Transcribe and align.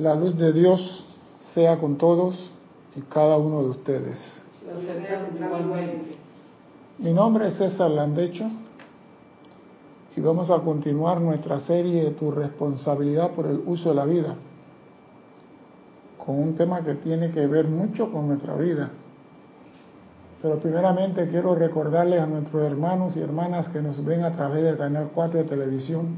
La 0.00 0.14
luz 0.14 0.34
de 0.38 0.50
Dios 0.54 1.04
sea 1.52 1.76
con 1.78 1.98
todos 1.98 2.50
y 2.96 3.02
cada 3.02 3.36
uno 3.36 3.62
de 3.64 3.68
ustedes. 3.68 4.18
Mi 6.98 7.12
nombre 7.12 7.48
es 7.48 7.58
César 7.58 7.90
Landecho 7.90 8.46
y 10.16 10.20
vamos 10.22 10.48
a 10.48 10.58
continuar 10.60 11.20
nuestra 11.20 11.60
serie 11.60 12.04
de 12.04 12.10
Tu 12.12 12.30
responsabilidad 12.30 13.32
por 13.32 13.44
el 13.44 13.62
uso 13.66 13.90
de 13.90 13.94
la 13.94 14.06
vida 14.06 14.36
con 16.24 16.40
un 16.40 16.54
tema 16.54 16.82
que 16.82 16.94
tiene 16.94 17.30
que 17.30 17.46
ver 17.46 17.68
mucho 17.68 18.10
con 18.10 18.28
nuestra 18.28 18.54
vida. 18.54 18.88
Pero 20.40 20.60
primeramente 20.60 21.28
quiero 21.28 21.54
recordarles 21.54 22.22
a 22.22 22.26
nuestros 22.26 22.62
hermanos 22.62 23.18
y 23.18 23.20
hermanas 23.20 23.68
que 23.68 23.82
nos 23.82 24.02
ven 24.02 24.24
a 24.24 24.32
través 24.32 24.64
del 24.64 24.78
canal 24.78 25.10
4 25.14 25.40
de 25.40 25.44
televisión 25.44 26.16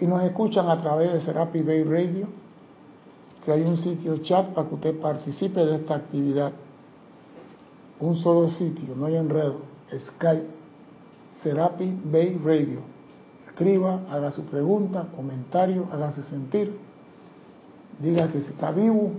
y 0.00 0.06
nos 0.06 0.24
escuchan 0.24 0.68
a 0.68 0.82
través 0.82 1.12
de 1.12 1.20
Serapi 1.20 1.62
Bay 1.62 1.84
Radio, 1.84 2.42
que 3.44 3.52
hay 3.52 3.62
un 3.62 3.76
sitio 3.76 4.18
chat 4.18 4.48
para 4.54 4.68
que 4.68 4.74
usted 4.74 5.00
participe 5.00 5.64
de 5.64 5.76
esta 5.76 5.96
actividad. 5.96 6.52
Un 8.00 8.16
solo 8.16 8.48
sitio, 8.50 8.94
no 8.96 9.06
hay 9.06 9.16
enredo. 9.16 9.58
Skype, 9.96 10.46
Serapi 11.42 12.00
Bay 12.04 12.40
Radio. 12.42 12.80
Escriba, 13.46 14.00
haga 14.10 14.30
su 14.30 14.44
pregunta, 14.46 15.06
comentario, 15.14 15.86
hágase 15.92 16.22
sentir. 16.22 16.76
Diga 18.00 18.28
que 18.32 18.40
si 18.40 18.48
está 18.48 18.72
vivo, 18.72 19.12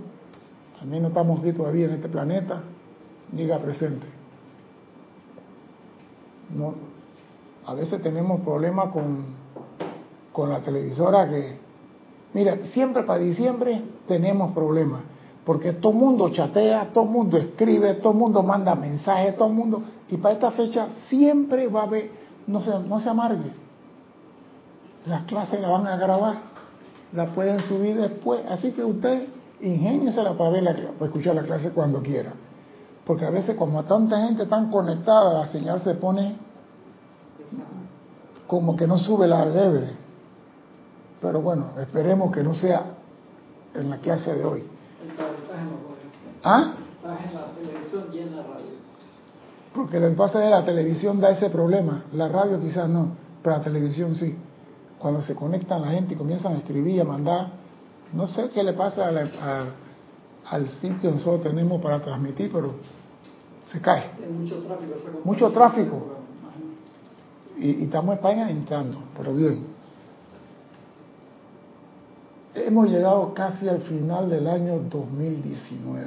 también 0.78 1.02
no 1.02 1.08
estamos 1.08 1.40
aquí 1.40 1.52
todavía 1.52 1.86
en 1.86 1.92
este 1.92 2.08
planeta, 2.08 2.62
diga 3.32 3.58
presente. 3.58 4.06
No, 6.54 6.74
a 7.64 7.74
veces 7.74 8.02
tenemos 8.02 8.42
problemas 8.42 8.92
con, 8.92 9.24
con 10.32 10.50
la 10.50 10.60
televisora 10.60 11.28
que, 11.28 11.56
mira, 12.34 12.58
siempre 12.66 13.04
para 13.04 13.20
diciembre 13.20 13.82
tenemos 14.06 14.52
problemas, 14.52 15.02
porque 15.44 15.72
todo 15.72 15.92
mundo 15.92 16.28
chatea, 16.30 16.90
todo 16.92 17.04
mundo 17.04 17.36
escribe, 17.36 17.94
todo 17.94 18.12
mundo 18.12 18.42
manda 18.42 18.74
mensajes, 18.74 19.36
todo 19.36 19.48
mundo, 19.48 19.82
y 20.08 20.16
para 20.16 20.34
esta 20.34 20.50
fecha 20.50 20.88
siempre 21.08 21.68
va 21.68 21.80
a 21.80 21.84
haber, 21.84 22.10
no 22.46 22.62
se, 22.62 22.78
no 22.80 23.00
se 23.00 23.08
amargue, 23.08 23.52
las 25.06 25.22
clases 25.22 25.60
las 25.60 25.70
van 25.70 25.86
a 25.86 25.96
grabar, 25.96 26.36
las 27.12 27.30
pueden 27.30 27.60
subir 27.60 27.96
después, 27.96 28.40
así 28.48 28.72
que 28.72 28.84
usted 28.84 29.28
ingéniesela 29.60 30.34
para, 30.34 30.50
ver 30.50 30.62
la, 30.62 30.72
para 30.74 31.06
escuchar 31.06 31.34
la 31.34 31.42
clase 31.42 31.70
cuando 31.70 32.02
quiera. 32.02 32.32
Porque 33.06 33.24
a 33.24 33.30
veces 33.30 33.56
como 33.56 33.84
tanta 33.84 34.26
gente 34.26 34.46
tan 34.46 34.70
conectada, 34.70 35.32
la 35.32 35.46
señal 35.46 35.80
se 35.82 35.94
pone 35.94 36.36
como 38.46 38.76
que 38.76 38.86
no 38.86 38.98
sube 38.98 39.28
la 39.28 39.44
lebre. 39.46 39.90
Pero 41.20 41.40
bueno, 41.40 41.70
esperemos 41.80 42.32
que 42.32 42.42
no 42.42 42.54
sea 42.54 42.95
en 43.78 43.90
la 43.90 43.98
clase 43.98 44.34
de 44.34 44.44
hoy. 44.44 44.62
¿Ah? 46.42 46.74
Porque 49.74 49.98
el 49.98 50.14
pasa 50.14 50.40
de 50.40 50.50
la 50.50 50.64
televisión 50.64 51.20
da 51.20 51.30
ese 51.30 51.50
problema, 51.50 52.04
la 52.12 52.28
radio 52.28 52.60
quizás 52.60 52.88
no, 52.88 53.10
pero 53.42 53.58
la 53.58 53.62
televisión 53.62 54.14
sí. 54.14 54.36
Cuando 54.98 55.20
se 55.20 55.34
conectan 55.34 55.82
la 55.82 55.88
gente 55.88 56.14
y 56.14 56.16
comienzan 56.16 56.54
a 56.54 56.58
escribir 56.58 56.96
y 56.96 57.00
a 57.00 57.04
mandar, 57.04 57.48
no 58.12 58.26
sé 58.28 58.48
qué 58.50 58.62
le 58.62 58.72
pasa 58.72 59.08
a 59.08 59.12
la, 59.12 59.20
a, 59.40 59.64
al 60.54 60.68
sitio 60.80 60.98
que 61.00 61.10
nosotros 61.10 61.42
tenemos 61.42 61.82
para 61.82 62.00
transmitir, 62.00 62.50
pero 62.52 62.74
se 63.66 63.80
cae. 63.80 64.10
mucho 64.32 64.56
tráfico. 64.62 65.20
Mucho 65.24 65.50
tráfico. 65.52 66.06
Y, 67.58 67.82
y 67.82 67.84
estamos 67.84 68.12
en 68.12 68.18
España 68.18 68.50
entrando, 68.50 68.98
pero 69.16 69.34
bien. 69.34 69.75
Hemos 72.66 72.90
llegado 72.90 73.32
casi 73.32 73.68
al 73.68 73.82
final 73.82 74.28
del 74.28 74.48
año 74.48 74.80
2019. 74.90 76.04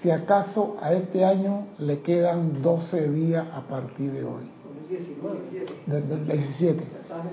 Si 0.00 0.10
acaso 0.10 0.78
a 0.80 0.94
este 0.94 1.22
año 1.22 1.66
le 1.78 2.00
quedan 2.00 2.62
12 2.62 3.10
días 3.10 3.44
a 3.54 3.60
partir 3.60 4.10
de 4.10 4.24
hoy. 4.24 4.44
2019. 4.88 6.24
Del 6.24 6.26
17. 6.26 6.84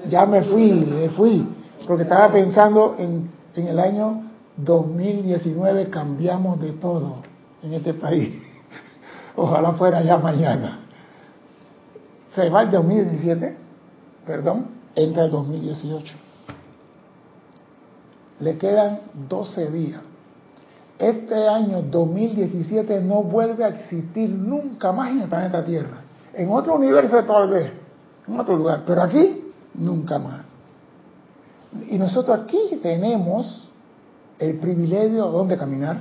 Ya 0.10 0.26
me 0.26 0.44
fui, 0.44 0.74
me 0.74 1.08
fui, 1.12 1.48
porque 1.88 2.04
estaba 2.04 2.30
pensando 2.34 2.98
en, 3.00 3.32
en 3.56 3.68
el 3.68 3.80
año 3.80 4.24
2019 4.58 5.90
cambiamos 5.90 6.60
de 6.60 6.74
todo 6.74 7.20
en 7.64 7.76
este 7.76 7.94
país. 7.94 8.42
Ojalá 9.38 9.72
fuera 9.72 10.04
ya 10.04 10.18
mañana. 10.18 10.82
Se 12.36 12.50
va 12.50 12.64
el 12.64 12.72
2017, 12.72 13.56
perdón, 14.26 14.68
entra 14.96 15.24
el 15.24 15.32
2018. 15.32 16.29
Le 18.40 18.58
quedan 18.58 19.02
12 19.28 19.72
días. 19.72 20.02
Este 20.98 21.48
año 21.48 21.82
2017 21.82 23.02
no 23.02 23.24
vuelve 23.24 23.64
a 23.64 23.70
existir 23.70 24.30
nunca 24.30 24.92
más 24.92 25.12
en 25.12 25.22
el 25.22 25.30
planeta 25.30 25.64
Tierra. 25.64 26.04
En 26.34 26.50
otro 26.52 26.76
universo 26.76 27.24
tal 27.24 27.50
vez, 27.50 27.72
en 28.28 28.40
otro 28.40 28.56
lugar, 28.56 28.84
pero 28.86 29.02
aquí 29.02 29.52
nunca 29.76 30.20
más. 30.20 30.42
Y 31.88 31.98
nosotros 31.98 32.40
aquí 32.40 32.80
tenemos 32.82 33.70
el 34.40 34.58
privilegio 34.60 35.26
de 35.26 35.32
dónde 35.32 35.58
caminar, 35.58 36.00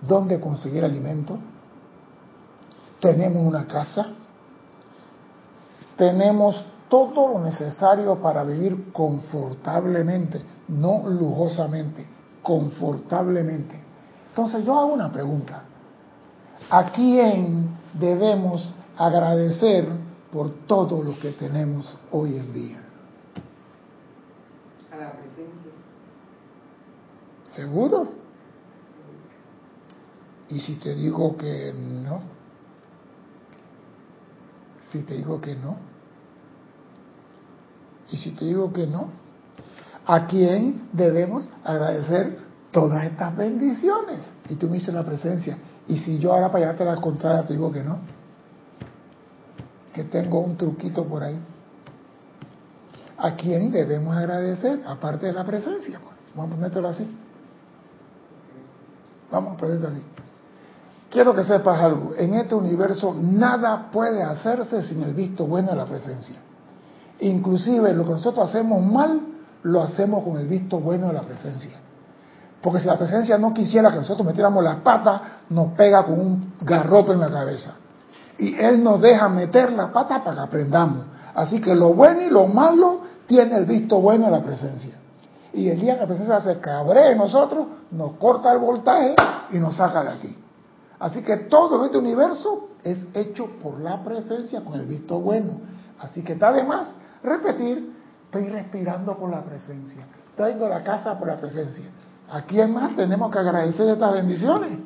dónde 0.00 0.40
conseguir 0.40 0.84
alimento, 0.84 1.38
tenemos 3.00 3.46
una 3.46 3.66
casa, 3.66 4.06
tenemos 5.96 6.64
todo 7.12 7.34
lo 7.34 7.44
necesario 7.44 8.20
para 8.20 8.44
vivir 8.44 8.92
confortablemente, 8.92 10.40
no 10.68 11.08
lujosamente, 11.08 12.06
confortablemente. 12.42 13.80
Entonces 14.28 14.64
yo 14.64 14.78
hago 14.78 14.92
una 14.94 15.12
pregunta. 15.12 15.64
¿A 16.70 16.90
quién 16.92 17.68
debemos 17.94 18.74
agradecer 18.96 19.86
por 20.32 20.66
todo 20.66 21.02
lo 21.02 21.18
que 21.18 21.32
tenemos 21.32 21.96
hoy 22.10 22.36
en 22.36 22.52
día? 22.52 22.82
A 24.92 24.96
la 24.96 25.12
presencia. 25.12 25.72
¿Seguro? 27.54 28.08
¿Y 30.48 30.60
si 30.60 30.76
te 30.76 30.94
digo 30.94 31.36
que 31.36 31.72
no? 31.74 32.20
Si 34.90 35.00
te 35.00 35.14
digo 35.14 35.40
que 35.40 35.54
no. 35.54 35.93
¿Y 38.14 38.16
si 38.16 38.30
te 38.30 38.44
digo 38.44 38.72
que 38.72 38.86
no? 38.86 39.08
¿A 40.06 40.28
quién 40.28 40.88
debemos 40.92 41.50
agradecer 41.64 42.38
todas 42.70 43.02
estas 43.06 43.36
bendiciones? 43.36 44.20
Y 44.48 44.54
tú 44.54 44.68
me 44.68 44.74
dices 44.74 44.94
la 44.94 45.02
presencia. 45.02 45.58
Y 45.88 45.98
si 45.98 46.20
yo 46.20 46.32
ahora 46.32 46.46
para 46.46 46.60
llevarte 46.60 46.84
la 46.84 46.94
contraria 47.00 47.44
te 47.44 47.54
digo 47.54 47.72
que 47.72 47.82
no. 47.82 47.98
Que 49.92 50.04
tengo 50.04 50.38
un 50.38 50.56
truquito 50.56 51.04
por 51.04 51.24
ahí. 51.24 51.36
¿A 53.18 53.34
quién 53.34 53.72
debemos 53.72 54.16
agradecer? 54.16 54.80
Aparte 54.86 55.26
de 55.26 55.32
la 55.32 55.42
presencia. 55.42 55.98
Pues. 55.98 56.14
Vamos 56.36 56.52
a 56.52 56.54
ponértelo 56.54 56.88
así. 56.90 57.18
Vamos 59.32 59.54
a 59.54 59.56
ponerlo 59.56 59.88
así. 59.88 60.02
Quiero 61.10 61.34
que 61.34 61.42
sepas 61.42 61.80
algo. 61.80 62.14
En 62.16 62.34
este 62.34 62.54
universo 62.54 63.12
nada 63.20 63.90
puede 63.90 64.22
hacerse 64.22 64.82
sin 64.82 65.02
el 65.02 65.14
visto 65.14 65.48
bueno 65.48 65.70
de 65.70 65.76
la 65.76 65.86
presencia. 65.86 66.36
Inclusive 67.20 67.92
lo 67.92 68.04
que 68.04 68.12
nosotros 68.12 68.48
hacemos 68.48 68.82
mal, 68.82 69.20
lo 69.62 69.82
hacemos 69.82 70.24
con 70.24 70.38
el 70.38 70.46
visto 70.46 70.78
bueno 70.78 71.08
de 71.08 71.14
la 71.14 71.22
presencia. 71.22 71.72
Porque 72.60 72.80
si 72.80 72.86
la 72.86 72.96
presencia 72.96 73.38
no 73.38 73.52
quisiera 73.52 73.90
que 73.90 73.98
nosotros 73.98 74.26
metiéramos 74.26 74.64
la 74.64 74.82
pata, 74.82 75.22
nos 75.50 75.72
pega 75.72 76.02
con 76.04 76.18
un 76.18 76.54
garrote 76.60 77.12
en 77.12 77.20
la 77.20 77.30
cabeza. 77.30 77.74
Y 78.38 78.54
Él 78.56 78.82
nos 78.82 79.00
deja 79.00 79.28
meter 79.28 79.72
la 79.72 79.92
pata 79.92 80.24
para 80.24 80.36
que 80.36 80.42
aprendamos. 80.42 81.04
Así 81.34 81.60
que 81.60 81.74
lo 81.74 81.92
bueno 81.92 82.22
y 82.22 82.30
lo 82.30 82.46
malo 82.46 83.00
tiene 83.26 83.56
el 83.56 83.64
visto 83.64 84.00
bueno 84.00 84.26
de 84.26 84.32
la 84.32 84.42
presencia. 84.42 84.94
Y 85.52 85.68
el 85.68 85.80
día 85.80 85.94
que 85.94 86.00
la 86.00 86.06
presencia 86.06 86.40
se 86.40 86.58
cabree 86.58 87.12
en 87.12 87.18
nosotros, 87.18 87.66
nos 87.90 88.12
corta 88.12 88.52
el 88.52 88.58
voltaje 88.58 89.14
y 89.52 89.58
nos 89.58 89.76
saca 89.76 90.02
de 90.02 90.10
aquí. 90.10 90.38
Así 90.98 91.22
que 91.22 91.36
todo 91.36 91.84
este 91.84 91.98
universo 91.98 92.70
es 92.82 92.98
hecho 93.14 93.46
por 93.62 93.80
la 93.80 94.02
presencia 94.02 94.62
con 94.62 94.74
el 94.74 94.86
visto 94.86 95.20
bueno. 95.20 95.60
Así 96.00 96.22
que 96.22 96.32
está 96.32 96.52
de 96.52 96.64
más 96.64 96.88
repetir, 97.24 97.92
estoy 98.26 98.48
respirando 98.48 99.16
por 99.16 99.30
la 99.30 99.42
presencia. 99.42 100.04
Tengo 100.36 100.68
la 100.68 100.84
casa 100.84 101.18
por 101.18 101.28
la 101.28 101.36
presencia. 101.36 101.86
¿A 102.30 102.42
quién 102.42 102.72
más 102.72 102.94
tenemos 102.94 103.30
que 103.32 103.38
agradecer 103.38 103.88
estas 103.88 104.12
bendiciones? 104.12 104.78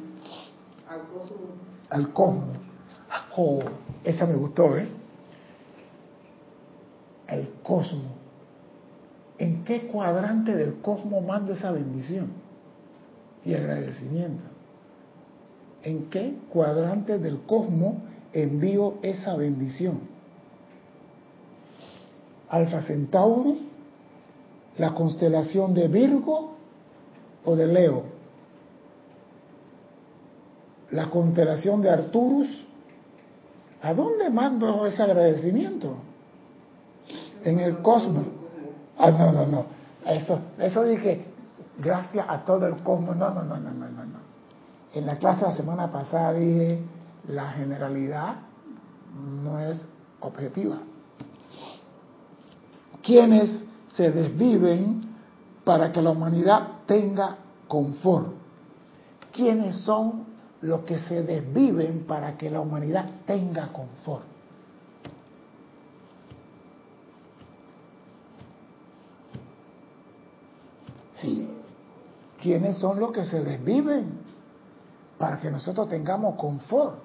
Al 0.89 1.03
cosmos. 1.09 1.51
Al 1.91 2.09
cosmos. 2.13 2.57
Oh, 3.37 3.61
esa 4.03 4.27
me 4.27 4.35
gustó, 4.35 4.77
¿eh? 4.77 4.89
El 7.29 7.49
cosmos. 7.63 8.13
¿En 9.39 9.65
qué 9.65 9.87
cuadrante 9.87 10.57
del 10.57 10.81
cosmos 10.81 11.25
mando 11.25 11.53
esa 11.53 11.71
bendición 11.71 12.33
y 13.45 13.55
agradecimiento? 13.55 14.43
¿En 15.85 16.11
qué 16.11 16.37
cuadrante 16.49 17.19
del 17.19 17.43
cosmos 17.43 17.95
envío 18.33 18.95
esa 19.03 19.37
bendición? 19.37 20.18
Alfa 22.51 22.83
Centauri, 22.83 23.69
¿La 24.79 24.95
constelación 24.95 25.75
de 25.75 25.89
Virgo 25.89 26.55
o 27.45 27.57
de 27.57 27.67
Leo? 27.67 28.03
¿La 30.93 31.11
constelación 31.11 31.83
de 31.83 31.91
Arturus? 31.91 32.49
¿A 33.83 33.93
dónde 33.93 34.31
mando 34.31 34.87
ese 34.87 35.03
agradecimiento? 35.03 35.97
En 37.45 37.59
el 37.59 37.79
cosmos. 37.79 38.25
Ah, 38.97 39.11
no, 39.11 39.33
no, 39.33 39.47
no. 39.47 39.67
Eso, 40.07 40.39
eso 40.59 40.85
dije, 40.85 41.25
gracias 41.79 42.25
a 42.29 42.45
todo 42.45 42.67
el 42.67 42.77
cosmos. 42.77 43.17
No, 43.17 43.31
no, 43.31 43.43
no, 43.43 43.59
no, 43.59 43.71
no, 43.73 43.89
no. 43.89 44.05
no. 44.05 44.19
En 44.95 45.07
la 45.07 45.17
clase 45.17 45.41
de 45.41 45.51
la 45.51 45.57
semana 45.57 45.93
pasada 45.93 46.33
dije, 46.35 46.81
la 47.29 47.51
generalidad 47.51 48.37
no 49.43 49.59
es 49.59 49.87
objetiva. 50.21 50.79
Quienes 53.09 53.65
se 53.95 54.11
desviven 54.11 55.01
para 55.65 55.91
que 55.91 56.03
la 56.03 56.11
humanidad 56.11 56.83
tenga 56.85 57.39
confort. 57.67 58.35
¿Quiénes 59.33 59.77
son 59.81 60.27
los 60.61 60.81
que 60.81 60.99
se 60.99 61.23
desviven 61.23 62.05
para 62.07 62.37
que 62.37 62.51
la 62.51 62.61
humanidad 62.61 63.09
tenga 63.25 63.73
confort? 63.73 64.25
Sí. 71.23 71.49
¿Quiénes 72.43 72.77
son 72.77 73.01
los 73.01 73.13
que 73.13 73.25
se 73.25 73.43
desviven 73.43 74.19
para 75.17 75.41
que 75.41 75.51
nosotros 75.51 75.89
tengamos 75.89 76.35
confort? 76.35 76.99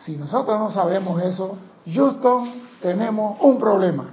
Si 0.00 0.14
nosotros 0.18 0.60
no 0.60 0.70
sabemos 0.70 1.22
eso, 1.22 1.56
Houston, 1.86 2.62
tenemos 2.80 3.38
un 3.40 3.58
problema. 3.58 4.10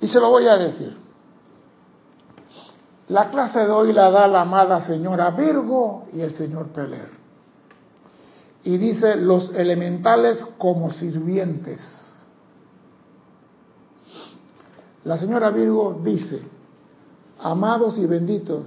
Y 0.00 0.08
se 0.08 0.20
lo 0.20 0.30
voy 0.30 0.46
a 0.46 0.56
decir. 0.56 0.96
La 3.08 3.30
clase 3.30 3.60
de 3.60 3.70
hoy 3.70 3.92
la 3.92 4.10
da 4.10 4.28
la 4.28 4.42
amada 4.42 4.82
señora 4.82 5.30
Virgo 5.30 6.06
y 6.12 6.20
el 6.20 6.34
señor 6.34 6.68
Peler. 6.68 7.08
Y 8.64 8.76
dice 8.76 9.16
los 9.16 9.54
elementales 9.54 10.44
como 10.58 10.90
sirvientes. 10.90 11.80
La 15.04 15.16
señora 15.16 15.50
Virgo 15.50 16.00
dice, 16.04 16.42
amados 17.40 17.98
y 17.98 18.04
benditos, 18.04 18.62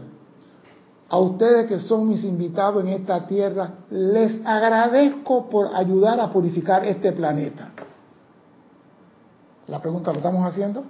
a 1.08 1.20
ustedes 1.20 1.68
que 1.68 1.80
son 1.80 2.08
mis 2.08 2.24
invitados 2.24 2.84
en 2.84 2.90
esta 2.90 3.28
tierra, 3.28 3.74
les 3.92 4.44
agradezco 4.46 5.50
por 5.50 5.76
ayudar 5.76 6.20
a 6.20 6.32
purificar 6.32 6.86
este 6.86 7.12
planeta. 7.12 7.74
La 9.72 9.82
pregunta, 9.82 10.12
¿lo 10.12 10.18
estamos 10.18 10.46
haciendo? 10.46 10.84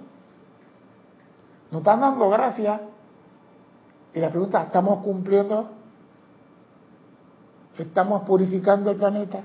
Nos 1.70 1.82
están 1.82 2.00
dando 2.00 2.28
gracias. 2.28 2.80
Y 4.12 4.18
la 4.18 4.28
pregunta, 4.28 4.64
¿estamos 4.64 5.04
cumpliendo? 5.04 5.68
¿Estamos 7.78 8.22
purificando 8.24 8.90
el 8.90 8.96
planeta? 8.96 9.40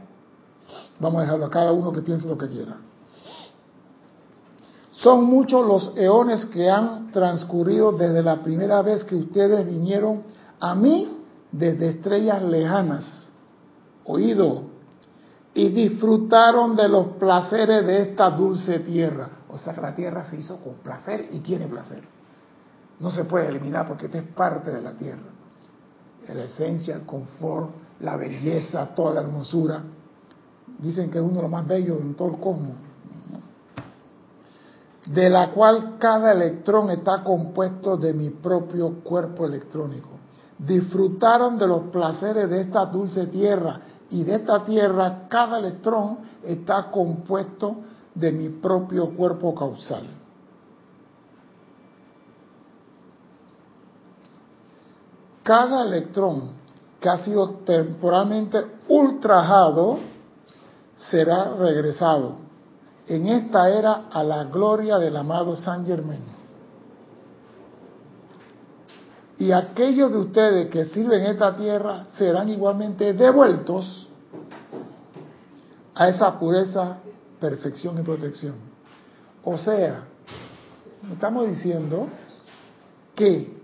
Vamos 1.00 1.20
a 1.20 1.22
dejarlo 1.22 1.46
a 1.46 1.50
cada 1.52 1.72
uno 1.72 1.92
que 1.92 2.02
piense 2.02 2.28
lo 2.28 2.36
que 2.36 2.48
quiera. 2.48 2.78
Son 4.90 5.24
muchos 5.26 5.68
los 5.68 5.96
eones 5.96 6.48
que 6.48 6.72
han 6.72 7.12
transcurrido 7.12 7.92
desde 7.92 8.24
la 8.24 8.42
primera 8.42 8.82
vez 8.82 9.04
que 9.04 9.16
ustedes 9.16 9.68
vinieron 9.68 10.24
a 10.60 10.74
mí 10.74 11.16
desde 11.52 11.90
estrellas 11.90 12.42
lejanas, 12.42 13.32
oído, 14.04 14.64
y 15.58 15.70
disfrutaron 15.70 16.76
de 16.76 16.88
los 16.88 17.08
placeres 17.18 17.84
de 17.84 18.04
esta 18.04 18.30
dulce 18.30 18.78
tierra. 18.82 19.28
O 19.50 19.58
sea 19.58 19.74
que 19.74 19.82
la 19.82 19.96
tierra 19.96 20.24
se 20.30 20.38
hizo 20.38 20.64
con 20.64 20.76
placer 20.76 21.30
y 21.32 21.40
tiene 21.40 21.66
placer. 21.66 22.04
No 23.00 23.10
se 23.10 23.24
puede 23.24 23.48
eliminar 23.48 23.88
porque 23.88 24.06
esta 24.06 24.20
es 24.20 24.28
parte 24.36 24.70
de 24.70 24.84
la 24.84 24.92
tierra. 24.92 25.32
La 26.28 26.44
esencia, 26.44 26.94
el 26.94 27.08
confort, 27.08 27.72
la 28.02 28.16
belleza, 28.18 28.86
toda 28.94 29.16
la 29.16 29.22
hermosura. 29.22 29.82
Dicen 30.78 31.10
que 31.10 31.18
es 31.18 31.24
uno 31.24 31.38
de 31.38 31.42
los 31.42 31.52
más 31.52 31.66
bellos 31.66 32.02
en 32.02 32.14
todo 32.14 32.36
el 32.36 32.40
cosmos. 32.40 32.76
De 35.08 35.28
la 35.28 35.50
cual 35.54 35.98
cada 35.98 36.34
electrón 36.34 36.92
está 36.92 37.24
compuesto 37.24 37.98
de 37.98 38.14
mi 38.14 38.30
propio 38.30 39.00
cuerpo 39.04 39.48
electrónico. 39.48 40.10
Disfrutaron 40.60 41.58
de 41.58 41.68
los 41.68 41.86
placeres 41.86 42.48
de 42.48 42.62
esta 42.62 42.86
dulce 42.86 43.26
tierra 43.26 43.82
y 44.10 44.24
de 44.24 44.36
esta 44.36 44.64
tierra 44.64 45.28
cada 45.28 45.60
electrón 45.60 46.20
está 46.44 46.90
compuesto 46.92 47.78
de 48.16 48.32
mi 48.32 48.50
propio 48.50 49.16
cuerpo 49.16 49.54
causal. 49.54 50.18
cada 55.48 55.84
electrón 55.84 56.50
que 57.00 57.08
ha 57.08 57.20
sido 57.20 57.62
temporalmente 57.66 58.66
ultrajado 58.90 59.98
será 61.10 61.54
regresado 61.54 62.36
en 63.08 63.28
esta 63.28 63.70
era 63.70 64.08
a 64.12 64.24
la 64.24 64.44
gloria 64.44 64.98
del 64.98 65.16
amado 65.16 65.56
San 65.56 65.86
Germain. 65.86 66.37
Y 69.40 69.52
aquellos 69.52 70.12
de 70.12 70.18
ustedes 70.18 70.70
que 70.70 70.86
sirven 70.86 71.24
esta 71.24 71.56
tierra 71.56 72.06
serán 72.14 72.50
igualmente 72.50 73.14
devueltos 73.14 74.10
a 75.94 76.10
esa 76.10 76.40
pureza, 76.40 76.98
perfección 77.40 78.00
y 78.00 78.02
protección. 78.02 78.56
O 79.44 79.58
sea, 79.58 80.06
estamos 81.12 81.48
diciendo 81.48 82.08
que 83.16 83.58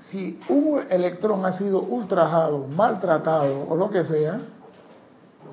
si 0.00 0.38
un 0.48 0.82
electrón 0.90 1.44
ha 1.46 1.56
sido 1.56 1.80
ultrajado, 1.80 2.66
maltratado 2.66 3.66
o 3.68 3.76
lo 3.76 3.90
que 3.90 4.04
sea, 4.04 4.40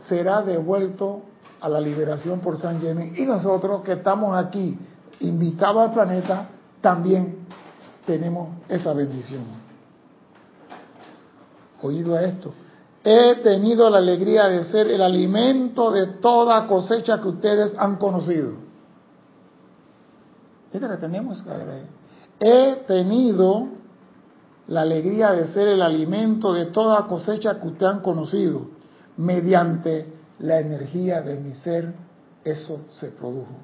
será 0.07 0.41
devuelto 0.41 1.21
a 1.61 1.69
la 1.69 1.79
liberación 1.79 2.39
por 2.39 2.57
San 2.57 2.81
Germain. 2.81 3.13
Y 3.15 3.23
nosotros 3.23 3.81
que 3.83 3.93
estamos 3.93 4.35
aquí 4.35 4.77
invitados 5.19 5.83
al 5.83 5.93
planeta, 5.93 6.49
también 6.81 7.40
tenemos 8.05 8.49
esa 8.67 8.93
bendición. 8.93 9.43
Oído 11.81 12.15
a 12.15 12.23
esto. 12.23 12.53
He 13.03 13.35
tenido 13.43 13.89
la 13.89 13.97
alegría 13.97 14.47
de 14.47 14.65
ser 14.65 14.87
el 14.87 15.01
alimento 15.01 15.91
de 15.91 16.07
toda 16.07 16.67
cosecha 16.67 17.19
que 17.19 17.29
ustedes 17.29 17.73
han 17.77 17.97
conocido. 17.97 18.53
Esto 20.71 20.87
que 20.87 20.97
tenemos 20.97 21.41
que. 21.41 21.49
He 22.39 22.75
tenido 22.87 23.69
la 24.67 24.81
alegría 24.81 25.31
de 25.31 25.47
ser 25.47 25.67
el 25.67 25.81
alimento 25.81 26.53
de 26.53 26.67
toda 26.67 27.07
cosecha 27.07 27.59
que 27.59 27.67
usted 27.67 27.85
han 27.85 27.99
conocido. 28.01 28.67
Mediante 29.17 30.13
la 30.39 30.59
energía 30.59 31.21
de 31.21 31.39
mi 31.39 31.53
ser, 31.55 31.93
eso 32.43 32.85
se 32.89 33.09
produjo. 33.09 33.55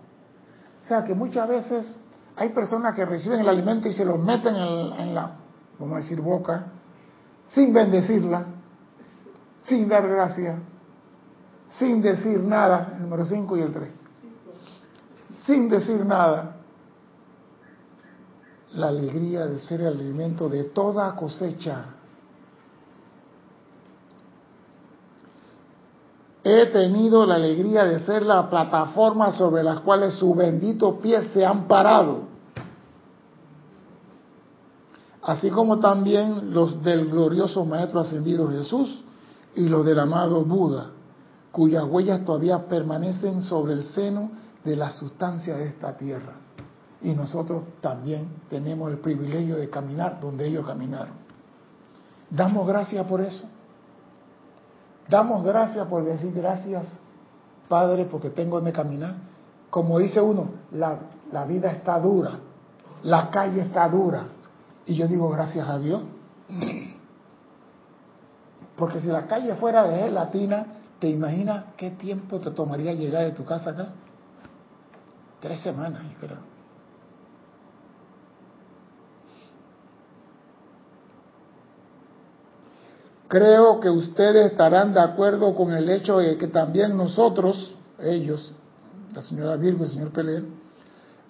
O 0.83 0.88
sea 0.88 1.03
que 1.03 1.13
muchas 1.13 1.47
veces 1.47 1.95
hay 2.38 2.50
personas 2.50 2.94
que 2.94 3.03
reciben 3.03 3.39
el 3.39 3.50
alimento 3.50 3.88
y 3.88 3.94
se 3.94 4.06
lo 4.06 4.15
meten 4.17 4.56
en, 4.56 5.15
la, 5.15 5.32
vamos 5.79 5.96
a 5.96 6.01
decir, 6.01 6.22
boca, 6.22 6.67
sin 7.50 7.74
bendecirla, 7.74 8.46
sin 9.63 9.89
dar 9.89 10.08
gracia, 10.08 10.60
sin 11.79 12.00
decir 12.00 12.39
nada, 12.39 12.94
el 12.96 13.01
número 13.01 13.25
5 13.25 13.58
y 13.58 13.62
el 13.62 13.74
3, 13.74 13.89
sin 15.48 15.67
decir 15.67 16.06
nada. 16.06 16.53
La 18.74 18.89
alegría 18.89 19.48
de 19.48 19.60
ser 19.60 19.82
el 19.82 19.88
alimento 19.88 20.48
de 20.48 20.65
toda 20.65 21.15
cosecha. 21.15 21.86
He 26.44 26.67
tenido 26.67 27.25
la 27.25 27.36
alegría 27.36 27.86
de 27.86 28.00
ser 28.01 28.22
la 28.22 28.48
plataforma 28.50 29.32
sobre 29.32 29.63
las 29.63 29.79
cuales 29.79 30.13
sus 30.13 30.36
benditos 30.36 30.98
pies 30.98 31.32
se 31.34 31.46
han 31.46 31.67
parado, 31.67 32.26
así 35.27 35.50
como 35.50 35.79
también 35.79 36.53
los 36.53 36.81
del 36.84 37.10
glorioso 37.10 37.65
Maestro 37.65 38.00
Ascendido 38.00 38.50
Jesús 38.50 39.03
y 39.55 39.67
los 39.67 39.86
del 39.86 40.00
amado 40.00 40.43
Buda, 40.46 40.91
cuyas 41.51 41.84
huellas 41.84 42.24
todavía 42.24 42.65
permanecen 42.67 43.41
sobre 43.41 43.74
el 43.74 43.84
seno 43.88 44.31
de 44.63 44.77
la 44.77 44.89
sustancia 44.91 45.57
de 45.57 45.67
esta 45.67 45.98
tierra 45.98 46.34
y 47.01 47.13
nosotros 47.13 47.63
también 47.81 48.29
tenemos 48.50 48.89
el 48.89 49.00
privilegio 49.00 49.57
de 49.57 49.69
caminar 49.69 50.19
donde 50.22 50.48
ellos 50.48 50.65
caminaron. 50.65 51.13
Damos 52.29 52.65
gracias 52.65 53.05
por 53.05 53.19
eso. 53.19 53.46
Damos 55.10 55.43
gracias 55.43 55.88
por 55.88 56.05
decir 56.05 56.34
gracias, 56.34 56.88
Padre, 57.67 58.05
porque 58.05 58.29
tengo 58.29 58.57
donde 58.57 58.72
caminar. 58.72 59.15
Como 59.69 60.00
dice 60.00 60.22
uno, 60.22 60.51
la, 60.72 61.00
la 61.34 61.46
vida 61.46 61.69
está 61.72 62.00
dura, 62.00 62.39
la 63.03 63.29
calle 63.29 63.62
está 63.62 63.88
dura. 63.89 64.37
Y 64.88 64.96
yo 64.96 65.08
digo 65.08 65.29
gracias 65.29 65.67
a 65.67 65.77
Dios. 65.77 66.01
Porque 68.77 69.01
si 69.01 69.08
la 69.08 69.27
calle 69.27 69.53
fuera 69.56 69.84
de 69.84 70.10
latina, 70.10 70.65
¿te 71.00 71.10
imaginas 71.10 71.65
qué 71.75 71.91
tiempo 71.91 72.39
te 72.39 72.51
tomaría 72.51 72.94
llegar 72.94 73.25
de 73.25 73.32
tu 73.32 73.44
casa 73.44 73.72
acá? 73.72 73.89
Tres 75.41 75.60
semanas, 75.60 76.01
yo 76.03 76.27
creo. 76.27 76.58
Creo 83.27 83.79
que 83.82 83.89
ustedes 83.89 84.51
estarán 84.51 84.94
de 84.94 85.01
acuerdo 85.01 85.53
con 85.53 85.74
el 85.74 85.89
hecho 85.89 86.20
de 86.20 86.38
que 86.38 86.48
también 86.48 86.96
nosotros, 86.96 87.75
ellos, 88.00 88.53
la 89.13 89.22
señora 89.22 89.58
Virgo 89.58 89.84
y 89.84 89.88
el 89.88 89.94
señor 89.94 90.12
Peleer, 90.12 90.46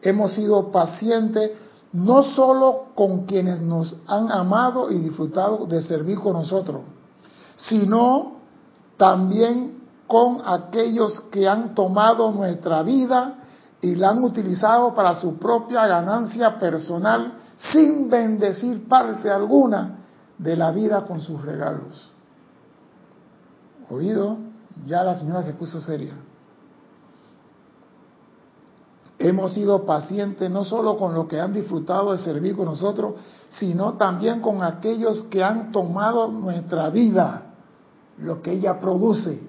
hemos 0.04 0.34
sido 0.34 0.72
pacientes 0.72 1.54
no 1.94 2.24
solo 2.24 2.88
con 2.96 3.26
quienes 3.26 3.62
nos 3.62 3.96
han 4.08 4.32
amado 4.32 4.92
y 4.92 5.00
disfrutado 5.00 5.66
de 5.66 5.82
servir 5.84 6.20
con 6.20 6.34
nosotros, 6.34 6.82
sino 7.58 8.38
también 8.98 9.84
con 10.08 10.42
aquellos 10.46 11.20
que 11.32 11.48
han 11.48 11.76
tomado 11.76 12.32
nuestra 12.32 12.84
vida 12.84 13.36
y 13.82 13.96
la 13.96 14.10
han 14.10 14.24
utilizado 14.24 14.94
para 14.94 15.16
su 15.16 15.38
propia 15.38 15.86
ganancia 15.86 16.60
personal 16.60 17.34
sin 17.72 18.10
bendecir 18.10 18.88
parte 18.88 19.30
alguna 19.30 19.98
de 20.38 20.56
la 20.56 20.72
vida 20.72 21.06
con 21.06 21.22
sus 21.22 21.42
regalos. 21.42 22.12
Oído, 23.90 24.38
ya 24.86 25.04
la 25.04 25.16
señora 25.16 25.44
se 25.44 25.54
puso 25.54 25.82
seria. 25.82 26.14
Hemos 29.28 29.52
sido 29.52 29.86
pacientes 29.86 30.50
no 30.50 30.64
solo 30.64 30.98
con 30.98 31.14
los 31.14 31.28
que 31.28 31.38
han 31.38 31.52
disfrutado 31.52 32.14
de 32.14 32.20
servir 32.20 32.56
con 32.56 32.64
nosotros, 32.64 33.16
sino 33.60 33.96
también 33.96 34.40
con 34.40 34.64
aquellos 34.64 35.24
que 35.24 35.44
han 35.44 35.74
tomado 35.74 36.30
nuestra 36.30 36.90
vida, 36.90 37.42
lo 38.20 38.42
que 38.42 38.54
ella 38.54 38.80
produce, 38.80 39.42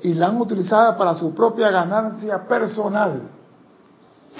y 0.00 0.14
la 0.14 0.28
han 0.28 0.40
utilizado 0.40 0.96
para 0.96 1.16
su 1.16 1.34
propia 1.34 1.72
ganancia 1.72 2.46
personal, 2.46 3.22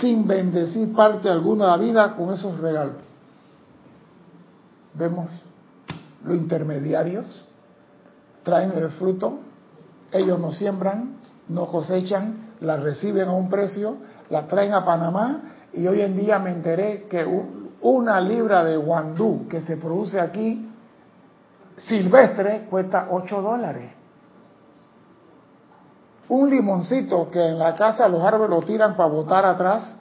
sin 0.01 0.25
bendecir 0.25 0.95
parte 0.95 1.29
alguna 1.29 1.65
de 1.65 1.71
la 1.73 1.77
vida 1.79 2.17
con 2.17 2.33
esos 2.33 2.61
regalos. 2.61 2.95
Vemos 4.95 5.31
los 6.25 6.37
intermediarios, 6.37 7.27
traen 8.45 8.71
el 8.77 8.89
fruto, 8.91 9.41
ellos 10.13 10.39
no 10.39 10.53
siembran, 10.53 11.17
no 11.49 11.67
cosechan, 11.67 12.52
la 12.63 12.77
reciben 12.77 13.29
a 13.29 13.33
un 13.33 13.49
precio, 13.49 13.97
la 14.31 14.47
traen 14.47 14.73
a 14.73 14.85
Panamá 14.85 15.43
y 15.73 15.87
hoy 15.87 16.01
en 16.01 16.17
día 16.17 16.39
me 16.39 16.51
enteré 16.51 17.07
que 17.09 17.27
una 17.81 18.21
libra 18.21 18.65
de 18.65 18.77
guandú 18.77 19.49
que 19.49 19.61
se 19.61 19.77
produce 19.77 20.21
aquí 20.21 20.69
silvestre 21.77 22.67
cuesta 22.71 23.09
8 23.11 23.43
dólares. 23.43 23.91
Un 26.29 26.51
limoncito 26.51 27.31
que 27.31 27.45
en 27.45 27.59
la 27.59 27.75
casa 27.75 28.09
los 28.09 28.23
árboles 28.23 28.51
lo 28.51 28.63
tiran 28.63 28.97
para 28.97 29.09
botar 29.09 29.45
atrás, 29.45 29.97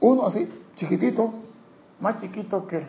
uno 0.00 0.26
así, 0.26 0.48
chiquitito, 0.76 1.32
más 2.00 2.20
chiquito 2.20 2.66
que, 2.66 2.84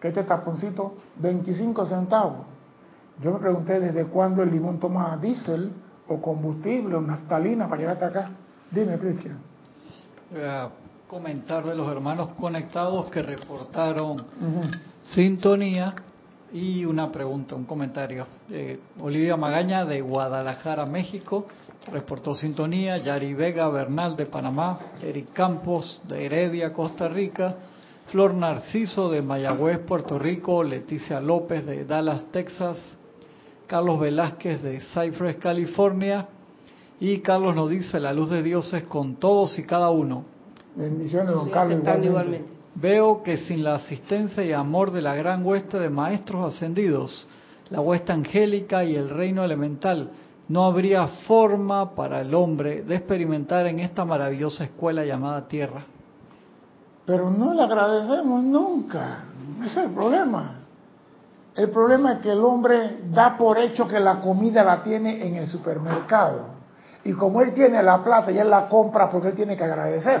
que 0.00 0.08
este 0.08 0.22
taponcito, 0.22 0.94
25 1.16 1.84
centavos. 1.84 2.46
Yo 3.20 3.32
me 3.32 3.38
pregunté 3.38 3.80
desde 3.80 4.06
cuándo 4.06 4.42
el 4.42 4.50
limón 4.50 4.78
toma 4.78 5.16
diésel 5.20 5.72
o 6.08 6.20
combustible 6.20 6.96
o 6.96 7.00
naftalina 7.00 7.68
para 7.68 7.80
llegar 7.80 7.94
hasta 7.94 8.06
acá. 8.06 8.30
Dime, 8.70 8.98
Cristian. 8.98 9.38
comentar 11.06 11.64
de 11.64 11.74
los 11.74 11.90
hermanos 11.90 12.30
conectados 12.38 13.10
que 13.10 13.22
reportaron 13.22 14.24
sintonía 15.02 15.94
y 16.52 16.84
una 16.84 17.10
pregunta, 17.10 17.54
un 17.54 17.64
comentario. 17.64 18.26
Eh, 18.50 18.78
Olivia 19.00 19.36
Magaña 19.36 19.84
de 19.84 20.00
Guadalajara, 20.00 20.86
México, 20.86 21.46
reportó 21.90 22.34
sintonía. 22.34 22.98
Yari 22.98 23.34
Vega 23.34 23.68
Bernal 23.68 24.16
de 24.16 24.26
Panamá. 24.26 24.78
Eric 25.02 25.32
Campos 25.32 26.00
de 26.08 26.26
Heredia, 26.26 26.72
Costa 26.72 27.08
Rica. 27.08 27.56
Flor 28.06 28.32
Narciso 28.32 29.10
de 29.10 29.20
Mayagüez, 29.20 29.78
Puerto 29.80 30.18
Rico. 30.18 30.62
Leticia 30.62 31.20
López 31.20 31.66
de 31.66 31.84
Dallas, 31.84 32.24
Texas. 32.32 32.78
Carlos 33.68 34.00
Velázquez 34.00 34.62
de 34.62 34.80
Cypress, 34.80 35.36
California. 35.36 36.26
Y 36.98 37.18
Carlos 37.18 37.54
nos 37.54 37.70
dice, 37.70 38.00
la 38.00 38.12
luz 38.12 38.30
de 38.30 38.42
Dios 38.42 38.72
es 38.74 38.84
con 38.84 39.16
todos 39.16 39.56
y 39.58 39.64
cada 39.64 39.90
uno. 39.90 40.24
Bendiciones, 40.74 41.32
don 41.32 41.50
Carlos. 41.50 41.80
Igualmente. 42.02 42.58
Veo 42.74 43.22
que 43.22 43.38
sin 43.38 43.62
la 43.64 43.76
asistencia 43.76 44.44
y 44.44 44.52
amor 44.52 44.90
de 44.90 45.02
la 45.02 45.14
gran 45.14 45.44
hueste 45.44 45.78
de 45.78 45.90
maestros 45.90 46.54
ascendidos, 46.54 47.26
la 47.70 47.80
hueste 47.80 48.12
angélica 48.12 48.84
y 48.84 48.94
el 48.94 49.10
reino 49.10 49.44
elemental, 49.44 50.10
no 50.48 50.64
habría 50.64 51.06
forma 51.26 51.94
para 51.94 52.20
el 52.20 52.34
hombre 52.34 52.82
de 52.82 52.96
experimentar 52.96 53.66
en 53.66 53.80
esta 53.80 54.04
maravillosa 54.04 54.64
escuela 54.64 55.04
llamada 55.04 55.46
Tierra. 55.46 55.84
Pero 57.04 57.30
no 57.30 57.52
le 57.52 57.62
agradecemos 57.62 58.42
nunca. 58.44 59.24
Ese 59.60 59.80
es 59.80 59.86
el 59.86 59.92
problema. 59.92 60.57
El 61.58 61.70
problema 61.70 62.12
es 62.12 62.18
que 62.20 62.30
el 62.30 62.38
hombre 62.38 63.00
da 63.10 63.36
por 63.36 63.58
hecho 63.58 63.88
que 63.88 63.98
la 63.98 64.20
comida 64.20 64.62
la 64.62 64.84
tiene 64.84 65.26
en 65.26 65.34
el 65.34 65.48
supermercado. 65.48 66.50
Y 67.02 67.12
como 67.14 67.40
él 67.40 67.52
tiene 67.52 67.82
la 67.82 67.98
plata 68.04 68.30
y 68.30 68.38
él 68.38 68.48
la 68.48 68.68
compra 68.68 69.10
porque 69.10 69.30
él 69.30 69.34
tiene 69.34 69.56
que 69.56 69.64
agradecer. 69.64 70.20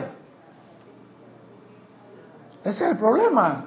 Ese 2.64 2.84
es 2.84 2.90
el 2.90 2.96
problema. 2.96 3.66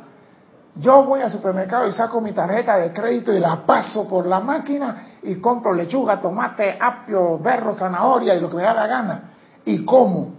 Yo 0.75 1.05
voy 1.05 1.21
al 1.21 1.31
supermercado 1.31 1.87
y 1.87 1.93
saco 1.93 2.19
mi 2.19 2.33
tarjeta 2.33 2.75
de 2.75 2.91
crédito 2.91 3.31
y 3.31 3.39
la 3.39 3.65
paso 3.65 4.05
por 4.05 4.27
la 4.27 4.41
máquina 4.41 5.19
y 5.23 5.35
compro 5.35 5.73
lechuga, 5.73 6.19
tomate, 6.19 6.77
apio, 6.77 7.39
berro, 7.39 7.73
zanahoria 7.73 8.35
y 8.35 8.41
lo 8.41 8.49
que 8.49 8.57
me 8.57 8.63
da 8.63 8.73
la 8.73 8.87
gana. 8.87 9.23
Y 9.63 9.85
como. 9.85 10.33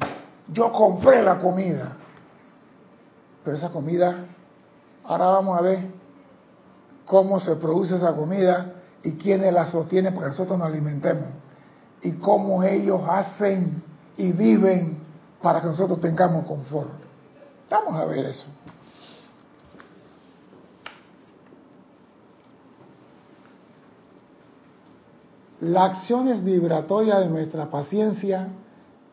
Yo 0.48 0.70
compré 0.70 1.22
la 1.22 1.38
comida. 1.38 1.92
Pero 3.42 3.56
esa 3.56 3.70
comida, 3.70 4.16
ahora 5.04 5.28
vamos 5.28 5.58
a 5.58 5.62
ver 5.62 6.01
cómo 7.06 7.40
se 7.40 7.56
produce 7.56 7.96
esa 7.96 8.14
comida 8.14 8.74
y 9.02 9.12
quiénes 9.12 9.52
la 9.52 9.66
sostienen 9.66 10.14
para 10.14 10.26
que 10.26 10.30
nosotros 10.30 10.58
nos 10.58 10.68
alimentemos. 10.68 11.24
Y 12.02 12.12
cómo 12.12 12.62
ellos 12.62 13.00
hacen 13.08 13.82
y 14.16 14.32
viven 14.32 14.98
para 15.40 15.60
que 15.60 15.66
nosotros 15.68 16.00
tengamos 16.00 16.44
confort. 16.46 16.90
Vamos 17.70 18.00
a 18.00 18.04
ver 18.04 18.26
eso. 18.26 18.46
La 25.60 25.84
acción 25.84 26.44
vibratoria 26.44 27.20
de 27.20 27.28
nuestra 27.28 27.70
paciencia 27.70 28.48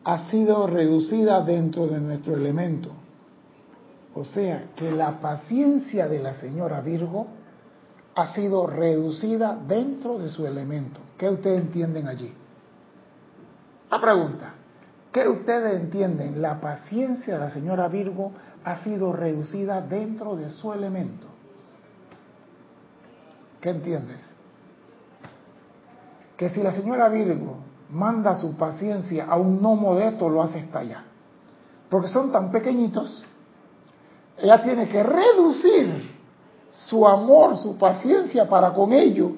ha 0.04 0.30
sido 0.30 0.66
reducida 0.66 1.42
dentro 1.42 1.86
de 1.86 2.00
nuestro 2.00 2.34
elemento. 2.34 2.90
O 4.14 4.24
sea, 4.24 4.70
que 4.74 4.90
la 4.90 5.20
paciencia 5.20 6.08
de 6.08 6.18
la 6.20 6.34
señora 6.34 6.80
Virgo 6.80 7.28
ha 8.20 8.34
sido 8.34 8.66
reducida 8.66 9.58
dentro 9.66 10.18
de 10.18 10.28
su 10.28 10.46
elemento. 10.46 11.00
¿Qué 11.16 11.28
ustedes 11.28 11.62
entienden 11.62 12.06
allí? 12.06 12.30
La 13.90 13.98
pregunta, 13.98 14.54
¿qué 15.10 15.26
ustedes 15.26 15.80
entienden? 15.80 16.42
La 16.42 16.60
paciencia 16.60 17.34
de 17.34 17.40
la 17.40 17.50
señora 17.50 17.88
Virgo 17.88 18.32
ha 18.62 18.82
sido 18.82 19.14
reducida 19.14 19.80
dentro 19.80 20.36
de 20.36 20.50
su 20.50 20.70
elemento. 20.72 21.26
¿Qué 23.60 23.70
entiendes? 23.70 24.20
Que 26.36 26.50
si 26.50 26.62
la 26.62 26.72
señora 26.72 27.08
Virgo 27.08 27.56
manda 27.90 28.36
su 28.36 28.54
paciencia 28.54 29.24
a 29.24 29.36
un 29.36 29.62
no 29.62 29.76
modesto, 29.76 30.28
lo 30.28 30.42
hace 30.42 30.58
estallar. 30.58 31.04
Porque 31.88 32.08
son 32.08 32.30
tan 32.30 32.50
pequeñitos, 32.52 33.24
ella 34.36 34.62
tiene 34.62 34.88
que 34.88 35.02
reducir 35.02 36.19
su 36.70 37.06
amor, 37.06 37.56
su 37.56 37.76
paciencia 37.76 38.48
para 38.48 38.72
con 38.72 38.92
ellos, 38.92 39.32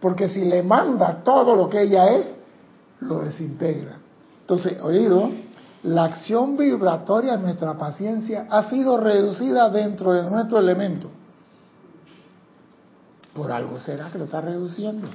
porque 0.00 0.28
si 0.28 0.44
le 0.44 0.62
manda 0.62 1.22
todo 1.24 1.56
lo 1.56 1.68
que 1.68 1.82
ella 1.82 2.06
es, 2.16 2.36
lo 3.00 3.20
desintegra. 3.20 3.96
Entonces, 4.40 4.80
oído, 4.82 5.30
la 5.84 6.04
acción 6.04 6.56
vibratoria 6.56 7.36
de 7.36 7.42
nuestra 7.42 7.74
paciencia 7.74 8.46
ha 8.50 8.68
sido 8.68 8.96
reducida 8.98 9.68
dentro 9.70 10.12
de 10.12 10.30
nuestro 10.30 10.58
elemento. 10.58 11.08
Por 13.34 13.50
algo 13.50 13.78
será 13.80 14.10
que 14.10 14.18
lo 14.18 14.24
está 14.24 14.40
reduciendo. 14.40 15.08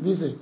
Dice, 0.00 0.36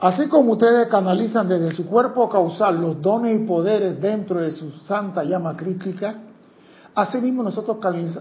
así 0.00 0.28
como 0.28 0.52
ustedes 0.52 0.88
canalizan 0.88 1.48
desde 1.48 1.72
su 1.72 1.86
cuerpo 1.86 2.28
causal 2.28 2.80
los 2.80 3.00
dones 3.00 3.40
y 3.40 3.44
poderes 3.44 4.00
dentro 4.00 4.40
de 4.40 4.52
su 4.52 4.70
santa 4.70 5.24
llama 5.24 5.56
crítica, 5.56 6.16
asimismo 6.94 7.42
nosotros 7.42 7.78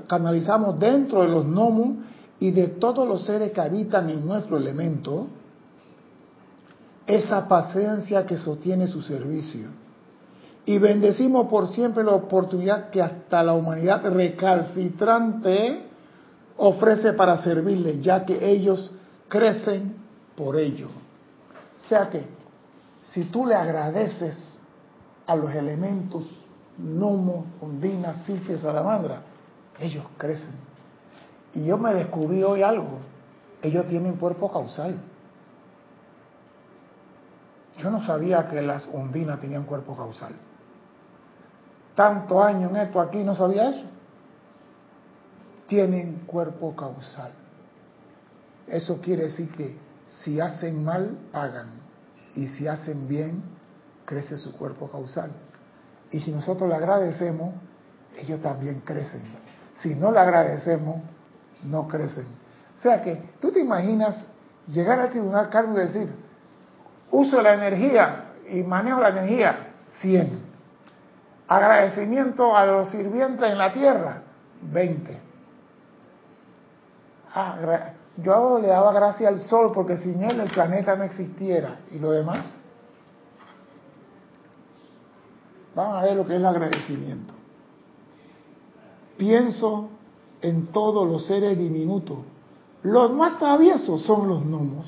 canalizamos 0.07 0.79
dentro 0.79 1.21
de 1.21 1.29
los 1.29 1.45
gnomos 1.45 1.97
y 2.39 2.51
de 2.51 2.67
todos 2.67 3.07
los 3.07 3.25
seres 3.25 3.51
que 3.51 3.61
habitan 3.61 4.09
en 4.09 4.25
nuestro 4.25 4.57
elemento, 4.57 5.27
esa 7.07 7.47
paciencia 7.47 8.25
que 8.25 8.37
sostiene 8.37 8.87
su 8.87 9.01
servicio. 9.01 9.69
Y 10.65 10.77
bendecimos 10.77 11.47
por 11.47 11.69
siempre 11.69 12.03
la 12.03 12.11
oportunidad 12.11 12.89
que 12.89 13.01
hasta 13.01 13.41
la 13.41 13.53
humanidad 13.53 14.05
recalcitrante 14.11 15.83
ofrece 16.57 17.13
para 17.13 17.41
servirle, 17.41 18.01
ya 18.01 18.25
que 18.25 18.51
ellos 18.51 18.91
crecen 19.29 19.95
por 20.35 20.57
ello. 20.57 20.89
O 21.85 21.89
sea 21.89 22.09
que, 22.09 22.25
si 23.13 23.23
tú 23.25 23.45
le 23.45 23.55
agradeces 23.55 24.61
a 25.25 25.35
los 25.35 25.53
elementos 25.55 26.23
gnomo, 26.77 27.45
ondina, 27.61 28.13
silfia, 28.25 28.57
salamandra, 28.57 29.21
ellos 29.79 30.05
crecen. 30.17 30.55
Y 31.53 31.65
yo 31.65 31.77
me 31.77 31.93
descubrí 31.93 32.43
hoy 32.43 32.61
algo, 32.61 32.99
ellos 33.61 33.87
tienen 33.87 34.15
cuerpo 34.17 34.51
causal. 34.51 34.99
Yo 37.77 37.91
no 37.91 38.03
sabía 38.05 38.47
que 38.49 38.61
las 38.61 38.87
ondinas 38.87 39.39
tenían 39.39 39.63
cuerpo 39.63 39.95
causal. 39.95 40.33
Tanto 41.95 42.43
años 42.43 42.71
en 42.71 42.77
esto 42.77 42.99
aquí 42.99 43.23
no 43.23 43.35
sabía 43.35 43.69
eso. 43.69 43.83
Tienen 45.67 46.23
cuerpo 46.25 46.75
causal. 46.75 47.31
Eso 48.67 48.99
quiere 49.01 49.25
decir 49.25 49.51
que 49.51 49.77
si 50.07 50.39
hacen 50.39 50.83
mal, 50.83 51.17
pagan. 51.31 51.69
Y 52.35 52.47
si 52.47 52.67
hacen 52.67 53.07
bien, 53.07 53.43
crece 54.05 54.37
su 54.37 54.55
cuerpo 54.57 54.89
causal. 54.89 55.31
Y 56.11 56.19
si 56.19 56.31
nosotros 56.31 56.69
le 56.69 56.75
agradecemos, 56.75 57.53
ellos 58.17 58.41
también 58.41 58.81
crecen. 58.81 59.21
Si 59.81 59.95
no 59.95 60.11
le 60.11 60.19
agradecemos, 60.19 61.01
no 61.63 61.87
crecen. 61.87 62.25
O 62.77 62.81
sea 62.81 63.01
que 63.01 63.15
tú 63.39 63.51
te 63.51 63.59
imaginas 63.59 64.29
llegar 64.67 64.99
al 64.99 65.09
tribunal 65.09 65.49
Carmen 65.49 65.75
y 65.75 65.79
decir, 65.79 66.15
uso 67.11 67.41
la 67.41 67.53
energía 67.53 68.33
y 68.49 68.63
manejo 68.63 69.01
la 69.01 69.09
energía, 69.09 69.73
100. 69.99 70.47
Agradecimiento 71.47 72.55
a 72.55 72.65
los 72.65 72.89
sirvientes 72.89 73.49
en 73.49 73.57
la 73.57 73.73
tierra, 73.73 74.21
20. 74.61 75.21
Ah, 77.33 77.57
yo 78.17 78.59
le 78.59 78.67
daba 78.67 78.91
gracias 78.91 79.31
al 79.31 79.39
sol 79.41 79.71
porque 79.73 79.97
sin 79.97 80.23
él 80.23 80.39
el 80.39 80.49
planeta 80.49 80.95
no 80.95 81.03
existiera. 81.03 81.79
¿Y 81.91 81.99
lo 81.99 82.11
demás? 82.11 82.57
Vamos 85.77 85.95
a 85.97 86.05
ver 86.05 86.17
lo 86.17 86.25
que 86.25 86.33
es 86.33 86.39
el 86.39 86.45
agradecimiento. 86.47 87.35
Pienso 89.15 89.89
en 90.41 90.65
todos 90.71 91.07
los 91.07 91.27
seres 91.27 91.55
diminutos. 91.55 92.17
Los 92.81 93.13
más 93.13 93.37
traviesos 93.37 94.01
son 94.01 94.27
los 94.27 94.43
gnomos. 94.43 94.87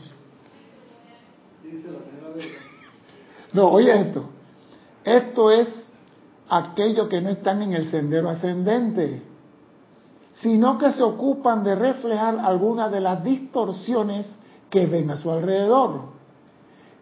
No, 3.54 3.70
oye 3.70 4.02
esto. 4.02 4.24
Esto 5.04 5.52
es 5.52 5.92
aquellos 6.50 7.08
que 7.08 7.22
no 7.22 7.30
están 7.30 7.62
en 7.62 7.74
el 7.74 7.92
sendero 7.92 8.28
ascendente, 8.28 9.22
sino 10.42 10.80
que 10.80 10.92
se 10.94 11.04
ocupan 11.04 11.64
de 11.64 11.76
reflejar 11.76 12.40
algunas 12.40 12.92
de 12.92 13.02
las 13.02 13.24
distorsiones 13.24 14.28
que 14.72 14.88
ven 14.88 15.12
a 15.12 15.18
su 15.18 15.30
alrededor. 15.30 16.02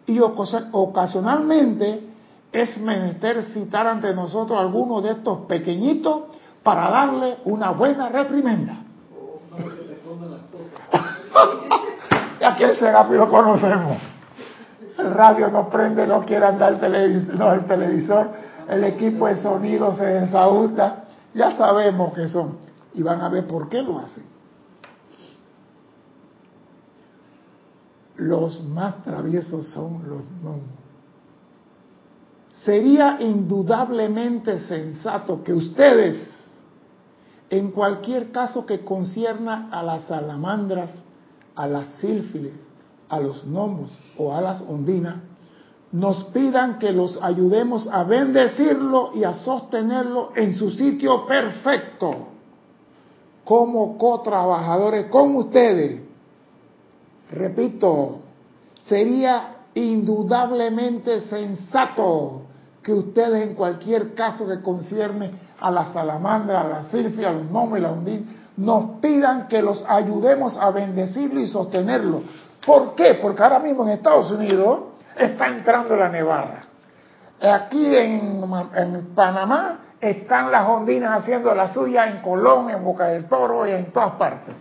Y 0.06 0.18
ocasionalmente 0.20 2.07
es 2.52 2.78
menester 2.78 3.42
citar 3.44 3.86
ante 3.86 4.14
nosotros 4.14 4.58
algunos 4.58 5.02
de 5.02 5.12
estos 5.12 5.46
pequeñitos 5.46 6.24
para 6.62 6.90
darle 6.90 7.38
una 7.44 7.72
buena 7.72 8.08
reprimenda. 8.08 8.78
y 12.40 12.44
aquel 12.44 12.78
Serapi 12.78 13.14
lo 13.14 13.28
conocemos. 13.28 13.98
El 14.98 15.14
radio 15.14 15.48
no 15.48 15.68
prende, 15.68 16.06
no 16.06 16.24
quiere 16.24 16.46
andar 16.46 16.82
el 16.82 16.94
el 17.40 17.66
televisor, 17.66 18.30
el 18.68 18.84
equipo 18.84 19.26
de 19.26 19.36
sonido 19.36 19.92
se 19.92 20.04
desajusta. 20.04 21.04
Ya 21.34 21.56
sabemos 21.56 22.14
que 22.14 22.28
son. 22.28 22.58
Y 22.94 23.02
van 23.02 23.20
a 23.20 23.28
ver 23.28 23.46
por 23.46 23.68
qué 23.68 23.82
lo 23.82 23.98
hacen. 23.98 24.24
Los 28.16 28.64
más 28.64 29.02
traviesos 29.04 29.68
son 29.68 30.08
los 30.08 30.24
no. 30.42 30.77
Sería 32.64 33.18
indudablemente 33.20 34.60
sensato 34.60 35.44
que 35.44 35.52
ustedes, 35.52 36.28
en 37.50 37.70
cualquier 37.70 38.32
caso 38.32 38.66
que 38.66 38.84
concierna 38.84 39.68
a 39.70 39.82
las 39.82 40.04
salamandras, 40.04 41.04
a 41.54 41.66
las 41.66 41.88
sílfiles, 42.00 42.54
a 43.08 43.20
los 43.20 43.44
gnomos 43.44 43.90
o 44.16 44.34
a 44.34 44.40
las 44.40 44.60
ondinas, 44.62 45.16
nos 45.92 46.24
pidan 46.24 46.78
que 46.78 46.92
los 46.92 47.18
ayudemos 47.22 47.88
a 47.90 48.04
bendecirlo 48.04 49.12
y 49.14 49.24
a 49.24 49.34
sostenerlo 49.34 50.32
en 50.34 50.56
su 50.56 50.70
sitio 50.70 51.26
perfecto, 51.26 52.28
como 53.44 53.96
co-trabajadores 53.96 55.06
con 55.06 55.36
ustedes. 55.36 56.02
Repito, 57.30 58.18
sería 58.84 59.58
indudablemente 59.74 61.20
sensato 61.22 62.47
que 62.88 62.94
ustedes 62.94 63.46
en 63.46 63.54
cualquier 63.54 64.14
caso 64.14 64.48
que 64.48 64.62
concierne 64.62 65.30
a 65.60 65.70
la 65.70 65.92
salamandra, 65.92 66.62
a 66.62 66.68
la 66.68 66.82
silfia, 66.84 67.28
a 67.28 67.32
los 67.32 67.44
y 67.44 67.80
la 67.82 67.92
ondina, 67.92 68.32
nos 68.56 68.98
pidan 69.00 69.46
que 69.46 69.60
los 69.60 69.84
ayudemos 69.86 70.56
a 70.56 70.70
bendecirlo 70.70 71.38
y 71.38 71.48
sostenerlo, 71.48 72.22
¿Por 72.64 72.94
qué? 72.94 73.18
Porque 73.20 73.42
ahora 73.42 73.58
mismo 73.58 73.82
en 73.84 73.90
Estados 73.90 74.30
Unidos 74.30 74.80
está 75.16 75.48
entrando 75.48 75.96
la 75.96 76.08
nevada. 76.08 76.62
Aquí 77.42 77.94
en, 77.94 78.42
Panamá 79.14 79.80
están 80.00 80.50
las 80.50 80.66
ondinas 80.66 81.20
haciendo 81.20 81.54
la 81.54 81.72
suya 81.74 82.06
en 82.06 82.22
Colón, 82.22 82.70
en 82.70 82.82
Boca 82.82 83.08
del 83.08 83.26
Toro 83.26 83.66
y 83.66 83.72
en 83.72 83.92
todas 83.92 84.12
partes. 84.12 84.54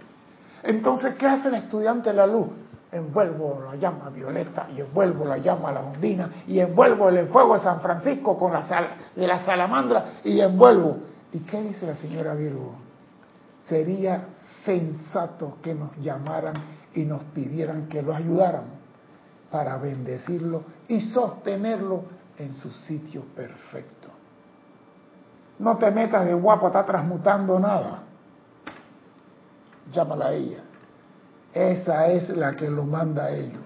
Entonces, 0.64 1.16
¿qué 1.16 1.28
hace 1.28 1.48
el 1.48 1.56
estudiante 1.56 2.10
de 2.10 2.16
la 2.16 2.28
luz? 2.28 2.48
Envuelvo 2.92 3.64
la 3.66 3.76
llama 3.76 4.10
violeta 4.10 4.68
y 4.76 4.80
envuelvo 4.80 5.26
la 5.26 5.38
llama 5.38 5.72
la 5.72 5.82
ondina 5.82 6.44
y 6.48 6.60
envuelvo 6.60 7.10
el 7.10 7.28
fuego 7.28 7.56
de 7.56 7.60
San 7.60 7.82
Francisco 7.82 8.38
con 8.38 8.54
la 8.54 8.64
sal, 8.64 8.96
de 9.16 9.28
la 9.28 9.40
salamandra 9.44 10.14
y 10.24 10.40
envuelvo. 10.40 11.00
¿Y 11.34 11.40
qué 11.40 11.62
dice 11.62 11.86
la 11.86 11.96
señora 11.96 12.34
Virgo? 12.34 12.76
Sería 13.68 14.28
sensato 14.64 15.58
que 15.62 15.76
nos 15.76 15.98
llamaran 15.98 16.56
y 16.94 17.04
nos 17.04 17.24
pidieran 17.34 17.88
que 17.88 18.02
lo 18.02 18.14
ayudáramos 18.14 18.78
para 19.52 19.78
bendecirlo 19.78 20.64
y 20.88 21.02
sostenerlo 21.02 22.04
en 22.38 22.54
su 22.54 22.70
sitio 22.72 23.24
perfecto. 23.36 24.10
No 25.60 25.78
te 25.78 25.90
metas 25.92 26.26
de 26.26 26.34
guapo, 26.34 26.68
está 26.68 26.86
transmutando 26.86 27.60
nada. 27.60 28.04
Llámala 29.92 30.28
a 30.28 30.34
ella. 30.34 30.64
Esa 31.58 32.08
es 32.08 32.30
la 32.30 32.56
que 32.56 32.70
lo 32.70 32.84
manda 32.84 33.26
a 33.26 33.32
ellos. 33.32 33.64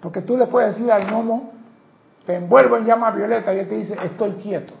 Porque 0.00 0.22
tú 0.22 0.38
le 0.38 0.46
puedes 0.46 0.74
decir 0.74 0.90
al 0.90 1.06
gnomo, 1.10 1.52
te 2.24 2.36
envuelvo 2.36 2.78
en 2.78 2.86
llama 2.86 3.10
violeta 3.10 3.52
y 3.52 3.58
él 3.58 3.68
te 3.68 3.74
dice, 3.74 3.98
estoy 4.02 4.32
quieto. 4.32 4.72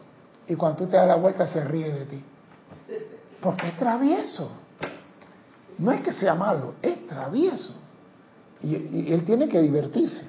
Y 0.48 0.54
cuando 0.54 0.78
tú 0.78 0.86
te 0.86 0.96
das 0.96 1.06
la 1.06 1.16
vuelta 1.16 1.46
se 1.46 1.62
ríe 1.62 1.92
de 1.92 2.06
ti. 2.06 2.24
Porque 3.42 3.68
es 3.68 3.76
travieso. 3.76 4.50
No 5.78 5.92
es 5.92 6.00
que 6.00 6.12
sea 6.12 6.34
malo, 6.34 6.74
es 6.80 7.06
travieso. 7.06 7.74
Y, 8.62 9.12
él 9.12 9.24
tiene 9.24 9.48
que 9.48 9.60
divertirse. 9.60 10.26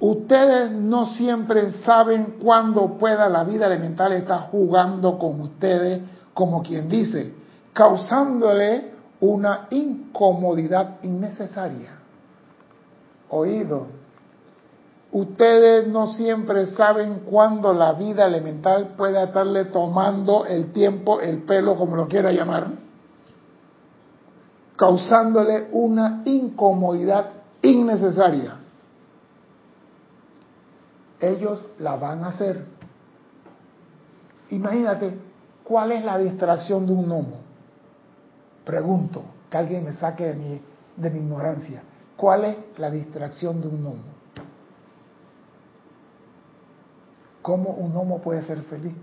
Ustedes 0.00 0.72
no 0.72 1.06
siempre 1.06 1.70
saben 1.84 2.38
cuándo 2.42 2.98
pueda 2.98 3.28
la 3.28 3.44
vida 3.44 3.66
elemental 3.66 4.12
estar 4.12 4.50
jugando 4.50 5.16
con 5.16 5.40
ustedes, 5.40 6.02
como 6.34 6.62
quien 6.62 6.88
dice, 6.88 7.41
causándole 7.72 8.92
una 9.20 9.68
incomodidad 9.70 10.98
innecesaria. 11.02 11.98
Oído, 13.30 13.86
Ustedes 15.12 15.88
no 15.88 16.06
siempre 16.06 16.68
saben 16.68 17.20
cuándo 17.26 17.74
la 17.74 17.92
vida 17.92 18.24
elemental 18.26 18.94
puede 18.96 19.22
estarle 19.22 19.66
tomando 19.66 20.46
el 20.46 20.72
tiempo, 20.72 21.20
el 21.20 21.42
pelo, 21.42 21.76
como 21.76 21.96
lo 21.96 22.08
quiera 22.08 22.32
llamar, 22.32 22.68
causándole 24.74 25.68
una 25.72 26.22
incomodidad 26.24 27.28
innecesaria. 27.60 28.56
Ellos 31.20 31.62
la 31.78 31.96
van 31.96 32.24
a 32.24 32.28
hacer. 32.28 32.64
Imagínate, 34.48 35.14
¿cuál 35.62 35.92
es 35.92 36.02
la 36.06 36.16
distracción 36.16 36.86
de 36.86 36.92
un 36.94 37.06
gnomo? 37.06 37.41
Pregunto, 38.64 39.22
que 39.50 39.56
alguien 39.56 39.84
me 39.84 39.92
saque 39.92 40.26
de 40.26 40.34
mi, 40.34 40.60
de 40.96 41.10
mi 41.10 41.18
ignorancia. 41.18 41.82
¿Cuál 42.16 42.44
es 42.44 42.56
la 42.78 42.90
distracción 42.90 43.60
de 43.60 43.68
un 43.68 43.82
gnomo? 43.82 44.12
¿Cómo 47.42 47.70
un 47.70 47.96
homo 47.96 48.20
puede 48.20 48.42
ser 48.42 48.62
feliz? 48.62 48.94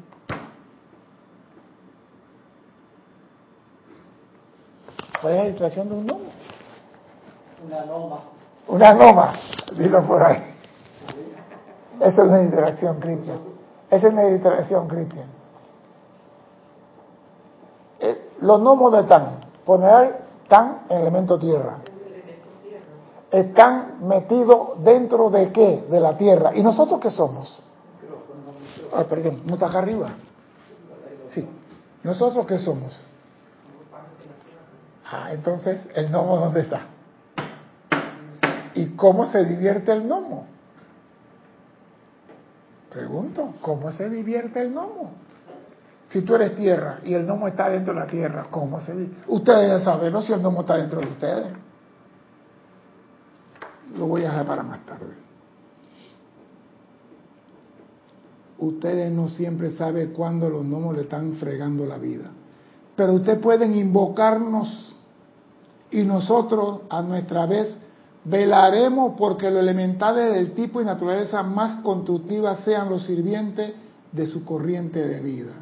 ¿Cuál 5.22 5.34
es 5.34 5.40
la 5.40 5.46
distracción 5.50 5.90
de 5.90 5.96
un 5.96 6.10
homo? 6.10 6.32
Una 7.66 7.86
noma. 7.86 8.20
Una 8.68 8.94
noma, 8.94 9.34
dilo 9.76 10.02
por 10.04 10.24
ahí. 10.24 10.56
Eso 12.00 12.24
es 12.24 12.28
una 12.30 12.38
distracción 12.38 13.00
cristiana. 13.00 13.42
Esa 13.90 14.08
es 14.08 14.14
una 14.14 14.24
distracción 14.24 14.88
cristiana. 14.88 15.32
Eh, 18.00 18.30
los 18.40 18.62
gnomos 18.62 18.94
de 18.94 19.00
están, 19.02 19.40
poner 19.70 20.16
están 20.42 20.86
en 20.90 21.02
elemento 21.02 21.38
tierra. 21.38 21.78
están 23.30 24.08
metidos 24.08 24.84
dentro 24.84 25.30
de 25.30 25.52
qué? 25.52 25.86
De 25.88 26.00
la 26.00 26.18
tierra. 26.18 26.56
¿Y 26.56 26.64
nosotros 26.64 27.00
qué 27.00 27.12
somos? 27.12 27.60
Ah, 28.92 29.04
perdón, 29.04 29.44
no 29.46 29.54
está 29.54 29.68
acá 29.68 29.78
arriba. 29.78 30.10
Sí. 31.28 31.48
¿Nosotros 32.02 32.48
qué 32.48 32.58
somos? 32.58 33.00
Ah, 35.06 35.32
entonces, 35.34 35.88
¿el 35.94 36.10
gnomo 36.10 36.38
dónde 36.38 36.62
está? 36.62 36.88
¿Y 38.74 38.96
cómo 38.96 39.28
se 39.28 39.46
divierte 39.46 39.92
el 39.92 40.02
gnomo? 40.02 40.48
Pregunto, 42.90 43.54
¿cómo 43.62 43.92
se 43.92 44.10
divierte 44.10 44.62
el 44.62 44.72
gnomo? 44.72 45.12
Si 46.10 46.22
tú 46.22 46.36
eres 46.36 46.56
tierra 46.56 47.00
y 47.06 47.14
el 47.14 47.26
gnomo 47.26 47.48
está 47.48 47.70
dentro 47.70 47.94
de 47.94 48.00
la 48.00 48.08
tierra, 48.08 48.48
¿cómo 48.50 48.82
se 48.82 48.94
divierte? 48.94 49.24
Ustedes 49.28 49.70
ya 49.70 49.80
saben, 49.80 50.12
¿no? 50.12 50.22
Si 50.22 50.34
el 50.34 50.40
gnomo 50.40 50.62
está 50.62 50.78
dentro 50.78 51.00
de 51.00 51.08
ustedes. 51.08 51.54
Lo 53.98 54.08
voy 54.08 54.22
a 54.22 54.30
dejar 54.30 54.46
para 54.46 54.64
más 54.64 54.86
tarde. 54.86 55.14
Ustedes 58.58 59.12
no 59.12 59.30
siempre 59.30 59.72
saben 59.72 60.12
cuándo 60.12 60.50
los 60.50 60.64
gnomos 60.64 60.96
le 60.96 61.04
están 61.04 61.34
fregando 61.34 61.86
la 61.86 61.98
vida. 61.98 62.32
Pero 62.96 63.14
ustedes 63.14 63.40
pueden 63.40 63.76
invocarnos 63.76 64.96
y 65.92 66.04
nosotros 66.04 66.82
a 66.90 67.02
nuestra 67.02 67.46
vez 67.46 67.78
velaremos 68.26 69.14
porque 69.18 69.50
los 69.50 69.60
elementales 69.60 70.34
del 70.34 70.54
tipo 70.54 70.82
y 70.82 70.86
naturaleza 70.86 71.42
más 71.44 71.82
constructiva 71.82 72.56
sean 72.58 72.90
los 72.90 73.06
sirvientes 73.06 73.74
de 74.12 74.28
su 74.28 74.44
corriente 74.44 75.08
de 75.08 75.20
vida. 75.22 75.54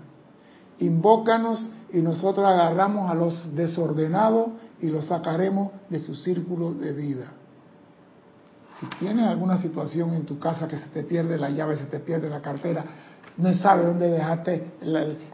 Invócanos 0.79 1.67
y 1.91 1.99
nosotros 1.99 2.45
agarramos 2.45 3.09
a 3.09 3.15
los 3.15 3.55
desordenados 3.55 4.49
y 4.79 4.87
los 4.87 5.05
sacaremos 5.05 5.71
de 5.89 5.99
su 5.99 6.15
círculo 6.15 6.73
de 6.73 6.93
vida. 6.93 7.31
Si 8.79 8.85
tienes 8.99 9.27
alguna 9.27 9.57
situación 9.57 10.13
en 10.13 10.25
tu 10.25 10.37
casa 10.37 10.67
que 10.67 10.77
se 10.77 10.87
te 10.89 11.03
pierde 11.03 11.39
la 11.39 11.49
llave, 11.49 11.77
se 11.77 11.85
te 11.85 11.99
pierde 11.99 12.29
la 12.29 12.41
cartera, 12.41 12.85
no 13.37 13.53
sabes 13.55 13.87
dónde 13.87 14.09
dejaste 14.09 14.73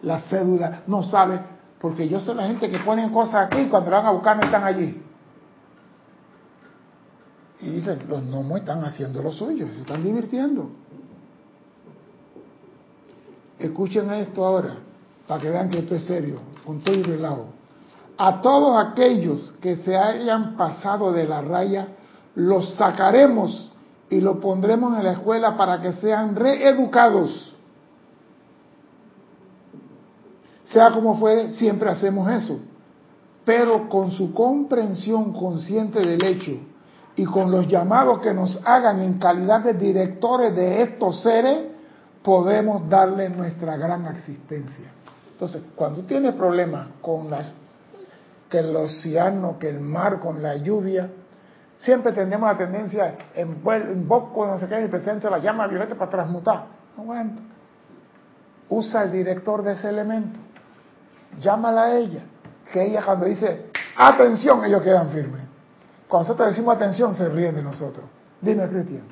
la, 0.01 0.19
cédula, 0.21 0.83
no 0.87 1.03
sabes, 1.03 1.41
porque 1.79 2.07
yo 2.07 2.21
sé 2.21 2.33
la 2.33 2.47
gente 2.47 2.69
que 2.69 2.79
ponen 2.79 3.09
cosas 3.11 3.47
aquí 3.47 3.61
y 3.61 3.69
cuando 3.69 3.91
van 3.91 4.05
a 4.05 4.11
buscar 4.11 4.37
no 4.37 4.43
están 4.43 4.63
allí. 4.63 5.01
Y 7.61 7.69
dicen, 7.69 7.99
los 8.07 8.23
gnomos 8.23 8.59
están 8.59 8.83
haciendo 8.83 9.21
lo 9.21 9.31
suyo, 9.31 9.67
se 9.67 9.81
están 9.81 10.03
divirtiendo. 10.03 10.69
Escuchen 13.59 14.11
esto 14.11 14.45
ahora, 14.45 14.77
para 15.33 15.41
que 15.41 15.49
vean 15.49 15.69
que 15.71 15.79
esto 15.79 15.95
es 15.95 16.03
serio, 16.03 16.41
con 16.63 16.81
todo 16.81 16.93
y 16.93 17.01
relajo. 17.01 17.45
A 18.19 18.39
todos 18.43 18.77
aquellos 18.77 19.51
que 19.59 19.77
se 19.77 19.97
hayan 19.97 20.55
pasado 20.55 21.11
de 21.11 21.27
la 21.27 21.41
raya, 21.41 21.87
los 22.35 22.75
sacaremos 22.75 23.71
y 24.11 24.21
los 24.21 24.37
pondremos 24.37 24.95
en 24.95 25.03
la 25.03 25.13
escuela 25.13 25.57
para 25.57 25.81
que 25.81 25.93
sean 25.93 26.35
reeducados. 26.35 27.51
Sea 30.65 30.91
como 30.91 31.17
fuere, 31.17 31.49
siempre 31.53 31.89
hacemos 31.89 32.29
eso, 32.29 32.59
pero 33.43 33.89
con 33.89 34.11
su 34.11 34.35
comprensión 34.35 35.33
consciente 35.33 35.99
del 36.05 36.23
hecho 36.23 36.51
y 37.15 37.25
con 37.25 37.49
los 37.49 37.67
llamados 37.67 38.19
que 38.19 38.35
nos 38.35 38.59
hagan 38.63 39.01
en 39.01 39.17
calidad 39.17 39.61
de 39.61 39.73
directores 39.73 40.55
de 40.55 40.83
estos 40.83 41.23
seres, 41.23 41.69
podemos 42.21 42.87
darle 42.87 43.31
nuestra 43.31 43.77
gran 43.77 44.05
existencia. 44.05 44.91
Entonces, 45.45 45.71
cuando 45.75 46.01
tienes 46.03 46.33
problemas 46.35 46.87
con 47.01 47.29
las 47.29 47.55
que 48.49 48.59
el 48.59 48.75
océano, 48.75 49.57
que 49.59 49.69
el 49.69 49.79
mar, 49.79 50.19
con 50.19 50.41
la 50.41 50.55
lluvia, 50.55 51.09
Siempre 51.77 52.13
tenemos 52.13 52.49
la 52.49 52.57
tendencia, 52.57 53.15
en, 53.35 53.61
invoco, 53.91 54.45
no 54.45 54.57
sé 54.57 54.67
qué, 54.67 54.77
en 54.77 54.89
presencia 54.89 55.29
la 55.29 55.39
llama 55.39 55.67
violeta 55.67 55.95
para 55.95 56.09
transmutar. 56.09 56.65
No 56.95 57.03
aguanta. 57.03 57.41
Usa 58.69 59.03
el 59.03 59.11
director 59.11 59.63
de 59.63 59.73
ese 59.73 59.89
elemento. 59.89 60.39
Llámala 61.41 61.83
a 61.83 61.95
ella. 61.97 62.23
Que 62.71 62.85
ella 62.85 63.03
cuando 63.03 63.25
dice, 63.25 63.65
atención, 63.97 64.63
ellos 64.63 64.81
quedan 64.81 65.09
firmes. 65.09 65.41
Cuando 66.07 66.29
nosotros 66.29 66.49
decimos 66.49 66.75
atención, 66.75 67.13
se 67.15 67.27
ríen 67.27 67.55
de 67.55 67.63
nosotros. 67.63 68.05
Dime, 68.39 68.67
Cristian. 68.69 69.03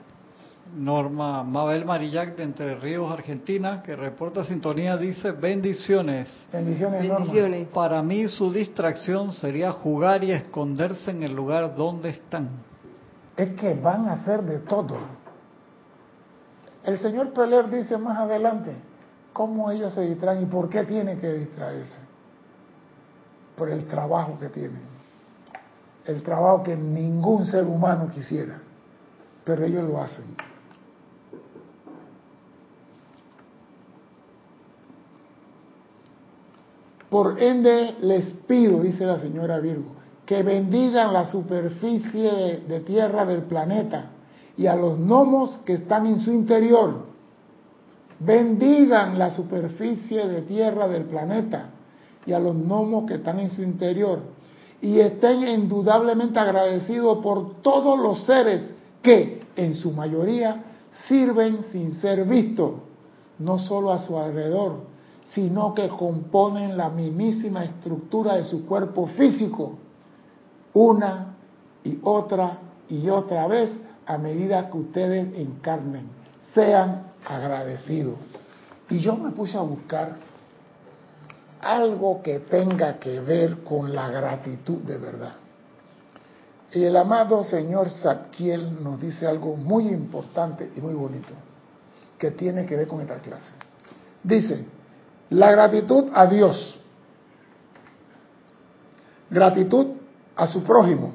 Norma 0.75 1.43
Mabel 1.43 1.85
Marillac 1.85 2.35
de 2.37 2.43
Entre 2.43 2.75
Ríos, 2.75 3.11
Argentina, 3.11 3.81
que 3.83 3.95
reporta 3.95 4.43
sintonía, 4.45 4.95
dice 4.95 5.31
bendiciones. 5.31 6.29
Bendiciones, 6.51 7.01
bendiciones. 7.01 7.67
Para 7.69 8.01
mí 8.01 8.27
su 8.27 8.51
distracción 8.51 9.33
sería 9.33 9.71
jugar 9.71 10.23
y 10.23 10.31
esconderse 10.31 11.11
en 11.11 11.23
el 11.23 11.33
lugar 11.33 11.75
donde 11.75 12.09
están. 12.09 12.49
Es 13.35 13.53
que 13.55 13.73
van 13.73 14.07
a 14.07 14.13
hacer 14.13 14.43
de 14.43 14.59
todo. 14.59 14.97
El 16.83 16.97
señor 16.97 17.33
Peler 17.33 17.69
dice 17.69 17.97
más 17.97 18.17
adelante 18.17 18.73
cómo 19.33 19.69
ellos 19.71 19.93
se 19.93 20.01
distraen 20.01 20.43
y 20.43 20.45
por 20.45 20.69
qué 20.69 20.83
tienen 20.85 21.19
que 21.19 21.33
distraerse. 21.33 21.99
Por 23.55 23.69
el 23.69 23.85
trabajo 23.87 24.39
que 24.39 24.47
tienen. 24.49 24.81
El 26.05 26.23
trabajo 26.23 26.63
que 26.63 26.75
ningún 26.75 27.45
ser 27.45 27.65
humano 27.65 28.09
quisiera. 28.09 28.59
Pero 29.43 29.65
ellos 29.65 29.87
lo 29.87 30.01
hacen. 30.01 30.35
Por 37.11 37.43
ende 37.43 37.97
les 38.03 38.23
pido, 38.47 38.79
dice 38.79 39.05
la 39.05 39.19
señora 39.19 39.59
Virgo, 39.59 39.91
que 40.25 40.43
bendigan 40.43 41.11
la 41.11 41.27
superficie 41.27 42.61
de 42.65 42.79
tierra 42.79 43.25
del 43.25 43.41
planeta 43.41 44.11
y 44.55 44.65
a 44.65 44.77
los 44.77 44.97
gnomos 44.97 45.57
que 45.65 45.73
están 45.73 46.05
en 46.05 46.21
su 46.21 46.31
interior. 46.31 47.07
Bendigan 48.17 49.19
la 49.19 49.31
superficie 49.31 50.25
de 50.25 50.43
tierra 50.43 50.87
del 50.87 51.03
planeta 51.03 51.71
y 52.25 52.31
a 52.31 52.39
los 52.39 52.55
gnomos 52.55 53.05
que 53.09 53.15
están 53.15 53.41
en 53.41 53.49
su 53.49 53.61
interior. 53.61 54.19
Y 54.81 54.99
estén 54.99 55.45
indudablemente 55.45 56.39
agradecidos 56.39 57.17
por 57.17 57.61
todos 57.61 57.99
los 57.99 58.23
seres 58.23 58.73
que, 59.01 59.41
en 59.57 59.73
su 59.73 59.91
mayoría, 59.91 60.63
sirven 61.09 61.65
sin 61.73 61.95
ser 61.95 62.23
vistos, 62.23 62.71
no 63.37 63.59
solo 63.59 63.91
a 63.91 63.99
su 63.99 64.17
alrededor, 64.17 64.90
sino 65.33 65.73
que 65.73 65.87
componen 65.87 66.77
la 66.77 66.89
mismísima 66.89 67.63
estructura 67.63 68.35
de 68.35 68.43
su 68.43 68.65
cuerpo 68.65 69.07
físico, 69.07 69.77
una 70.73 71.35
y 71.83 71.99
otra 72.03 72.59
y 72.89 73.09
otra 73.09 73.47
vez 73.47 73.71
a 74.05 74.17
medida 74.17 74.69
que 74.69 74.77
ustedes 74.77 75.33
encarnen. 75.37 76.09
Sean 76.53 77.11
agradecidos. 77.25 78.15
Y 78.89 78.99
yo 78.99 79.15
me 79.15 79.31
puse 79.31 79.57
a 79.57 79.61
buscar 79.61 80.17
algo 81.61 82.21
que 82.21 82.39
tenga 82.39 82.99
que 82.99 83.21
ver 83.21 83.63
con 83.63 83.93
la 83.93 84.09
gratitud 84.09 84.79
de 84.79 84.97
verdad. 84.97 85.35
Y 86.73 86.83
el 86.83 86.97
amado 86.97 87.43
señor 87.43 87.89
Zadkiel 87.89 88.83
nos 88.83 88.99
dice 88.99 89.27
algo 89.27 89.55
muy 89.55 89.87
importante 89.89 90.71
y 90.75 90.81
muy 90.81 90.93
bonito, 90.93 91.33
que 92.17 92.31
tiene 92.31 92.65
que 92.65 92.75
ver 92.75 92.87
con 92.87 93.01
esta 93.01 93.19
clase. 93.19 93.53
Dice, 94.23 94.65
la 95.31 95.49
gratitud 95.51 96.09
a 96.13 96.27
Dios. 96.27 96.77
Gratitud 99.29 99.87
a 100.35 100.45
su 100.45 100.63
prójimo. 100.63 101.13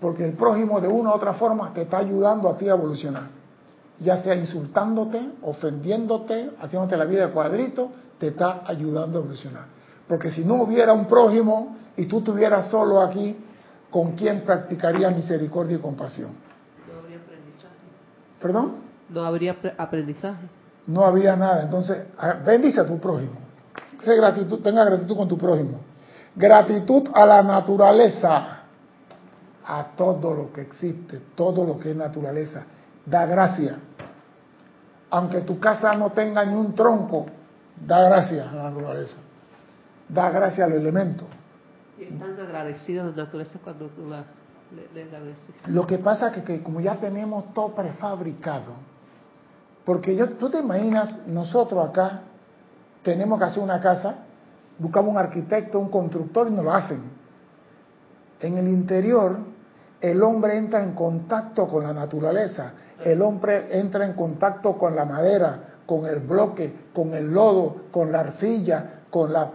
Porque 0.00 0.24
el 0.24 0.32
prójimo 0.32 0.80
de 0.80 0.88
una 0.88 1.10
u 1.10 1.14
otra 1.14 1.34
forma 1.34 1.72
te 1.72 1.82
está 1.82 1.98
ayudando 1.98 2.48
a 2.48 2.58
ti 2.58 2.68
a 2.68 2.72
evolucionar. 2.72 3.28
Ya 4.00 4.22
sea 4.22 4.34
insultándote, 4.34 5.20
ofendiéndote, 5.42 6.50
haciéndote 6.60 6.96
la 6.96 7.04
vida 7.04 7.26
de 7.28 7.32
cuadrito, 7.32 7.90
te 8.18 8.28
está 8.28 8.62
ayudando 8.66 9.18
a 9.18 9.22
evolucionar. 9.22 9.66
Porque 10.08 10.30
si 10.30 10.44
no 10.44 10.62
hubiera 10.62 10.92
un 10.92 11.06
prójimo 11.06 11.76
y 11.96 12.06
tú 12.06 12.18
estuvieras 12.18 12.70
solo 12.70 13.00
aquí, 13.00 13.36
¿con 13.88 14.12
quién 14.12 14.42
practicaría 14.42 15.10
misericordia 15.10 15.76
y 15.76 15.80
compasión? 15.80 16.32
No 16.88 16.98
habría 16.98 17.18
aprendizaje. 17.18 17.74
¿Perdón? 18.40 18.72
No 19.08 19.24
habría 19.24 19.56
aprendizaje 19.78 20.48
no 20.86 21.04
había 21.04 21.36
nada. 21.36 21.62
Entonces, 21.62 22.06
ah, 22.18 22.34
bendice 22.44 22.80
a 22.80 22.86
tu 22.86 22.98
prójimo. 22.98 23.38
gratitud, 24.04 24.60
tenga 24.60 24.84
gratitud 24.84 25.16
con 25.16 25.28
tu 25.28 25.36
prójimo. 25.36 25.80
Gratitud 26.34 27.08
a 27.14 27.26
la 27.26 27.42
naturaleza, 27.42 28.60
a 29.64 29.86
todo 29.96 30.34
lo 30.34 30.52
que 30.52 30.60
existe, 30.62 31.20
todo 31.34 31.64
lo 31.64 31.78
que 31.78 31.90
es 31.90 31.96
naturaleza. 31.96 32.64
Da 33.04 33.26
gracia. 33.26 33.78
Aunque 35.10 35.40
tu 35.42 35.58
casa 35.58 35.94
no 35.94 36.10
tenga 36.10 36.44
ni 36.44 36.54
un 36.54 36.74
tronco, 36.74 37.26
da 37.76 38.02
gracia 38.04 38.50
a 38.50 38.54
la 38.54 38.70
naturaleza. 38.70 39.16
Da 40.08 40.30
gracia 40.30 40.64
al 40.64 40.72
elemento. 40.72 41.24
Y 41.98 42.04
están 42.04 42.38
agradecidos 42.38 43.06
a 43.06 43.16
la 43.16 43.24
naturaleza 43.24 43.58
cuando 43.62 43.86
tú 43.88 44.06
la, 44.06 44.24
le, 44.94 45.02
agradeces. 45.02 45.40
Lo 45.68 45.86
que 45.86 45.98
pasa 45.98 46.28
es 46.28 46.42
que 46.44 46.62
como 46.62 46.80
ya 46.80 46.96
tenemos 46.96 47.54
todo 47.54 47.74
prefabricado, 47.74 48.74
porque 49.86 50.16
yo, 50.16 50.30
tú 50.30 50.50
te 50.50 50.58
imaginas, 50.58 51.26
nosotros 51.28 51.88
acá 51.88 52.22
tenemos 53.04 53.38
que 53.38 53.44
hacer 53.44 53.62
una 53.62 53.80
casa, 53.80 54.16
buscamos 54.80 55.12
un 55.12 55.16
arquitecto, 55.16 55.78
un 55.78 55.90
constructor 55.90 56.48
y 56.48 56.50
nos 56.50 56.64
lo 56.64 56.74
hacen. 56.74 57.04
En 58.40 58.58
el 58.58 58.66
interior 58.66 59.38
el 60.00 60.22
hombre 60.22 60.56
entra 60.58 60.82
en 60.82 60.92
contacto 60.92 61.68
con 61.68 61.84
la 61.84 61.92
naturaleza, 61.92 62.72
el 63.02 63.22
hombre 63.22 63.78
entra 63.78 64.04
en 64.04 64.14
contacto 64.14 64.76
con 64.76 64.96
la 64.96 65.04
madera, 65.04 65.76
con 65.86 66.04
el 66.06 66.18
bloque, 66.18 66.88
con 66.92 67.14
el 67.14 67.32
lodo, 67.32 67.84
con 67.92 68.10
la 68.10 68.20
arcilla, 68.20 69.02
con 69.08 69.32
la, 69.32 69.52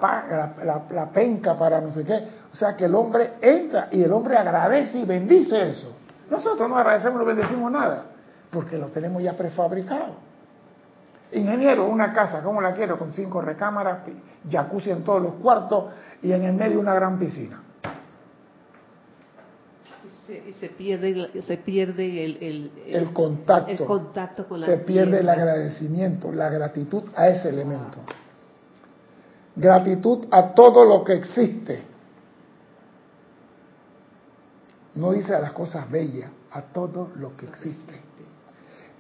la, 0.63 1.10
penca 1.12 1.58
para 1.58 1.82
no 1.82 1.91
sé 1.91 2.06
qué. 2.06 2.28
O 2.54 2.56
sea 2.56 2.78
que 2.78 2.86
el 2.86 2.96
hombre 2.96 3.34
entra 3.41 3.89
y 3.91 4.02
el 4.02 4.13
hombre 4.13 4.38
agradece 4.38 5.00
y 5.00 5.06
bendice 5.06 5.70
eso. 5.70 5.94
Nosotros 6.30 6.70
no 6.70 6.78
agradecemos 6.78 7.20
no 7.20 7.26
bendecimos 7.26 7.70
nada, 7.70 8.06
porque 8.51 8.77
lo 8.77 8.87
tenemos 8.87 9.23
ya 9.23 9.35
prefabricado. 9.35 10.15
Ingeniero, 11.31 11.87
una 11.87 12.13
casa, 12.13 12.43
¿cómo 12.43 12.61
la 12.61 12.73
quiero? 12.73 12.99
Con 12.99 13.11
cinco 13.11 13.41
recámaras, 13.41 13.99
jacuzzi 14.49 14.91
en 14.91 15.03
todos 15.03 15.21
los 15.21 15.33
cuartos 15.35 15.85
y 16.21 16.31
en 16.31 16.43
el 16.43 16.53
medio 16.53 16.79
una 16.79 16.93
gran 16.93 17.17
piscina 17.17 17.61
y 20.47 20.53
se 20.53 20.69
pierde, 20.69 21.41
se 21.41 21.57
pierde 21.57 22.25
el, 22.25 22.71
el, 22.87 23.13
contacto, 23.13 23.71
el 23.71 23.85
contacto 23.85 24.47
con 24.47 24.61
la 24.61 24.67
Se 24.67 24.77
pierde 24.77 25.19
el 25.19 25.29
agradecimiento, 25.29 26.31
la 26.31 26.49
gratitud 26.49 27.03
a 27.15 27.27
ese 27.27 27.49
elemento. 27.49 27.99
Gratitud 29.55 30.27
a 30.31 30.53
todo 30.53 30.85
lo 30.85 31.03
que 31.03 31.13
existe. 31.13 31.83
No 34.95 35.11
dice 35.11 35.35
a 35.35 35.39
las 35.39 35.51
cosas 35.53 35.89
bellas, 35.89 36.31
a 36.51 36.61
todo 36.61 37.11
lo 37.15 37.35
que 37.35 37.45
existe. 37.45 37.99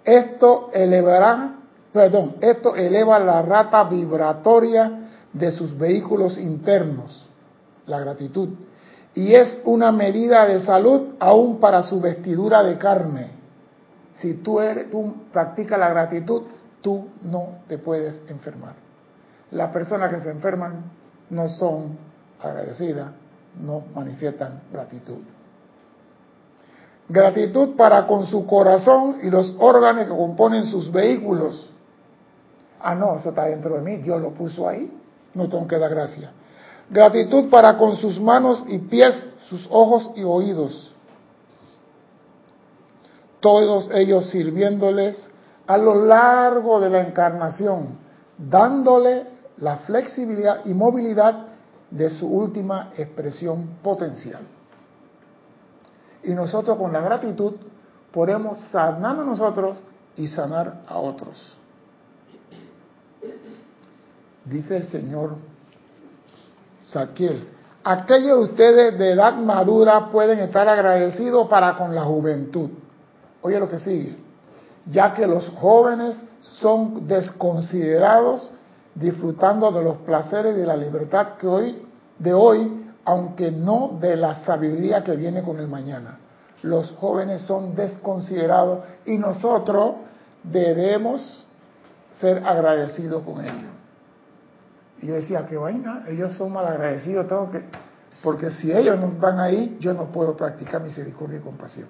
Esto 0.03 0.69
elevará, 0.73 1.55
perdón, 1.93 2.35
esto 2.41 2.75
eleva 2.75 3.19
la 3.19 3.41
rata 3.41 3.83
vibratoria 3.83 5.09
de 5.33 5.51
sus 5.51 5.77
vehículos 5.77 6.37
internos, 6.37 7.29
la 7.85 7.99
gratitud 7.99 8.49
y 9.13 9.33
es 9.33 9.61
una 9.65 9.91
medida 9.91 10.45
de 10.45 10.61
salud 10.61 11.15
aún 11.19 11.59
para 11.59 11.83
su 11.83 11.99
vestidura 11.99 12.63
de 12.63 12.77
carne. 12.77 13.31
Si 14.15 14.35
tú, 14.35 14.59
eres, 14.61 14.89
tú 14.89 15.13
practicas 15.33 15.79
la 15.79 15.89
gratitud, 15.89 16.43
tú 16.81 17.07
no 17.23 17.59
te 17.67 17.77
puedes 17.77 18.21
enfermar. 18.29 18.75
Las 19.51 19.71
personas 19.71 20.13
que 20.13 20.21
se 20.21 20.31
enferman 20.31 20.83
no 21.29 21.49
son 21.49 21.97
agradecidas, 22.41 23.09
no 23.59 23.83
manifiestan 23.93 24.61
gratitud. 24.71 25.19
Gratitud 27.11 27.75
para 27.75 28.07
con 28.07 28.25
su 28.25 28.45
corazón 28.45 29.17
y 29.21 29.29
los 29.29 29.53
órganos 29.59 30.05
que 30.05 30.11
componen 30.11 30.67
sus 30.67 30.89
vehículos. 30.89 31.69
Ah, 32.79 32.95
no, 32.95 33.17
eso 33.17 33.29
está 33.29 33.45
dentro 33.45 33.75
de 33.75 33.81
mí, 33.81 33.97
Dios 33.97 34.21
lo 34.21 34.29
puso 34.29 34.67
ahí, 34.67 34.89
no 35.33 35.49
tengo 35.49 35.67
que 35.67 35.77
dar 35.77 35.89
gracias. 35.89 36.31
Gratitud 36.89 37.49
para 37.49 37.77
con 37.77 37.97
sus 37.97 38.17
manos 38.17 38.63
y 38.65 38.77
pies, 38.77 39.27
sus 39.49 39.67
ojos 39.69 40.11
y 40.15 40.23
oídos. 40.23 40.95
Todos 43.41 43.89
ellos 43.93 44.29
sirviéndoles 44.29 45.29
a 45.67 45.77
lo 45.77 46.05
largo 46.05 46.79
de 46.79 46.89
la 46.89 47.01
encarnación, 47.01 47.97
dándole 48.37 49.25
la 49.57 49.79
flexibilidad 49.79 50.61
y 50.63 50.73
movilidad 50.73 51.47
de 51.89 52.09
su 52.09 52.25
última 52.25 52.91
expresión 52.97 53.79
potencial. 53.83 54.43
Y 56.23 56.31
nosotros 56.31 56.77
con 56.77 56.93
la 56.93 57.01
gratitud 57.01 57.53
podemos 58.11 58.59
sanar 58.69 59.19
a 59.19 59.23
nosotros 59.23 59.77
y 60.15 60.27
sanar 60.27 60.81
a 60.87 60.97
otros. 60.97 61.57
Dice 64.45 64.77
el 64.77 64.87
Señor 64.87 65.35
Saquiel. 66.87 67.47
Aquellos 67.83 68.37
de 68.37 68.43
ustedes 68.43 68.99
de 68.99 69.13
edad 69.13 69.37
madura 69.37 70.09
pueden 70.09 70.39
estar 70.39 70.67
agradecidos 70.67 71.47
para 71.47 71.75
con 71.77 71.95
la 71.95 72.03
juventud. 72.03 72.69
Oye 73.41 73.59
lo 73.59 73.67
que 73.67 73.79
sigue. 73.79 74.17
Ya 74.85 75.13
que 75.13 75.25
los 75.25 75.49
jóvenes 75.49 76.23
son 76.41 77.07
desconsiderados 77.07 78.51
disfrutando 78.95 79.71
de 79.71 79.83
los 79.83 79.97
placeres 79.97 80.55
y 80.55 80.59
de 80.59 80.65
la 80.65 80.75
libertad 80.75 81.35
que 81.39 81.47
hoy, 81.47 81.81
de 82.19 82.33
hoy, 82.33 82.80
aunque 83.05 83.51
no 83.51 83.97
de 83.99 84.15
la 84.15 84.35
sabiduría 84.43 85.03
que 85.03 85.15
viene 85.15 85.43
con 85.43 85.59
el 85.59 85.67
mañana. 85.67 86.19
Los 86.61 86.91
jóvenes 86.91 87.43
son 87.43 87.75
desconsiderados 87.75 88.85
y 89.05 89.17
nosotros 89.17 89.95
debemos 90.43 91.45
ser 92.19 92.43
agradecidos 92.45 93.23
con 93.23 93.43
ellos. 93.43 93.71
Y 95.01 95.07
yo 95.07 95.15
decía, 95.15 95.47
qué 95.47 95.57
vaina, 95.57 96.05
ellos 96.07 96.33
son 96.37 96.53
malagradecidos, 96.53 97.27
tengo 97.27 97.51
que, 97.51 97.63
porque 98.21 98.51
si 98.51 98.71
ellos 98.71 98.99
no 98.99 99.11
van 99.19 99.39
ahí, 99.39 99.77
yo 99.79 99.93
no 99.93 100.05
puedo 100.11 100.37
practicar 100.37 100.81
misericordia 100.81 101.39
y 101.39 101.41
compasión. 101.41 101.87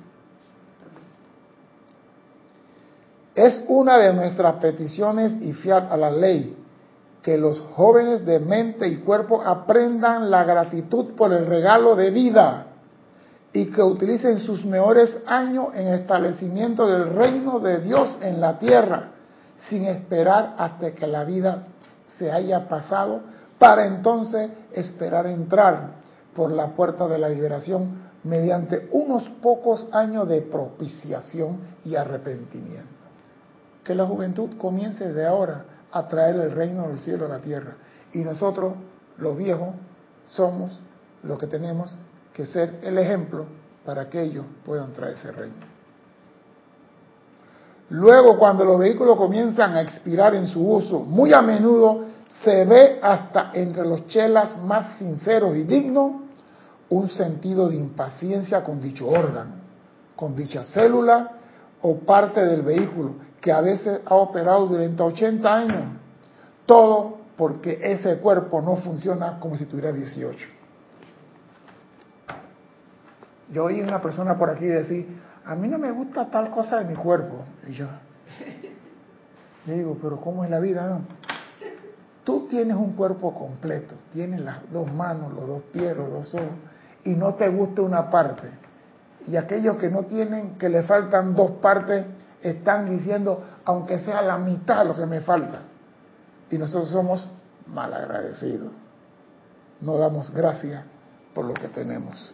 Es 3.36 3.64
una 3.68 3.98
de 3.98 4.14
nuestras 4.14 4.56
peticiones 4.56 5.34
y 5.42 5.54
fiat 5.54 5.92
a 5.92 5.98
la 5.98 6.12
ley 6.12 6.61
que 7.22 7.38
los 7.38 7.60
jóvenes 7.76 8.26
de 8.26 8.40
mente 8.40 8.88
y 8.88 8.98
cuerpo 8.98 9.42
aprendan 9.44 10.32
la 10.32 10.44
gratitud 10.44 11.14
por 11.16 11.32
el 11.32 11.46
regalo 11.46 11.96
de 11.96 12.10
vida 12.10 12.68
y 13.54 13.66
que 13.66 13.84
utilicen 13.84 14.40
sus 14.40 14.66
mejores 14.66 15.20
años 15.28 15.68
en 15.74 15.90
establecimiento 15.90 16.88
del 16.88 17.14
reino 17.14 17.60
de 17.60 17.82
Dios 17.82 18.18
en 18.22 18.42
la 18.42 18.58
tierra, 18.58 19.12
sin 19.70 19.86
esperar 19.86 20.56
hasta 20.58 20.94
que 20.94 21.06
la 21.06 21.24
vida 21.24 21.68
se 22.18 22.32
haya 22.32 22.68
pasado 22.68 23.22
para 23.60 23.86
entonces 23.86 24.50
esperar 24.72 25.28
entrar 25.28 26.02
por 26.36 26.52
la 26.52 26.74
puerta 26.74 27.08
de 27.08 27.20
la 27.20 27.30
liberación 27.30 28.10
mediante 28.24 28.88
unos 28.92 29.28
pocos 29.42 29.88
años 29.92 30.28
de 30.28 30.42
propiciación 30.42 31.60
y 31.84 31.96
arrepentimiento. 31.96 32.90
Que 33.84 33.94
la 33.94 34.06
juventud 34.06 34.58
comience 34.58 35.12
de 35.12 35.26
ahora 35.26 35.66
a 35.92 36.08
traer 36.08 36.36
el 36.36 36.52
reino 36.52 36.88
del 36.88 37.00
cielo 37.00 37.26
a 37.26 37.30
la 37.30 37.40
tierra. 37.40 37.74
Y 38.14 38.20
nosotros, 38.20 38.74
los 39.18 39.38
viejos, 39.38 39.70
somos 40.26 40.80
los 41.24 41.38
que 41.38 41.48
tenemos 41.48 41.98
que 42.34 42.46
ser 42.46 42.80
el 42.84 42.98
ejemplo 42.98 43.46
para 43.86 44.10
que 44.10 44.22
ellos 44.22 44.46
puedan 44.66 44.94
traer 44.94 45.16
ese 45.16 45.32
reino. 45.32 45.72
Luego, 47.90 48.38
cuando 48.38 48.64
los 48.64 48.80
vehículos 48.80 49.18
comienzan 49.18 49.76
a 49.76 49.82
expirar 49.82 50.34
en 50.34 50.48
su 50.48 50.66
uso, 50.66 51.00
muy 51.00 51.34
a 51.34 51.42
menudo 51.42 52.06
se 52.44 52.64
ve 52.64 53.00
hasta 53.02 53.52
entre 53.54 53.86
los 53.86 54.08
chelas 54.08 54.58
más 54.64 54.98
sinceros 54.98 55.56
y 55.58 55.64
dignos 55.64 56.14
un 56.90 57.10
sentido 57.10 57.70
de 57.70 57.76
impaciencia 57.76 58.64
con 58.64 58.82
dicho 58.82 59.08
órgano, 59.08 59.56
con 60.16 60.36
dicha 60.36 60.64
célula 60.64 61.32
o 61.82 61.98
parte 62.00 62.46
del 62.46 62.62
vehículo, 62.62 63.16
que 63.42 63.52
a 63.52 63.60
veces 63.60 64.02
ha 64.06 64.16
operado 64.16 64.68
durante 64.68 65.02
80 65.02 65.54
años. 65.54 65.84
Todo 66.66 67.18
porque 67.36 67.80
ese 67.82 68.20
cuerpo 68.20 68.62
no 68.62 68.78
funciona 68.78 69.40
como 69.40 69.56
si 69.56 69.66
tuviera 69.66 69.92
18. 69.92 70.38
Yo 73.52 73.66
oí 73.66 73.82
una 73.82 74.02
persona 74.02 74.38
por 74.38 74.52
aquí 74.52 74.66
decir, 74.66 75.20
a 75.44 75.56
mí 75.56 75.68
no 75.68 75.78
me 75.78 75.92
gusta 75.92 76.30
tal 76.30 76.52
cosa 76.52 76.80
de 76.80 76.86
mi 76.86 76.96
cuerpo. 76.96 77.44
Y 77.68 77.74
yo, 77.74 77.88
digo, 79.66 79.98
pero 80.02 80.22
¿cómo 80.22 80.46
es 80.46 80.52
la 80.52 80.60
vida? 80.60 81.00
Tú 82.24 82.48
tienes 82.48 82.78
un 82.78 82.94
cuerpo 82.94 83.34
completo, 83.34 83.96
tienes 84.14 84.42
las 84.42 84.72
dos 84.72 84.92
manos, 84.94 85.34
los 85.34 85.48
dos 85.48 85.62
pies, 85.74 85.98
los 85.98 86.12
dos 86.12 86.36
ojos, 86.36 86.46
y 87.04 87.10
no 87.16 87.34
te 87.34 87.50
gusta 87.50 87.82
una 87.82 88.10
parte. 88.12 88.48
Y 89.28 89.36
aquellos 89.36 89.78
que 89.78 89.90
no 89.90 90.04
tienen, 90.04 90.58
que 90.58 90.70
le 90.70 90.84
faltan 90.84 91.34
dos 91.34 91.52
partes, 91.62 92.06
están 92.42 92.90
diciendo, 92.90 93.44
aunque 93.66 94.00
sea 94.00 94.22
la 94.22 94.38
mitad 94.38 94.86
lo 94.86 94.96
que 94.96 95.06
me 95.06 95.22
falta. 95.22 95.62
Y 96.50 96.58
nosotros 96.58 96.90
somos 96.90 97.30
malagradecidos. 97.68 98.72
No 99.80 99.98
damos 99.98 100.32
gracias 100.32 100.84
por 101.34 101.46
lo 101.46 101.54
que 101.54 101.68
tenemos. 101.70 102.34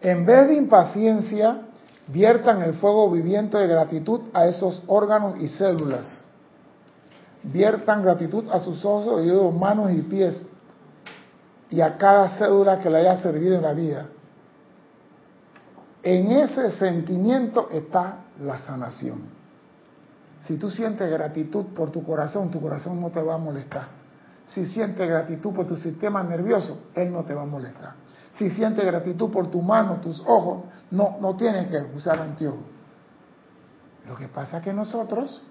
En 0.00 0.24
vez 0.24 0.48
de 0.48 0.54
impaciencia, 0.54 1.60
viertan 2.06 2.62
el 2.62 2.74
fuego 2.74 3.10
viviente 3.10 3.58
de 3.58 3.66
gratitud 3.66 4.22
a 4.32 4.46
esos 4.46 4.82
órganos 4.86 5.38
y 5.40 5.48
células. 5.48 6.24
Viertan 7.42 8.02
gratitud 8.02 8.48
a 8.50 8.60
sus 8.60 8.84
ojos, 8.84 9.06
oídos, 9.08 9.54
manos 9.54 9.90
y 9.92 10.02
pies 10.02 10.46
y 11.70 11.80
a 11.80 11.96
cada 11.96 12.28
cédula 12.36 12.78
que 12.80 12.90
le 12.90 12.98
haya 12.98 13.16
servido 13.16 13.56
en 13.56 13.62
la 13.62 13.72
vida. 13.72 14.06
En 16.02 16.30
ese 16.32 16.70
sentimiento 16.72 17.68
está 17.70 18.24
la 18.42 18.58
sanación. 18.58 19.20
Si 20.42 20.56
tú 20.56 20.70
sientes 20.70 21.10
gratitud 21.10 21.66
por 21.66 21.90
tu 21.90 22.02
corazón, 22.02 22.50
tu 22.50 22.60
corazón 22.60 23.00
no 23.00 23.10
te 23.10 23.22
va 23.22 23.34
a 23.34 23.38
molestar. 23.38 23.88
Si 24.46 24.66
sientes 24.66 25.08
gratitud 25.08 25.52
por 25.52 25.66
tu 25.66 25.76
sistema 25.76 26.22
nervioso, 26.22 26.78
él 26.94 27.12
no 27.12 27.24
te 27.24 27.34
va 27.34 27.42
a 27.42 27.46
molestar. 27.46 27.94
Si 28.34 28.50
sientes 28.50 28.84
gratitud 28.84 29.30
por 29.30 29.50
tu 29.50 29.60
mano, 29.60 30.00
tus 30.00 30.20
ojos, 30.26 30.64
no, 30.90 31.18
no 31.20 31.36
tienes 31.36 31.68
que 31.68 31.78
usar 31.94 32.18
anteojos. 32.20 32.64
Lo 34.08 34.16
que 34.16 34.28
pasa 34.28 34.58
es 34.58 34.64
que 34.64 34.72
nosotros 34.72 35.44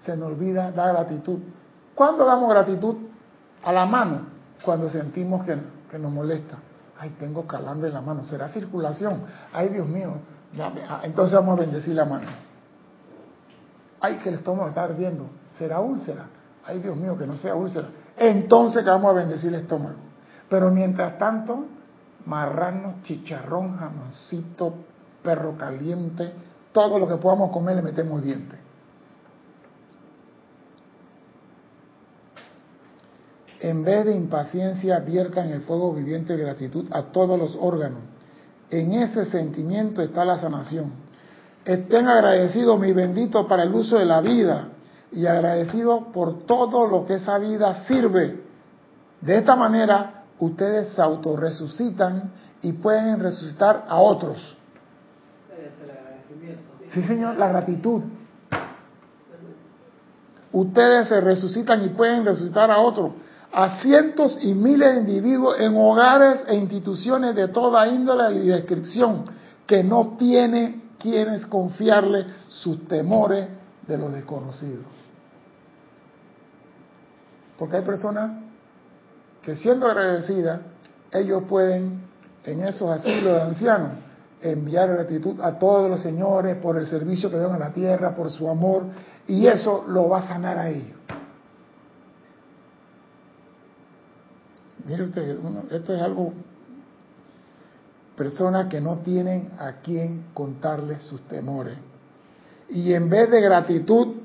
se 0.00 0.16
nos 0.16 0.28
olvida 0.28 0.72
dar 0.72 0.94
gratitud. 0.94 1.38
¿Cuándo 1.94 2.26
damos 2.26 2.50
gratitud? 2.50 2.96
a 3.62 3.72
la 3.72 3.86
mano 3.86 4.31
cuando 4.64 4.90
sentimos 4.90 5.44
que, 5.44 5.56
que 5.90 5.98
nos 5.98 6.12
molesta. 6.12 6.56
Ay, 6.98 7.10
tengo 7.18 7.46
calambre 7.46 7.88
en 7.88 7.94
la 7.94 8.00
mano, 8.00 8.22
será 8.22 8.48
circulación. 8.48 9.24
Ay, 9.52 9.70
Dios 9.70 9.88
mío, 9.88 10.14
ah, 10.60 11.00
entonces 11.02 11.34
vamos 11.34 11.58
a 11.58 11.62
bendecir 11.62 11.94
la 11.94 12.04
mano. 12.04 12.28
Ay, 14.00 14.16
que 14.22 14.28
el 14.28 14.36
estómago 14.36 14.68
está 14.68 14.84
ardiendo, 14.84 15.26
será 15.58 15.80
úlcera. 15.80 16.26
Ay, 16.64 16.80
Dios 16.80 16.96
mío, 16.96 17.16
que 17.18 17.26
no 17.26 17.36
sea 17.36 17.54
úlcera. 17.54 17.88
Entonces 18.16 18.84
vamos 18.84 19.10
a 19.10 19.14
bendecir 19.14 19.52
el 19.52 19.60
estómago. 19.60 19.96
Pero 20.48 20.70
mientras 20.70 21.18
tanto, 21.18 21.66
marrano, 22.26 22.96
chicharrón, 23.04 23.78
jamoncito, 23.78 24.74
perro 25.22 25.56
caliente, 25.56 26.32
todo 26.72 26.98
lo 26.98 27.08
que 27.08 27.16
podamos 27.16 27.50
comer 27.50 27.76
le 27.76 27.82
metemos 27.82 28.22
dientes. 28.22 28.58
En 33.62 33.84
vez 33.84 34.04
de 34.06 34.16
impaciencia, 34.16 34.96
abierta 34.96 35.44
en 35.44 35.52
el 35.52 35.60
fuego 35.60 35.94
viviente 35.94 36.36
de 36.36 36.42
gratitud 36.42 36.86
a 36.90 37.12
todos 37.12 37.38
los 37.38 37.56
órganos. 37.60 38.00
En 38.68 38.92
ese 38.92 39.24
sentimiento 39.26 40.02
está 40.02 40.24
la 40.24 40.36
sanación. 40.36 40.92
Estén 41.64 42.08
agradecidos, 42.08 42.80
mi 42.80 42.92
bendito, 42.92 43.46
para 43.46 43.62
el 43.62 43.72
uso 43.72 43.96
de 44.00 44.04
la 44.04 44.20
vida 44.20 44.70
y 45.12 45.26
agradecidos 45.26 46.08
por 46.12 46.44
todo 46.44 46.88
lo 46.88 47.06
que 47.06 47.14
esa 47.14 47.38
vida 47.38 47.84
sirve. 47.84 48.40
De 49.20 49.38
esta 49.38 49.54
manera, 49.54 50.24
ustedes 50.40 50.88
se 50.88 51.00
autorresucitan 51.00 52.32
y 52.62 52.72
pueden 52.72 53.20
resucitar 53.20 53.84
a 53.88 54.00
otros. 54.00 54.56
Sí, 56.92 57.00
Señor, 57.04 57.36
la 57.36 57.46
gratitud. 57.46 58.02
Ustedes 60.50 61.06
se 61.06 61.20
resucitan 61.20 61.84
y 61.84 61.90
pueden 61.90 62.24
resucitar 62.24 62.68
a 62.72 62.78
otros, 62.78 63.12
a 63.52 63.80
cientos 63.82 64.38
y 64.42 64.54
miles 64.54 64.94
de 64.94 65.00
individuos 65.00 65.60
en 65.60 65.76
hogares 65.76 66.42
e 66.48 66.56
instituciones 66.56 67.34
de 67.34 67.48
toda 67.48 67.86
índole 67.86 68.34
y 68.36 68.48
descripción 68.48 69.26
que 69.66 69.84
no 69.84 70.16
tiene 70.18 70.80
quienes 70.98 71.44
confiarle 71.46 72.26
sus 72.48 72.86
temores 72.86 73.48
de 73.86 73.98
los 73.98 74.12
desconocidos. 74.12 74.84
Porque 77.58 77.76
hay 77.76 77.82
personas 77.82 78.42
que 79.42 79.54
siendo 79.56 79.86
agradecidas, 79.86 80.60
ellos 81.12 81.42
pueden 81.48 82.02
en 82.44 82.62
esos 82.62 82.90
asilos 82.90 83.34
de 83.34 83.42
ancianos 83.42 83.90
enviar 84.40 84.88
gratitud 84.88 85.40
a 85.40 85.58
todos 85.58 85.90
los 85.90 86.00
señores 86.00 86.56
por 86.56 86.78
el 86.78 86.86
servicio 86.86 87.30
que 87.30 87.36
dan 87.36 87.52
a 87.52 87.58
la 87.58 87.72
tierra, 87.72 88.14
por 88.14 88.30
su 88.30 88.48
amor, 88.48 88.86
y 89.28 89.46
eso 89.46 89.84
lo 89.88 90.08
va 90.08 90.18
a 90.18 90.28
sanar 90.28 90.58
a 90.58 90.68
ellos. 90.70 90.96
Mire 94.86 95.04
usted, 95.04 95.38
esto 95.70 95.94
es 95.94 96.02
algo, 96.02 96.32
personas 98.16 98.68
que 98.68 98.80
no 98.80 98.98
tienen 98.98 99.52
a 99.58 99.80
quien 99.80 100.26
contarles 100.34 101.02
sus 101.02 101.22
temores. 101.22 101.76
Y 102.68 102.92
en 102.92 103.08
vez 103.08 103.30
de 103.30 103.40
gratitud, 103.40 104.16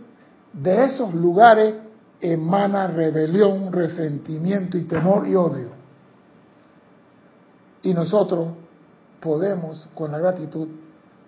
de 0.53 0.85
esos 0.85 1.13
lugares 1.13 1.75
emana 2.19 2.87
rebelión, 2.87 3.71
resentimiento 3.71 4.77
y 4.77 4.83
temor 4.83 5.27
y 5.27 5.35
odio. 5.35 5.69
Y 7.83 7.93
nosotros 7.93 8.49
podemos, 9.21 9.87
con 9.93 10.11
la 10.11 10.17
gratitud, 10.17 10.67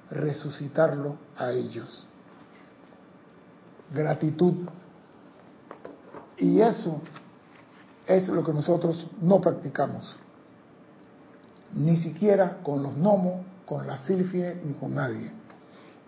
resucitarlo 0.10 1.16
a 1.38 1.52
ellos. 1.52 2.06
Gratitud. 3.94 4.54
Y 6.38 6.60
eso 6.62 7.02
es 8.10 8.28
lo 8.28 8.44
que 8.44 8.52
nosotros 8.52 9.06
no 9.22 9.40
practicamos. 9.40 10.16
Ni 11.76 11.98
siquiera 11.98 12.58
con 12.64 12.82
los 12.82 12.96
gnomos, 12.96 13.46
con 13.68 13.86
la 13.86 14.00
silfie, 14.00 14.56
ni 14.66 14.74
con 14.74 14.96
nadie. 14.96 15.32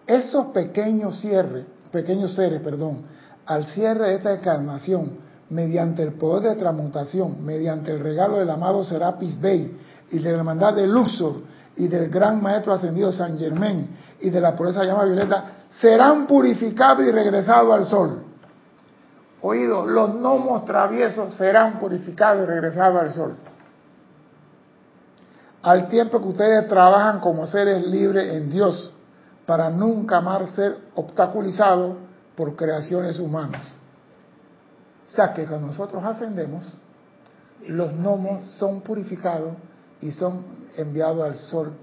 Esos 0.07 0.47
pequeños 0.47 1.21
cierres, 1.21 1.65
pequeños 1.91 2.33
seres, 2.33 2.59
perdón, 2.61 3.03
al 3.45 3.67
cierre 3.67 4.09
de 4.09 4.15
esta 4.15 4.33
encarnación, 4.33 5.11
mediante 5.51 6.01
el 6.01 6.13
poder 6.13 6.55
de 6.55 6.59
transmutación, 6.59 7.45
mediante 7.45 7.91
el 7.91 7.99
regalo 7.99 8.39
del 8.39 8.49
amado 8.49 8.83
Serapis 8.83 9.39
Bey 9.39 9.77
y 10.09 10.17
de 10.17 10.31
la 10.31 10.39
hermandad 10.39 10.73
de 10.73 10.87
Luxor 10.87 11.41
y 11.75 11.87
del 11.87 12.09
gran 12.09 12.41
maestro 12.41 12.73
ascendido 12.73 13.11
San 13.11 13.37
Germán 13.37 13.89
y 14.19 14.29
de 14.31 14.41
la 14.41 14.55
pureza 14.55 14.83
llama 14.83 15.05
violeta, 15.05 15.65
serán 15.79 16.25
purificados 16.25 17.05
y 17.05 17.11
regresados 17.11 17.73
al 17.73 17.85
sol. 17.85 18.30
Oído, 19.41 19.85
los 19.85 20.15
gnomos 20.15 20.65
traviesos 20.65 21.33
serán 21.35 21.79
purificados 21.79 22.43
y 22.43 22.45
regresados 22.45 23.01
al 23.01 23.11
sol. 23.11 23.35
Al 25.63 25.89
tiempo 25.89 26.19
que 26.19 26.27
ustedes 26.27 26.67
trabajan 26.67 27.19
como 27.19 27.45
seres 27.45 27.85
libres 27.87 28.33
en 28.33 28.51
Dios, 28.51 28.93
para 29.45 29.69
nunca 29.69 30.21
más 30.21 30.51
ser 30.51 30.77
obstaculizados 30.95 31.97
por 32.35 32.55
creaciones 32.55 33.19
humanas. 33.19 33.61
O 35.07 35.11
sea 35.11 35.33
que 35.33 35.45
cuando 35.45 35.67
nosotros 35.67 36.03
ascendemos, 36.03 36.63
los 37.67 37.91
gnomos 37.93 38.47
son 38.51 38.81
purificados 38.81 39.53
y 39.99 40.11
son 40.11 40.45
enviados 40.77 41.23
al 41.23 41.35
sol 41.35 41.73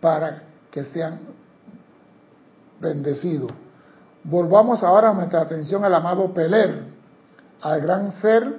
para 0.00 0.42
que 0.70 0.84
sean 0.84 1.20
bendecidos. 2.80 3.52
Volvamos 4.28 4.82
ahora 4.82 5.12
nuestra 5.12 5.42
atención 5.42 5.84
al 5.84 5.94
amado 5.94 6.34
Peler, 6.34 6.82
al 7.62 7.80
gran 7.80 8.10
ser 8.20 8.56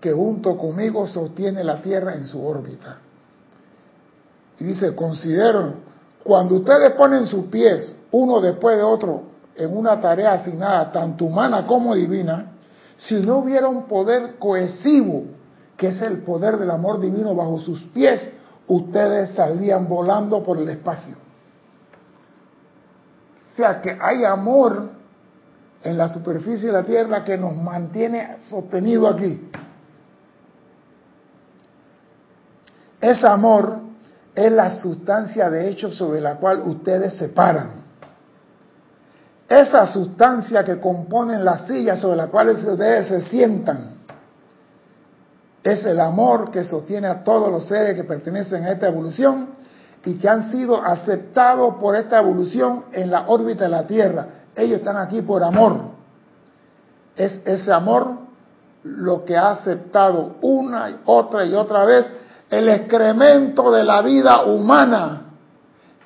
que 0.00 0.12
junto 0.12 0.56
conmigo 0.56 1.08
sostiene 1.08 1.64
la 1.64 1.82
Tierra 1.82 2.14
en 2.14 2.24
su 2.24 2.44
órbita. 2.44 2.98
Y 4.60 4.64
dice, 4.64 4.94
considero, 4.94 5.74
cuando 6.22 6.56
ustedes 6.56 6.92
ponen 6.92 7.26
sus 7.26 7.46
pies 7.46 7.96
uno 8.12 8.40
después 8.40 8.76
de 8.76 8.84
otro 8.84 9.22
en 9.56 9.76
una 9.76 10.00
tarea 10.00 10.34
asignada, 10.34 10.92
tanto 10.92 11.24
humana 11.24 11.66
como 11.66 11.96
divina, 11.96 12.52
si 12.96 13.16
no 13.16 13.38
hubiera 13.38 13.66
un 13.66 13.86
poder 13.86 14.36
cohesivo, 14.38 15.24
que 15.76 15.88
es 15.88 16.00
el 16.00 16.18
poder 16.18 16.58
del 16.58 16.70
amor 16.70 17.00
divino 17.00 17.34
bajo 17.34 17.58
sus 17.58 17.82
pies, 17.86 18.30
ustedes 18.68 19.30
saldrían 19.30 19.88
volando 19.88 20.44
por 20.44 20.58
el 20.58 20.68
espacio. 20.68 21.16
O 23.36 23.56
sea 23.56 23.80
que 23.80 23.98
hay 24.00 24.24
amor 24.24 24.97
en 25.82 25.96
la 25.96 26.08
superficie 26.08 26.66
de 26.66 26.72
la 26.72 26.84
Tierra 26.84 27.24
que 27.24 27.36
nos 27.36 27.56
mantiene 27.56 28.36
sostenido 28.48 29.08
aquí. 29.08 29.50
Ese 33.00 33.26
amor 33.26 33.78
es 34.34 34.52
la 34.52 34.80
sustancia 34.80 35.48
de 35.50 35.68
hecho 35.68 35.90
sobre 35.92 36.20
la 36.20 36.36
cual 36.36 36.62
ustedes 36.66 37.14
se 37.14 37.28
paran. 37.28 37.84
Esa 39.48 39.86
sustancia 39.86 40.62
que 40.64 40.78
compone 40.78 41.38
la 41.38 41.66
silla 41.66 41.96
sobre 41.96 42.16
la 42.16 42.26
cual 42.26 42.50
ustedes 42.50 43.08
se 43.08 43.20
sientan 43.22 43.98
es 45.62 45.84
el 45.84 46.00
amor 46.00 46.50
que 46.50 46.64
sostiene 46.64 47.08
a 47.08 47.22
todos 47.22 47.50
los 47.50 47.66
seres 47.66 47.94
que 47.94 48.04
pertenecen 48.04 48.64
a 48.64 48.72
esta 48.72 48.88
evolución 48.88 49.48
y 50.04 50.14
que 50.14 50.28
han 50.28 50.50
sido 50.50 50.82
aceptados 50.82 51.74
por 51.74 51.94
esta 51.96 52.18
evolución 52.18 52.84
en 52.92 53.10
la 53.10 53.28
órbita 53.28 53.64
de 53.64 53.70
la 53.70 53.86
Tierra. 53.86 54.26
Ellos 54.58 54.80
están 54.80 54.96
aquí 54.96 55.22
por 55.22 55.42
amor. 55.44 55.78
Es 57.14 57.40
ese 57.44 57.72
amor 57.72 58.18
lo 58.82 59.24
que 59.24 59.36
ha 59.36 59.50
aceptado 59.52 60.36
una 60.40 60.90
y 60.90 61.00
otra 61.04 61.44
y 61.44 61.54
otra 61.54 61.84
vez 61.84 62.06
el 62.50 62.68
excremento 62.68 63.70
de 63.70 63.84
la 63.84 64.02
vida 64.02 64.42
humana 64.44 65.22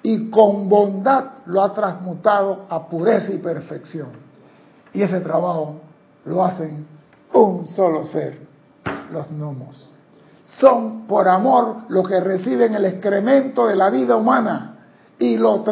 y 0.02 0.28
con 0.30 0.68
bondad 0.68 1.24
lo 1.46 1.62
ha 1.62 1.72
transmutado 1.72 2.66
a 2.68 2.86
pureza 2.88 3.32
y 3.32 3.38
perfección. 3.38 4.08
Y 4.92 5.02
ese 5.02 5.20
trabajo 5.20 5.80
lo 6.26 6.44
hacen 6.44 6.86
un 7.32 7.68
solo 7.68 8.05
ser, 8.05 8.38
los 9.12 9.30
gnomos. 9.30 9.88
Son 10.44 11.07
por 11.07 11.26
amor 11.26 11.76
los 11.88 12.07
que 12.07 12.20
reciben 12.20 12.74
el 12.74 12.84
excremento 12.84 13.66
de 13.66 13.76
la 13.76 13.88
vida 13.88 14.16
humana 14.16 14.76
y 15.18 15.38
lo 15.38 15.64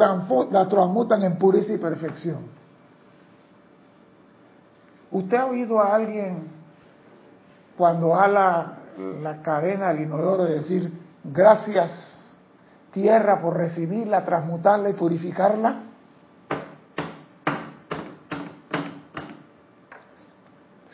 la 0.51 0.69
transmutan 0.69 1.25
en 1.25 1.37
pureza 1.37 1.75
y 1.75 1.79
perfección. 1.79 2.60
¿Usted 5.11 5.37
ha 5.37 5.47
oído 5.47 5.81
a 5.81 5.95
alguien 5.95 6.49
cuando 7.77 8.15
ala 8.15 8.79
la 9.23 9.43
cadena 9.43 9.89
del 9.89 10.03
inodoro 10.03 10.45
decir 10.45 10.93
gracias 11.25 12.37
tierra 12.93 13.41
por 13.41 13.57
recibirla, 13.57 14.25
transmutarla 14.25 14.91
y 14.91 14.93
purificarla? 14.93 15.83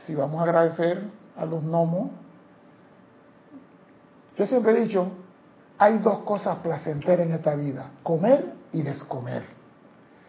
Si 0.07 0.15
vamos 0.15 0.41
a 0.41 0.45
agradecer 0.45 1.03
a 1.37 1.45
los 1.45 1.63
gnomos, 1.65 2.11
yo 4.37 4.47
siempre 4.47 4.73
he 4.73 4.81
dicho, 4.83 5.11
hay 5.79 5.99
dos 5.99 6.19
cosas 6.21 6.59
placenteras 6.59 7.27
en 7.27 7.33
esta 7.33 7.55
vida, 7.55 7.91
comer 8.03 8.53
y 8.73 8.83
descomer. 8.83 9.43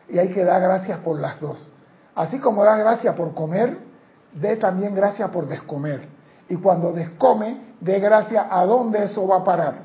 Y 0.10 0.18
hay 0.18 0.30
que 0.34 0.44
dar 0.44 0.62
gracias 0.62 1.00
por 1.00 1.20
las 1.20 1.40
dos. 1.40 1.72
Así 2.18 2.39
como 2.39 2.63
da 2.63 2.76
gracias 2.78 3.15
por 3.15 3.36
comer, 3.36 3.78
dé 4.34 4.55
también 4.55 4.95
gracias 4.95 5.30
por 5.30 5.47
descomer. 5.47 6.07
Y 6.49 6.55
cuando 6.55 6.91
descome, 6.91 7.76
dé 7.80 7.99
gracia 7.99 8.47
a 8.49 8.65
dónde 8.65 9.03
eso 9.03 9.28
va 9.28 9.38
a 9.38 9.43
parar. 9.43 9.76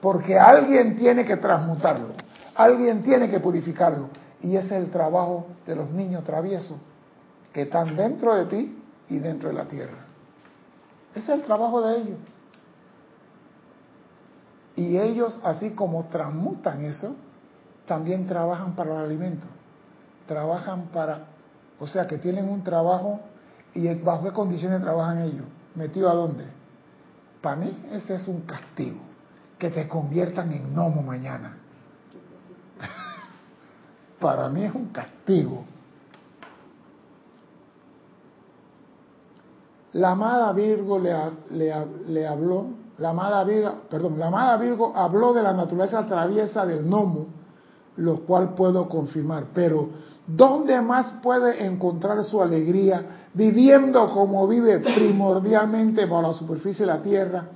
Porque 0.00 0.36
alguien 0.36 0.96
tiene 0.96 1.24
que 1.24 1.36
transmutarlo, 1.36 2.14
alguien 2.56 3.00
tiene 3.02 3.30
que 3.30 3.38
purificarlo. 3.38 4.08
Y 4.40 4.56
ese 4.56 4.66
es 4.66 4.72
el 4.72 4.90
trabajo 4.90 5.46
de 5.66 5.76
los 5.76 5.88
niños 5.90 6.24
traviesos 6.24 6.78
que 7.52 7.62
están 7.62 7.94
dentro 7.94 8.34
de 8.34 8.46
ti 8.46 8.82
y 9.06 9.20
dentro 9.20 9.48
de 9.48 9.54
la 9.54 9.66
tierra. 9.66 9.98
Ese 11.14 11.32
es 11.32 11.38
el 11.38 11.42
trabajo 11.44 11.80
de 11.80 11.96
ellos. 11.96 12.18
Y 14.74 14.98
ellos, 14.98 15.38
así 15.44 15.70
como 15.70 16.06
transmutan 16.06 16.84
eso, 16.84 17.14
también 17.86 18.26
trabajan 18.26 18.74
para 18.74 18.96
el 18.96 19.04
alimento. 19.04 19.46
Trabajan 20.26 20.88
para, 20.92 21.37
o 21.80 21.86
sea, 21.86 22.06
que 22.06 22.18
tienen 22.18 22.48
un 22.48 22.62
trabajo 22.62 23.20
y 23.74 23.92
bajo 23.94 24.24
qué 24.24 24.32
condiciones 24.32 24.80
trabajan 24.80 25.20
ellos. 25.20 25.46
¿Metido 25.74 26.10
a 26.10 26.14
dónde? 26.14 26.44
Para 27.40 27.56
mí 27.56 27.84
ese 27.92 28.16
es 28.16 28.26
un 28.26 28.42
castigo. 28.42 29.00
Que 29.58 29.70
te 29.70 29.88
conviertan 29.88 30.52
en 30.52 30.72
gnomo 30.72 31.02
mañana. 31.02 31.56
para 34.20 34.48
mí 34.48 34.64
es 34.64 34.74
un 34.74 34.86
castigo. 34.88 35.64
La 39.92 40.10
amada 40.10 40.52
Virgo 40.52 40.98
le, 40.98 42.26
habló, 42.26 42.66
la 42.98 43.10
amada 43.10 43.42
Virgo, 43.44 43.82
perdón, 43.88 44.18
la 44.18 44.26
amada 44.28 44.56
Virgo 44.58 44.92
habló 44.94 45.32
de 45.32 45.42
la 45.42 45.52
naturaleza 45.52 46.06
traviesa 46.06 46.66
del 46.66 46.84
gnomo, 46.84 47.26
lo 47.96 48.20
cual 48.20 48.54
puedo 48.54 48.88
confirmar, 48.88 49.46
pero 49.54 49.88
¿dónde 50.28 50.80
más 50.82 51.14
puede 51.22 51.64
encontrar 51.64 52.22
su 52.24 52.42
alegría 52.42 53.28
viviendo 53.32 54.12
como 54.12 54.46
vive 54.46 54.78
primordialmente 54.78 56.04
bajo 56.04 56.22
la 56.22 56.34
superficie 56.34 56.84
de 56.84 56.92
la 56.92 57.02
tierra 57.02 57.46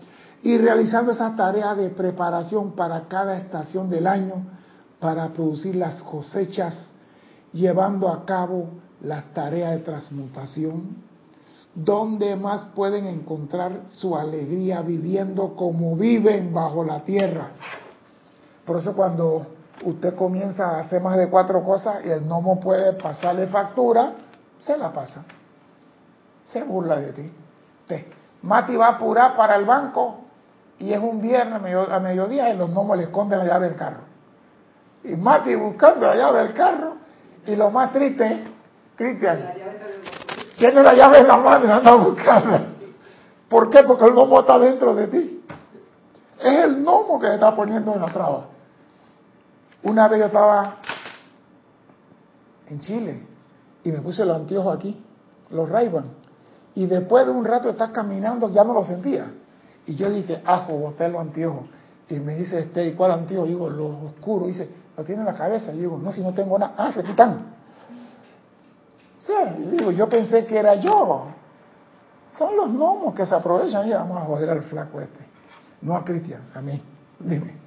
y 0.42 0.56
realizando 0.56 1.12
esas 1.12 1.36
tareas 1.36 1.76
de 1.76 1.90
preparación 1.90 2.72
para 2.72 3.02
cada 3.08 3.36
estación 3.36 3.90
del 3.90 4.06
año 4.06 4.46
para 4.98 5.28
producir 5.28 5.76
las 5.76 6.02
cosechas, 6.02 6.90
llevando 7.52 8.08
a 8.08 8.24
cabo 8.24 8.68
las 9.02 9.32
tareas 9.34 9.72
de 9.72 9.78
transmutación? 9.78 11.12
¿Dónde 11.74 12.36
más 12.36 12.64
pueden 12.74 13.06
encontrar 13.06 13.82
su 13.88 14.16
alegría 14.16 14.82
viviendo 14.82 15.54
como 15.56 15.96
viven 15.96 16.52
bajo 16.52 16.84
la 16.84 17.04
tierra? 17.04 17.50
Por 18.64 18.78
eso 18.78 18.94
cuando 18.94 19.46
usted 19.84 20.14
comienza 20.14 20.76
a 20.76 20.80
hacer 20.80 21.00
más 21.00 21.16
de 21.16 21.28
cuatro 21.28 21.62
cosas 21.64 22.04
y 22.04 22.10
el 22.10 22.22
gnomo 22.22 22.60
puede 22.60 22.92
pasarle 22.94 23.46
factura, 23.46 24.12
se 24.58 24.76
la 24.76 24.92
pasa. 24.92 25.24
Se 26.46 26.62
burla 26.62 26.96
de 26.96 27.12
ti. 27.12 27.32
Mati 28.42 28.74
va 28.76 28.86
a 28.86 28.90
apurar 28.92 29.34
para 29.34 29.56
el 29.56 29.64
banco 29.64 30.20
y 30.78 30.92
es 30.92 31.00
un 31.00 31.20
viernes 31.20 31.62
a 31.90 32.00
mediodía 32.00 32.50
y 32.50 32.56
los 32.56 32.70
gnomos 32.70 32.96
le 32.96 33.04
esconden 33.04 33.38
la 33.38 33.44
llave 33.44 33.68
del 33.68 33.76
carro. 33.76 34.00
Y 35.04 35.14
Mati 35.14 35.54
buscando 35.54 36.06
la 36.06 36.16
llave 36.16 36.38
del 36.40 36.54
carro 36.54 36.94
y 37.46 37.54
lo 37.56 37.70
más 37.70 37.92
triste, 37.92 38.44
Cristian, 38.96 39.54
tiene 40.58 40.82
la 40.82 40.94
llave 40.94 41.18
en 41.18 41.28
la 41.28 41.36
mano 41.36 41.66
y 41.66 41.70
anda 41.70 41.90
a 41.92 41.94
buscarla. 41.94 42.62
¿Por 43.48 43.70
qué? 43.70 43.82
Porque 43.82 44.04
el 44.04 44.12
gnomo 44.12 44.40
está 44.40 44.58
dentro 44.58 44.94
de 44.94 45.06
ti. 45.08 45.44
Es 46.40 46.64
el 46.64 46.82
gnomo 46.82 47.20
que 47.20 47.28
se 47.28 47.34
está 47.34 47.54
poniendo 47.54 47.94
en 47.94 48.00
la 48.00 48.06
traba. 48.06 48.46
Una 49.84 50.08
vez 50.08 50.20
yo 50.20 50.26
estaba 50.26 50.76
en 52.68 52.80
Chile 52.80 53.26
y 53.84 53.92
me 53.92 54.00
puse 54.00 54.24
los 54.24 54.36
anteojos 54.36 54.76
aquí, 54.76 55.02
los 55.50 55.68
ray 55.68 55.90
y 56.74 56.86
después 56.86 57.26
de 57.26 57.32
un 57.32 57.44
rato 57.44 57.64
de 57.64 57.72
estar 57.72 57.92
caminando 57.92 58.50
ya 58.50 58.64
no 58.64 58.72
lo 58.72 58.84
sentía. 58.84 59.26
Y 59.86 59.94
yo 59.94 60.10
dije, 60.10 60.42
ajo, 60.44 60.72
boté 60.74 61.08
los 61.08 61.20
anteojos. 61.20 61.64
Y 62.08 62.18
me 62.18 62.36
dice, 62.36 62.60
este, 62.60 62.86
¿y 62.86 62.92
cuál 62.92 63.12
anteojo? 63.12 63.46
Digo, 63.46 63.68
los 63.68 64.12
oscuros. 64.12 64.48
Dice, 64.48 64.70
lo 64.96 65.04
tiene 65.04 65.22
en 65.22 65.26
la 65.26 65.34
cabeza. 65.34 65.72
Y 65.72 65.78
digo, 65.78 65.98
no, 65.98 66.12
si 66.12 66.22
no 66.22 66.32
tengo 66.32 66.58
nada. 66.58 66.74
Ah, 66.76 66.92
se 66.92 67.02
quitan. 67.02 67.52
Sí, 69.20 69.32
digo, 69.70 69.90
yo 69.90 70.08
pensé 70.08 70.46
que 70.46 70.58
era 70.58 70.76
yo. 70.76 71.26
Son 72.30 72.56
los 72.56 72.70
gnomos 72.70 73.14
que 73.14 73.26
se 73.26 73.34
aprovechan 73.34 73.86
y 73.86 73.92
vamos 73.92 74.16
a 74.16 74.24
joder 74.24 74.50
al 74.50 74.62
flaco 74.62 75.00
este. 75.00 75.20
No 75.82 75.96
a 75.96 76.04
Cristian, 76.04 76.42
a 76.54 76.62
mí. 76.62 76.80
Dime. 77.18 77.61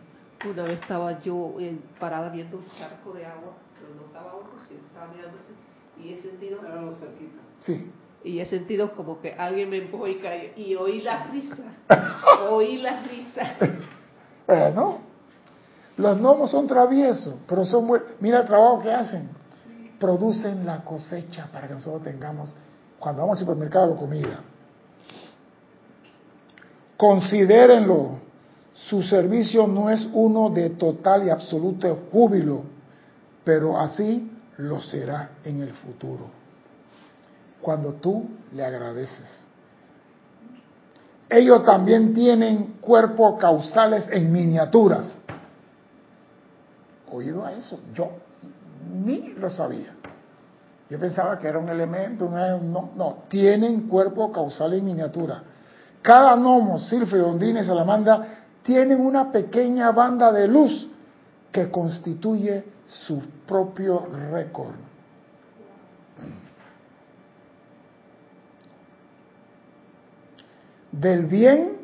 Una 0.49 0.63
vez 0.63 0.79
estaba 0.79 1.21
yo 1.21 1.55
eh, 1.59 1.77
parada 1.99 2.29
viendo 2.29 2.57
un 2.57 2.65
charco 2.77 3.13
de 3.13 3.25
agua, 3.25 3.53
pero 3.79 3.95
no 3.95 4.07
estaba 4.07 4.35
hondo, 4.35 4.51
sí, 4.67 4.79
estaba 4.87 5.11
mirándose, 5.11 5.53
y 5.97 6.13
he 6.13 6.21
sentido... 6.21 6.59
Sí. 7.61 7.91
Y 8.23 8.39
he 8.39 8.45
sentido 8.45 8.95
como 8.95 9.21
que 9.21 9.33
alguien 9.33 9.69
me 9.69 9.77
empujó 9.77 10.07
y 10.07 10.15
caí, 10.15 10.53
y 10.55 10.75
oí 10.75 11.01
la 11.01 11.25
risa, 11.27 11.57
oí 12.49 12.77
la 12.77 13.03
risa. 13.03 13.55
Bueno, 14.47 14.99
los 15.97 16.17
gnomos 16.17 16.51
son 16.51 16.67
traviesos, 16.67 17.35
pero 17.47 17.63
son 17.65 17.85
muy... 17.85 17.99
Mira 18.19 18.41
el 18.41 18.45
trabajo 18.45 18.81
que 18.81 18.91
hacen 18.91 19.29
producen 19.99 20.65
la 20.65 20.83
cosecha 20.83 21.47
para 21.51 21.67
que 21.67 21.73
nosotros 21.73 22.03
tengamos, 22.03 22.53
cuando 22.99 23.21
vamos 23.21 23.39
al 23.39 23.45
supermercado, 23.45 23.95
comida. 23.95 24.39
Considérenlo, 26.97 28.19
su 28.76 29.01
servicio 29.01 29.67
no 29.67 29.89
es 29.89 30.07
uno 30.13 30.49
de 30.49 30.71
total 30.71 31.26
y 31.26 31.30
absoluto 31.30 32.07
júbilo, 32.11 32.63
pero 33.43 33.80
así 33.80 34.32
lo 34.57 34.82
será 34.82 35.32
en 35.43 35.61
el 35.61 35.73
futuro, 35.73 36.28
cuando 37.61 37.93
tú 37.93 38.26
le 38.53 38.63
agradeces. 38.63 39.47
Ellos 41.30 41.65
también 41.65 42.13
tienen 42.13 42.76
cuerpos 42.82 43.39
causales 43.39 44.07
en 44.11 44.32
miniaturas. 44.32 45.19
¿Oído 47.11 47.45
a 47.45 47.53
eso? 47.53 47.80
Yo 47.93 48.11
ni 49.03 49.30
lo 49.34 49.49
sabía. 49.49 49.93
Yo 50.89 50.99
pensaba 50.99 51.39
que 51.39 51.47
era 51.47 51.57
un 51.57 51.69
elemento, 51.69 52.30
no, 52.30 52.91
no, 52.95 53.17
tienen 53.28 53.88
cuerpo 53.88 54.32
causal 54.32 54.73
en 54.73 54.86
miniatura. 54.86 55.41
Cada 56.01 56.36
gnomo, 56.36 56.78
silfre, 56.78 57.21
ondina 57.21 57.61
y 57.61 57.65
salamandra 57.65 58.34
tienen 58.66 58.99
una 58.99 59.32
pequeña 59.32 59.91
banda 59.91 60.32
de 60.32 60.47
luz 60.47 60.89
que 61.51 61.70
constituye 61.70 62.66
su 62.88 63.22
propio 63.47 64.07
récord. 64.32 64.74
Del 70.91 71.28
bien 71.28 71.78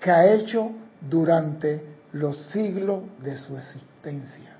que 0.00 0.10
ha 0.10 0.26
hecho 0.34 0.72
durante 1.00 1.86
los 2.12 2.36
siglos 2.50 3.04
de 3.22 3.38
su 3.38 3.56
existencia. 3.56 4.56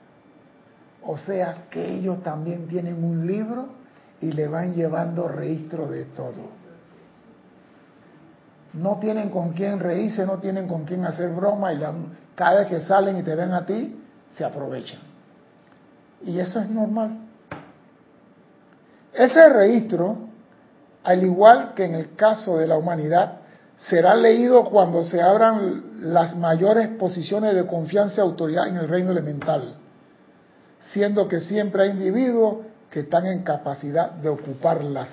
O 1.03 1.19
sea 1.19 1.67
que 1.69 1.97
ellos 1.97 2.23
también 2.23 2.69
tienen 2.69 3.03
un 3.03 3.27
libro 3.27 3.71
y 4.21 4.31
le 4.31 4.47
van 4.47 4.75
llevando 4.75 5.27
registro 5.27 5.89
de 5.89 6.05
todo. 6.05 6.62
No 8.75 8.99
tienen 8.99 9.31
con 9.31 9.53
quién 9.53 9.79
reírse, 9.79 10.25
no 10.25 10.39
tienen 10.39 10.67
con 10.67 10.85
quién 10.85 11.05
hacer 11.05 11.31
broma 11.31 11.73
y 11.73 11.81
cada 12.35 12.61
vez 12.61 12.69
que 12.69 12.81
salen 12.81 13.19
y 13.19 13.23
te 13.23 13.35
ven 13.35 13.53
a 13.53 13.67
ti, 13.67 14.01
se 14.35 14.45
aprovechan. 14.45 15.01
Y 16.23 16.39
eso 16.39 16.61
es 16.61 16.71
normal. 16.71 17.19
Ese 19.13 19.49
registro, 19.51 20.17
al 21.05 21.23
igual 21.23 21.75
que 21.75 21.85
en 21.85 21.95
el 21.95 22.15
caso 22.15 22.57
de 22.57 22.67
la 22.67 22.79
humanidad, 22.79 23.41
será 23.77 24.15
leído 24.15 24.65
cuando 24.65 25.05
se 25.05 25.21
abran 25.21 26.13
las 26.13 26.37
mayores 26.37 26.89
posiciones 26.97 27.55
de 27.55 27.67
confianza 27.67 28.17
y 28.19 28.21
autoridad 28.21 28.69
en 28.69 28.77
el 28.77 28.89
reino 28.89 29.11
elemental 29.11 29.77
siendo 30.91 31.29
que 31.29 31.41
siempre 31.41 31.85
hay 31.85 31.91
individuos 31.91 32.67
que 32.91 33.01
están 33.01 33.27
en 33.27 33.43
capacidad 33.43 34.11
de 34.11 34.29
ocuparlas. 34.29 35.09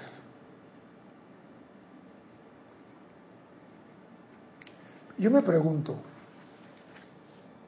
Yo 5.20 5.30
me 5.30 5.41
pregunto, 5.41 5.95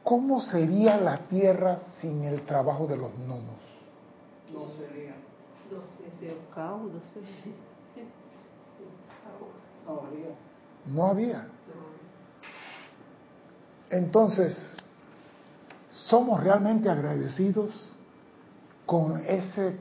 ¿cómo 0.04 0.42
sería 0.42 0.96
la 0.96 1.18
Tierra 1.28 1.80
sin 2.00 2.24
el 2.24 2.46
trabajo 2.46 2.88
de 2.88 2.96
los 2.96 3.12
gnomos? 3.18 3.60
No 4.54 4.68
sería. 4.70 5.16
No 5.70 5.82
sé, 5.82 6.18
sería 6.18 6.36
un 6.36 6.54
caos, 6.56 6.94
no 6.94 7.00
sé. 7.02 7.20
No 9.86 10.00
habría. 10.00 10.36
No 10.86 11.06
había. 11.08 11.48
Entonces, 13.90 14.76
¿somos 15.90 16.42
realmente 16.42 16.90
agradecidos 16.90 17.92
con 18.86 19.18
ese 19.26 19.78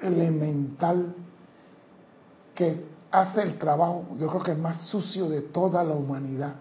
elemental 0.00 1.12
que 2.54 2.84
hace 3.10 3.42
el 3.42 3.58
trabajo, 3.58 4.04
yo 4.18 4.28
creo 4.28 4.42
que 4.42 4.50
el 4.52 4.58
más 4.58 4.80
sucio 4.88 5.28
de 5.28 5.40
toda 5.40 5.82
la 5.82 5.94
humanidad. 5.94 6.54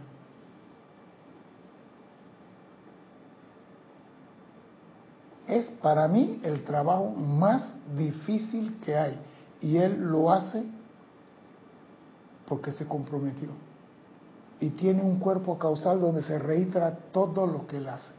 Es 5.48 5.66
para 5.82 6.08
mí 6.08 6.40
el 6.44 6.64
trabajo 6.64 7.10
más 7.10 7.74
difícil 7.98 8.80
que 8.86 8.96
hay 8.96 9.20
y 9.62 9.78
él 9.78 10.00
lo 10.00 10.32
hace 10.32 10.64
porque 12.48 12.72
se 12.72 12.86
comprometió. 12.86 13.50
Y 14.60 14.70
tiene 14.72 15.04
un 15.04 15.20
cuerpo 15.20 15.58
causal 15.58 16.00
donde 16.00 16.24
se 16.24 16.40
reitra 16.40 16.92
todo 17.12 17.46
lo 17.46 17.68
que 17.68 17.78
él 17.78 17.90
hace. 17.90 18.12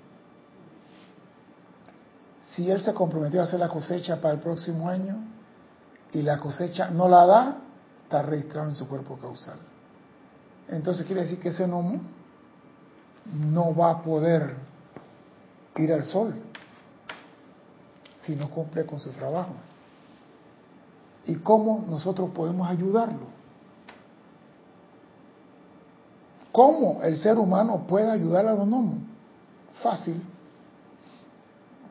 Si 2.51 2.70
él 2.70 2.81
se 2.83 2.93
comprometió 2.93 3.41
a 3.41 3.45
hacer 3.45 3.59
la 3.59 3.68
cosecha 3.68 4.20
para 4.20 4.35
el 4.35 4.41
próximo 4.41 4.89
año 4.89 5.16
y 6.12 6.22
la 6.22 6.39
cosecha 6.39 6.91
no 6.91 7.09
la 7.09 7.27
da, 7.27 7.57
está 8.05 8.22
registrado 8.22 8.68
en 8.68 8.75
su 8.75 8.87
cuerpo 8.87 9.16
causal. 9.16 9.59
Entonces 10.68 11.07
quiere 11.07 11.22
decir 11.22 11.41
que 11.41 11.49
ese 11.49 11.66
gnomo 11.66 12.01
no 13.33 13.75
va 13.75 13.91
a 13.91 14.03
poder 14.03 14.55
ir 15.77 15.93
al 15.93 16.05
sol 16.05 16.35
si 18.25 18.35
no 18.35 18.49
cumple 18.51 18.87
con 18.87 18.99
su 18.99 19.11
trabajo. 19.11 19.53
¿Y 21.27 21.37
cómo 21.37 21.85
nosotros 21.89 22.31
podemos 22.31 22.68
ayudarlo? 22.68 23.35
¿Cómo 26.53 27.03
el 27.03 27.16
ser 27.16 27.39
humano 27.39 27.87
puede 27.87 28.11
ayudar 28.11 28.47
a 28.47 28.55
los 28.55 28.66
gnomos? 28.66 28.99
Fácil. 29.83 30.22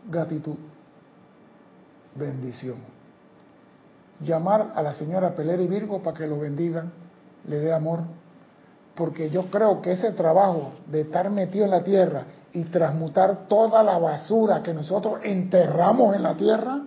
Gratitud. 0.10 0.56
Bendición. 2.16 2.78
Llamar 4.22 4.72
a 4.76 4.82
la 4.82 4.94
señora 4.94 5.36
Pelera 5.36 5.62
y 5.62 5.68
Virgo 5.68 6.02
para 6.02 6.18
que 6.18 6.28
lo 6.28 6.40
bendigan, 6.40 6.94
le 7.48 7.58
dé 7.58 7.74
amor. 7.74 8.04
Porque 8.96 9.30
yo 9.30 9.50
creo 9.50 9.82
que 9.82 9.94
ese 9.94 10.12
trabajo 10.12 10.74
de 10.88 11.02
estar 11.02 11.30
metido 11.30 11.66
en 11.66 11.72
la 11.72 11.84
tierra 11.84 12.26
y 12.52 12.66
transmutar 12.66 13.48
toda 13.48 13.82
la 13.82 13.98
basura 13.98 14.62
que 14.62 14.74
nosotros 14.74 15.20
enterramos 15.24 16.16
en 16.16 16.24
la 16.24 16.36
tierra 16.36 16.82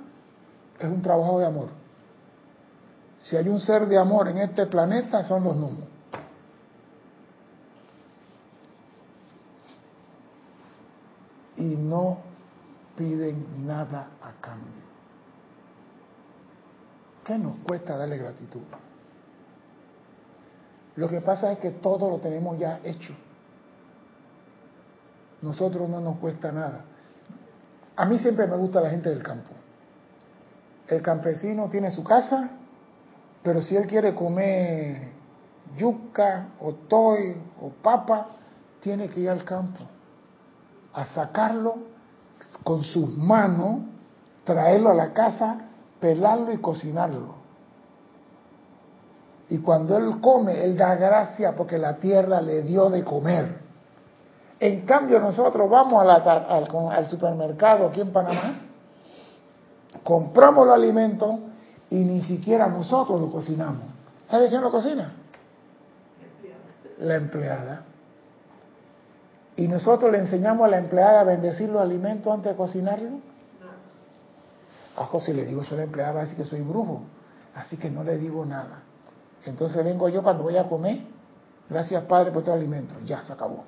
es 0.79 0.89
un 0.89 1.03
trabajo 1.03 1.41
de 1.41 1.47
amor. 1.47 1.69
Si 3.19 3.37
hay 3.37 3.49
un 3.49 3.59
ser 3.61 3.87
de 3.87 3.99
amor 3.99 4.29
en 4.29 4.39
este 4.39 4.67
planeta 4.67 5.23
son 5.25 5.43
los 5.43 5.57
gnomos. 5.57 5.85
Y 11.57 11.75
no 11.75 12.19
piden 12.97 13.67
nada 13.67 14.11
a 14.23 14.33
cambio. 14.41 14.87
¿Qué 17.25 17.37
nos 17.39 17.57
cuesta 17.67 17.97
darle 17.97 18.19
gratitud? 18.19 18.61
Lo 20.97 21.09
que 21.09 21.21
pasa 21.21 21.53
es 21.53 21.59
que 21.59 21.71
todo 21.71 22.11
lo 22.11 22.19
tenemos 22.19 22.59
ya 22.59 22.81
hecho 22.83 23.15
nosotros 25.47 25.89
no 25.89 26.01
nos 26.01 26.19
cuesta 26.19 26.51
nada. 26.51 26.85
A 27.95 28.05
mí 28.05 28.19
siempre 28.19 28.47
me 28.47 28.57
gusta 28.57 28.81
la 28.81 28.91
gente 28.91 29.09
del 29.09 29.23
campo. 29.23 29.51
El 30.89 31.03
campesino 31.03 31.69
tiene 31.69 31.91
su 31.91 32.03
casa, 32.05 32.51
pero 33.43 33.61
si 33.61 33.77
él 33.77 33.87
quiere 33.87 34.15
comer 34.15 35.13
yuca 35.77 36.49
o 36.61 36.73
toy 36.75 37.37
o 37.61 37.71
papa, 37.71 38.29
tiene 38.81 39.09
que 39.09 39.21
ir 39.21 39.31
al 39.31 39.45
campo 39.45 39.81
a 40.93 41.07
sacarlo 41.07 41.77
con 42.63 42.83
sus 42.83 43.17
manos, 43.17 43.83
traerlo 44.45 44.91
a 44.91 44.95
la 44.95 45.13
casa, 45.13 45.59
pelarlo 46.01 46.53
y 46.53 46.59
cocinarlo. 46.59 47.36
Y 49.49 49.59
cuando 49.59 49.97
él 49.97 50.21
come, 50.21 50.65
él 50.65 50.77
da 50.77 50.97
gracia 50.97 51.55
porque 51.55 51.79
la 51.79 51.97
tierra 51.97 52.41
le 52.41 52.63
dio 52.63 52.91
de 52.91 53.05
comer. 53.05 53.67
En 54.59 54.87
cambio, 54.87 55.21
nosotros 55.21 55.69
vamos 55.69 56.05
al, 56.07 57.07
supermercado 57.09 57.87
aquí 57.87 58.01
en 58.01 58.11
Panamá, 58.11 58.61
compramos 60.03 60.67
los 60.67 60.75
alimentos 60.75 61.35
y 61.91 61.97
ni 61.97 62.23
siquiera 62.23 62.67
nosotros 62.67 63.21
lo 63.21 63.31
cocinamos. 63.31 63.85
¿Sabe 64.29 64.49
quién 64.49 64.63
lo 64.63 64.71
cocina? 64.71 65.13
La 66.99 67.17
empleada. 67.17 67.83
¿Y 69.57 69.69
nosotros 69.69 70.11
le 70.11 70.19
enseñamos 70.19 70.67
a 70.67 70.69
la 70.69 70.79
empleada 70.79 71.21
a 71.21 71.25
bendecir 71.25 71.69
los 71.69 71.81
alimentos 71.81 72.33
antes 72.33 72.53
de 72.53 72.57
cocinarlo? 72.57 73.21
A 74.97 75.05
José 75.05 75.35
le 75.35 75.45
digo, 75.45 75.63
soy 75.63 75.79
la 75.79 75.85
empleada, 75.85 76.13
va 76.13 76.21
a 76.21 76.23
decir 76.23 76.39
que 76.39 76.45
soy 76.45 76.63
brujo. 76.63 77.03
Así 77.55 77.77
que 77.77 77.91
no 77.91 78.03
le 78.03 78.17
digo 78.17 78.45
nada. 78.45 78.83
Entonces 79.45 79.85
vengo 79.85 80.09
yo 80.09 80.23
cuando 80.23 80.43
voy 80.43 80.57
a 80.57 80.69
comer, 80.69 81.01
gracias 81.69 82.05
Padre 82.05 82.33
por 82.33 82.43
tu 82.43 82.51
alimento. 82.51 82.95
Ya, 83.05 83.23
se 83.23 83.33
acabó. 83.33 83.65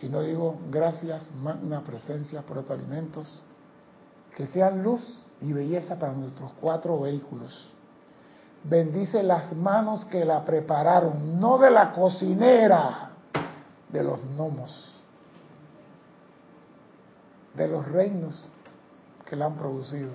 Y 0.00 0.08
no 0.08 0.22
digo 0.22 0.58
gracias, 0.70 1.30
magna 1.42 1.82
presencia 1.82 2.42
por 2.42 2.58
estos 2.58 2.78
alimentos, 2.78 3.42
que 4.34 4.46
sean 4.46 4.82
luz 4.82 5.22
y 5.40 5.52
belleza 5.52 5.98
para 5.98 6.12
nuestros 6.12 6.52
cuatro 6.60 7.00
vehículos. 7.00 7.68
Bendice 8.64 9.22
las 9.22 9.54
manos 9.54 10.04
que 10.06 10.24
la 10.24 10.44
prepararon, 10.44 11.40
no 11.40 11.58
de 11.58 11.70
la 11.70 11.92
cocinera, 11.92 13.10
de 13.88 14.04
los 14.04 14.20
gnomos, 14.36 14.94
de 17.54 17.68
los 17.68 17.86
reinos 17.88 18.50
que 19.24 19.36
la 19.36 19.46
han 19.46 19.54
producido. 19.54 20.10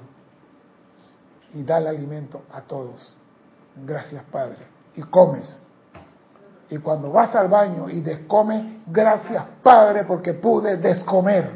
Y 1.54 1.64
da 1.64 1.78
el 1.78 1.88
alimento 1.88 2.42
a 2.52 2.62
todos. 2.62 3.16
Gracias, 3.84 4.24
Padre. 4.32 4.68
Y 4.96 5.02
comes 5.04 5.60
y 6.70 6.78
cuando 6.78 7.12
vas 7.12 7.36
al 7.36 7.48
baño 7.48 7.90
y 7.90 8.02
descomes, 8.02 8.82
gracias 8.88 9.44
Padre 9.62 10.04
porque 10.06 10.34
pude 10.34 10.78
descomer. 10.78 11.52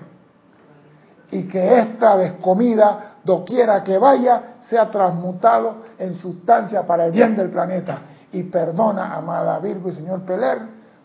Y 1.32 1.48
que 1.48 1.80
esta 1.80 2.18
descomida, 2.18 3.16
doquiera 3.24 3.84
que 3.84 3.98
vaya, 3.98 4.56
sea 4.62 4.90
transmutado 4.90 5.84
en 5.98 6.16
sustancia 6.16 6.86
para 6.86 7.06
el 7.06 7.12
bien 7.12 7.36
del 7.36 7.50
planeta. 7.50 8.02
Y 8.32 8.44
perdona, 8.44 9.16
amada 9.16 9.60
Virgo 9.60 9.90
y 9.90 9.94
señor 9.94 10.22
Peler, 10.22 10.60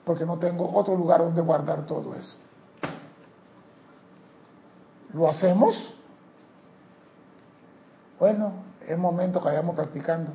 porque 0.05 0.27
no 0.27 0.39
tengo 0.39 0.71
otro 0.75 0.95
lugar 0.95 1.21
donde 1.21 1.41
guardar 1.41 1.87
todo 1.87 2.15
eso. 2.15 2.37
¿Lo 5.15 5.29
hacemos? 5.29 5.95
Bueno, 8.19 8.53
es 8.87 8.99
momento 8.99 9.41
que 9.41 9.49
vayamos 9.49 9.75
practicando. 9.75 10.31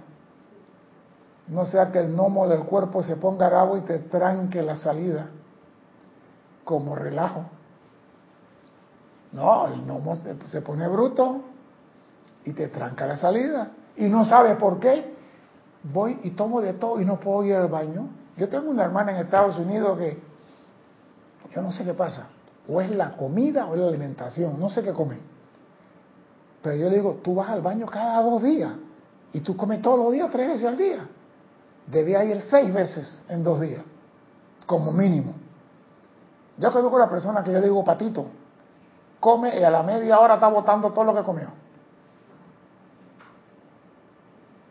No 1.50 1.66
sea 1.66 1.91
que 1.91 2.00
el 2.00 2.10
gnomo 2.10 2.47
del 2.47 2.64
cuerpo 2.64 3.02
se 3.02 3.16
ponga 3.16 3.50
bravo 3.50 3.76
y 3.78 3.82
te 3.82 3.97
tranque 4.00 4.62
la 4.62 4.76
salida 4.76 5.30
como 6.64 6.95
relajo. 6.95 7.45
No, 9.32 9.68
el 9.68 9.82
gnomo 9.82 10.16
se, 10.16 10.62
pone 10.62 10.88
bruto 10.88 11.41
y 12.45 12.54
te 12.54 12.68
tranca 12.68 13.08
la 13.08 13.18
salida. 13.18 13.72
Y 13.97 14.08
no 14.10 14.26
sabe 14.26 14.56
por 14.56 14.80
qué. 14.80 15.18
Voy 15.82 16.20
y 16.24 16.32
tomo 16.32 16.62
de 16.62 16.74
todo 16.74 17.02
y 17.02 17.06
no 17.06 17.20
puedo 17.20 17.43
ir 17.43 17.56
al 17.56 17.68
baño. 17.68 18.10
Yo 18.38 18.47
tengo 18.47 18.70
una 18.70 18.84
hermana 18.84 19.12
en 19.12 19.18
Estados 19.26 19.58
Unidos 19.58 19.97
que 19.97 20.22
yo 21.52 21.62
no 21.64 21.72
sé 21.72 21.84
qué 21.84 21.95
pasa. 21.95 22.30
O 22.68 22.80
es 22.80 22.91
la 22.91 23.12
comida 23.18 23.66
o 23.66 23.74
es 23.74 23.80
la 23.80 23.88
alimentación. 23.88 24.60
No 24.60 24.70
sé 24.70 24.84
qué 24.84 24.93
come. 24.93 25.18
Pero 26.62 26.76
yo 26.76 26.89
le 26.89 26.97
digo, 26.97 27.20
tú 27.24 27.34
vas 27.34 27.50
al 27.50 27.62
baño 27.62 27.88
cada 27.88 28.22
dos 28.22 28.43
días. 28.43 28.72
Y 29.34 29.39
tú 29.39 29.58
comes 29.58 29.82
todos 29.82 29.97
los 29.97 30.12
días, 30.12 30.30
tres 30.30 30.47
veces 30.47 30.66
al 30.66 30.78
día 30.78 31.08
debía 31.92 32.24
ir 32.24 32.42
seis 32.50 32.74
veces 32.74 33.24
en 33.30 33.44
dos 33.44 33.62
días, 33.62 33.84
como 34.66 34.92
mínimo. 34.92 35.34
Yo 36.58 36.72
conozco 36.72 36.98
a 36.98 37.02
la 37.02 37.10
persona 37.10 37.44
que 37.44 37.52
yo 37.52 37.60
le 37.60 37.66
digo, 37.66 37.84
patito, 37.84 38.28
come 39.20 39.58
y 39.58 39.64
a 39.64 39.70
la 39.70 39.84
media 39.84 40.20
hora 40.20 40.36
está 40.36 40.48
botando 40.50 40.92
todo 40.92 41.06
lo 41.06 41.16
que 41.16 41.24
comió. 41.24 41.50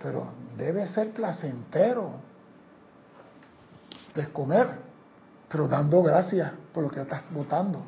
Pero 0.03 0.27
debe 0.57 0.87
ser 0.87 1.13
placentero 1.13 2.11
descomer, 4.15 4.69
pero 5.49 5.67
dando 5.67 6.03
gracias 6.03 6.53
por 6.73 6.85
lo 6.85 6.91
que 6.91 7.01
estás 7.01 7.33
botando. 7.33 7.81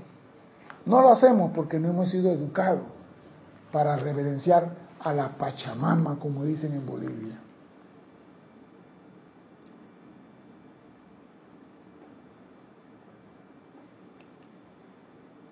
No 0.87 1.03
lo 1.03 1.13
hacemos 1.13 1.53
porque 1.55 1.79
no 1.79 1.89
hemos 1.89 2.09
sido 2.09 2.31
educados 2.31 2.85
para 3.71 3.97
reverenciar 3.97 4.71
a 5.01 5.13
la 5.13 5.29
Pachamama, 5.31 6.19
como 6.19 6.45
dicen 6.45 6.73
en 6.73 6.87
Bolivia. 6.87 7.39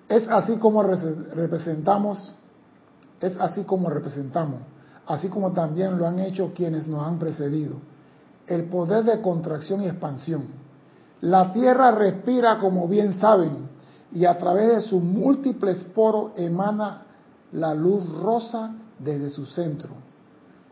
Es 0.09 0.27
así 0.29 0.57
como 0.57 0.83
representamos, 0.83 2.33
es 3.21 3.37
así 3.39 3.65
como 3.65 3.91
representamos, 3.91 4.61
así 5.07 5.29
como 5.29 5.53
también 5.53 5.99
lo 5.99 6.07
han 6.07 6.19
hecho 6.19 6.53
quienes 6.55 6.87
nos 6.87 7.07
han 7.07 7.19
precedido. 7.19 7.77
El 8.47 8.65
poder 8.65 9.05
de 9.05 9.21
contracción 9.21 9.83
y 9.83 9.87
expansión. 9.87 10.47
La 11.21 11.53
Tierra 11.53 11.91
respira, 11.91 12.59
como 12.59 12.89
bien 12.89 13.13
saben, 13.15 13.69
y 14.13 14.25
a 14.25 14.39
través 14.39 14.69
de 14.69 14.81
sus 14.83 15.03
múltiples 15.03 15.85
poros 15.95 16.33
emana 16.37 17.03
la 17.53 17.75
luz 17.75 18.09
rosa 18.23 18.73
desde 18.99 19.29
su 19.29 19.45
centro. 19.45 19.91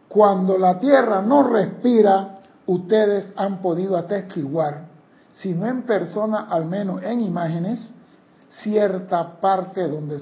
Cuando 0.09 0.57
la 0.57 0.79
Tierra 0.81 1.21
no 1.21 1.43
respira, 1.43 2.39
ustedes 2.67 3.33
han 3.37 3.61
podido 3.61 3.97
atestiguar, 3.97 4.87
si 5.35 5.53
no 5.53 5.67
en 5.67 5.83
persona, 5.83 6.47
al 6.49 6.65
menos 6.65 7.03
en 7.03 7.21
imágenes, 7.21 7.93
cierta 8.51 9.41
parte 9.41 9.87
donde 9.89 10.21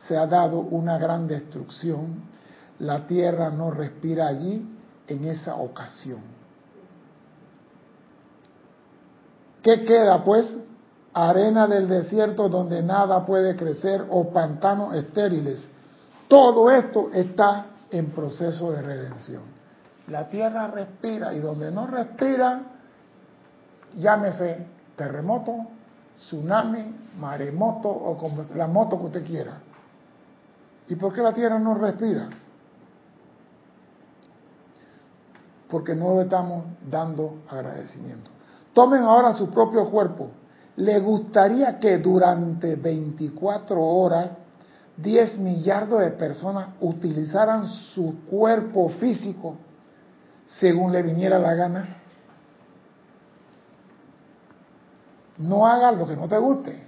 se, 0.00 0.16
ha 0.16 0.26
dado 0.26 0.58
una 0.60 0.98
gran 0.98 1.26
destrucción, 1.26 2.22
la 2.78 3.06
tierra 3.06 3.50
no 3.50 3.70
respira 3.70 4.28
allí 4.28 4.66
en 5.06 5.24
esa 5.26 5.56
ocasión. 5.56 6.20
¿Qué 9.62 9.84
queda 9.84 10.24
pues? 10.24 10.56
Arena 11.12 11.66
del 11.66 11.88
desierto 11.88 12.48
donde 12.48 12.82
nada 12.82 13.26
puede 13.26 13.56
crecer 13.56 14.06
o 14.08 14.30
pantanos 14.30 14.94
estériles. 14.94 15.66
Todo 16.28 16.70
esto 16.70 17.10
está 17.12 17.66
en 17.90 18.10
proceso 18.10 18.70
de 18.70 18.82
redención. 18.82 19.42
La 20.08 20.28
tierra 20.28 20.68
respira 20.68 21.34
y 21.34 21.40
donde 21.40 21.70
no 21.70 21.86
respira, 21.86 22.62
llámese 23.96 24.66
terremoto, 24.96 25.66
tsunami, 26.20 26.94
maremoto 27.18 27.88
o 27.88 28.16
como 28.16 28.42
la 28.54 28.66
moto 28.66 28.98
que 28.98 29.06
usted 29.06 29.24
quiera. 29.24 29.58
¿Y 30.88 30.94
por 30.96 31.12
qué 31.12 31.20
la 31.20 31.34
tierra 31.34 31.58
no 31.58 31.74
respira? 31.74 32.28
Porque 35.68 35.94
no 35.94 36.16
le 36.16 36.22
estamos 36.22 36.64
dando 36.90 37.42
agradecimiento. 37.48 38.30
Tomen 38.72 39.02
ahora 39.02 39.32
su 39.34 39.50
propio 39.50 39.90
cuerpo. 39.90 40.30
¿Le 40.76 40.98
gustaría 41.00 41.78
que 41.78 41.98
durante 41.98 42.76
24 42.76 43.82
horas 43.82 44.30
10 44.96 45.38
millardos 45.38 46.00
de 46.00 46.10
personas 46.12 46.68
utilizaran 46.80 47.66
su 47.66 48.24
cuerpo 48.24 48.88
físico 48.88 49.56
según 50.46 50.92
le 50.92 51.02
viniera 51.02 51.38
la 51.38 51.54
gana? 51.54 51.97
No 55.38 55.66
haga 55.66 55.92
lo 55.92 56.06
que 56.06 56.16
no 56.16 56.28
te 56.28 56.38
guste. 56.38 56.82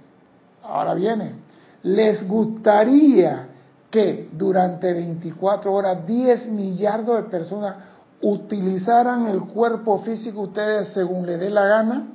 Ahora 0.63 0.93
viene. 0.93 1.35
¿Les 1.83 2.27
gustaría 2.27 3.47
que 3.89 4.29
durante 4.33 4.93
24 4.93 5.73
horas 5.73 6.05
10 6.05 6.47
millardos 6.49 7.17
de 7.17 7.29
personas 7.29 7.75
utilizaran 8.21 9.27
el 9.27 9.41
cuerpo 9.41 9.99
físico 9.99 10.41
ustedes 10.41 10.89
según 10.89 11.25
le 11.25 11.37
dé 11.37 11.49
la 11.49 11.65
gana? 11.65 12.07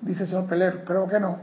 Dice 0.00 0.24
el 0.24 0.28
señor 0.28 0.46
Peler, 0.46 0.84
creo 0.84 1.08
que 1.08 1.18
no. 1.18 1.38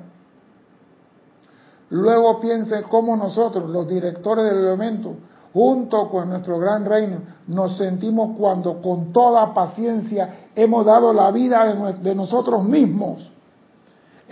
Luego 1.89 2.39
piense 2.39 2.84
cómo 2.84 3.16
nosotros, 3.16 3.70
los 3.70 3.88
directores 3.88 4.45
del 4.45 4.58
elemento, 4.60 5.16
junto 5.54 6.10
con 6.10 6.30
nuestro 6.30 6.58
gran 6.58 6.86
reino, 6.86 7.18
nos 7.47 7.78
sentimos 7.78 8.38
cuando 8.38 8.82
con 8.82 9.12
toda 9.14 9.54
paciencia 9.54 10.47
hemos 10.56 10.86
dado 10.86 11.14
la 11.14 11.30
vida 11.32 11.93
de 11.93 12.16
nosotros 12.16 12.64
mismos. 12.64 13.32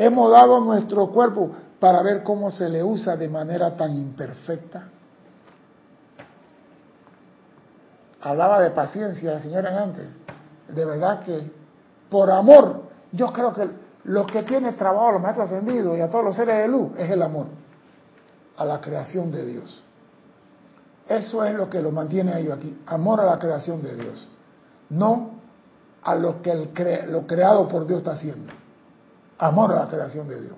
Hemos 0.04 0.32
dado 0.32 0.60
nuestro 0.62 1.12
cuerpo 1.12 1.52
para 1.80 2.02
ver 2.02 2.24
cómo 2.24 2.50
se 2.50 2.68
le 2.70 2.84
usa 2.84 3.16
de 3.16 3.30
manera 3.30 3.76
tan 3.78 3.96
imperfecta. 3.96 4.88
hablaba 8.22 8.62
de 8.62 8.72
paciencia 8.72 9.34
la 9.34 9.42
señora 9.42 9.82
antes. 9.82 10.06
De 10.68 10.86
verdad 10.86 11.22
que 11.22 11.52
por 12.10 12.30
amor, 12.32 12.84
yo 13.12 13.32
creo 13.32 13.54
que 13.54 13.70
lo 14.06 14.26
que 14.26 14.44
tiene 14.44 14.74
trabajo 14.74 15.10
a 15.10 15.12
los 15.14 15.22
maestros 15.22 15.52
ascendidos 15.52 15.98
y 15.98 16.02
a 16.02 16.10
todos 16.10 16.26
los 16.26 16.36
seres 16.36 16.58
de 16.58 16.68
luz 16.68 16.92
es 16.98 17.10
el 17.10 17.22
amor 17.22 17.48
a 18.58 18.66
la 18.66 18.80
creación 18.80 19.32
de 19.32 19.46
Dios. 19.46 19.84
Eso 21.08 21.44
es 21.44 21.56
lo 21.56 21.70
que 21.70 21.82
lo 21.82 21.92
mantiene 21.92 22.34
a 22.34 22.40
ellos 22.40 22.58
aquí, 22.58 22.80
amor 22.86 23.20
a 23.22 23.26
la 23.26 23.40
creación 23.40 23.82
de 23.82 23.96
Dios, 23.96 24.30
no 24.90 25.32
a 26.04 26.16
lo 26.16 26.42
que 26.42 26.56
lo 27.08 27.28
creado 27.28 27.68
por 27.68 27.86
Dios 27.86 28.00
está 28.00 28.14
haciendo, 28.14 28.52
amor 29.42 29.74
a 29.74 29.84
la 29.84 29.88
creación 29.88 30.28
de 30.28 30.42
Dios. 30.42 30.56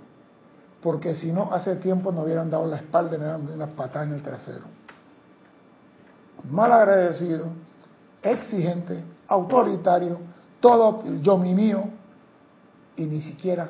Porque 0.82 1.16
si 1.16 1.32
no, 1.32 1.52
hace 1.52 1.78
tiempo 1.78 2.12
no 2.12 2.22
hubieran 2.22 2.52
dado 2.52 2.68
la 2.68 2.78
espalda 2.78 3.16
y 3.16 3.20
me 3.20 3.26
dado 3.26 3.54
una 3.54 3.68
patada 3.68 4.06
en 4.06 4.14
el 4.14 4.22
trasero 4.22 4.84
mal 6.50 6.72
agradecido, 6.72 7.48
exigente, 8.22 9.04
autoritario, 9.28 10.20
todo 10.60 11.04
yo 11.22 11.38
mi 11.38 11.54
mío 11.54 11.84
y 12.96 13.06
ni 13.06 13.22
siquiera 13.22 13.70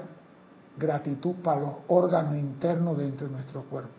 gratitud 0.78 1.36
para 1.43 1.61
los 1.61 1.72
órganos 1.88 2.36
internos 2.36 2.97
dentro 2.97 3.28
de 3.28 3.34
nuestro 3.34 3.64
cuerpo. 3.64 3.91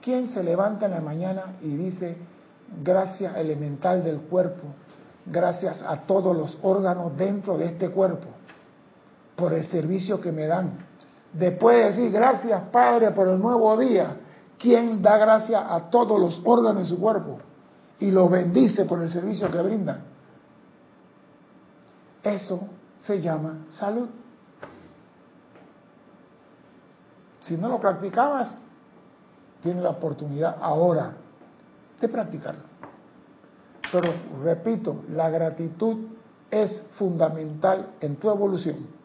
¿Quién 0.00 0.30
se 0.30 0.42
levanta 0.42 0.86
en 0.86 0.92
la 0.92 1.00
mañana 1.00 1.56
y 1.60 1.68
dice 1.68 2.16
gracias 2.82 3.36
elemental 3.36 4.02
del 4.02 4.20
cuerpo, 4.20 4.64
gracias 5.26 5.82
a 5.82 6.02
todos 6.02 6.34
los 6.36 6.58
órganos 6.62 7.16
dentro 7.16 7.58
de 7.58 7.66
este 7.66 7.90
cuerpo 7.90 8.28
por 9.38 9.54
el 9.54 9.66
servicio 9.68 10.20
que 10.20 10.32
me 10.32 10.46
dan? 10.46 10.86
Después 11.32 11.76
de 11.76 11.84
decir 11.84 12.10
gracias 12.10 12.60
Padre 12.72 13.12
por 13.12 13.28
el 13.28 13.38
nuevo 13.38 13.76
día, 13.78 14.16
¿Quién 14.58 15.00
da 15.00 15.16
gracia 15.16 15.72
a 15.72 15.88
todos 15.88 16.20
los 16.20 16.40
órganos 16.44 16.82
de 16.82 16.88
su 16.88 17.00
cuerpo 17.00 17.38
y 18.00 18.10
los 18.10 18.28
bendice 18.30 18.84
por 18.84 19.00
el 19.00 19.08
servicio 19.08 19.50
que 19.50 19.62
brindan. 19.62 20.02
Eso 22.22 22.68
se 23.00 23.20
llama 23.20 23.66
salud. 23.70 24.08
Si 27.40 27.56
no 27.56 27.68
lo 27.68 27.78
practicabas, 27.78 28.60
tienes 29.62 29.82
la 29.82 29.90
oportunidad 29.90 30.56
ahora 30.60 31.12
de 32.00 32.08
practicarlo. 32.08 32.62
Pero 33.90 34.12
repito, 34.42 35.04
la 35.10 35.30
gratitud 35.30 36.08
es 36.50 36.82
fundamental 36.98 37.94
en 38.00 38.16
tu 38.16 38.28
evolución. 38.28 38.97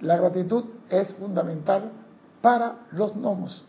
La 0.00 0.16
gratitud 0.16 0.64
es 0.88 1.14
fundamental 1.14 1.92
para 2.42 2.86
los 2.92 3.14
gnomos. 3.16 3.64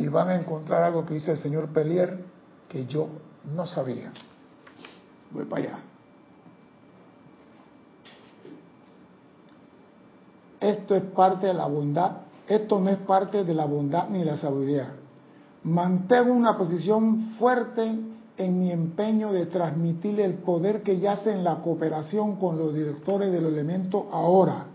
y 0.00 0.08
van 0.08 0.30
a 0.30 0.34
encontrar 0.34 0.82
algo 0.82 1.04
que 1.04 1.12
dice 1.14 1.32
el 1.32 1.38
señor 1.38 1.68
Pelier 1.68 2.24
que 2.70 2.86
yo 2.86 3.08
no 3.54 3.66
sabía. 3.66 4.10
Voy 5.30 5.44
para 5.44 5.62
allá. 5.62 5.78
Esto 10.58 10.94
es 10.94 11.02
parte 11.02 11.48
de 11.48 11.54
la 11.54 11.66
bondad, 11.66 12.12
esto 12.46 12.80
no 12.80 12.88
es 12.88 12.98
parte 12.98 13.44
de 13.44 13.52
la 13.52 13.66
bondad 13.66 14.08
ni 14.08 14.24
la 14.24 14.38
sabiduría. 14.38 14.94
Mantengo 15.64 16.32
una 16.32 16.56
posición 16.56 17.34
fuerte 17.38 17.94
en 18.40 18.58
mi 18.58 18.72
empeño 18.72 19.32
de 19.32 19.46
transmitirle 19.46 20.24
el 20.24 20.34
poder 20.34 20.82
que 20.82 20.98
yace 20.98 21.30
en 21.30 21.44
la 21.44 21.60
cooperación 21.60 22.36
con 22.36 22.56
los 22.58 22.74
directores 22.74 23.30
del 23.30 23.44
elemento 23.44 24.08
ahora. 24.10 24.66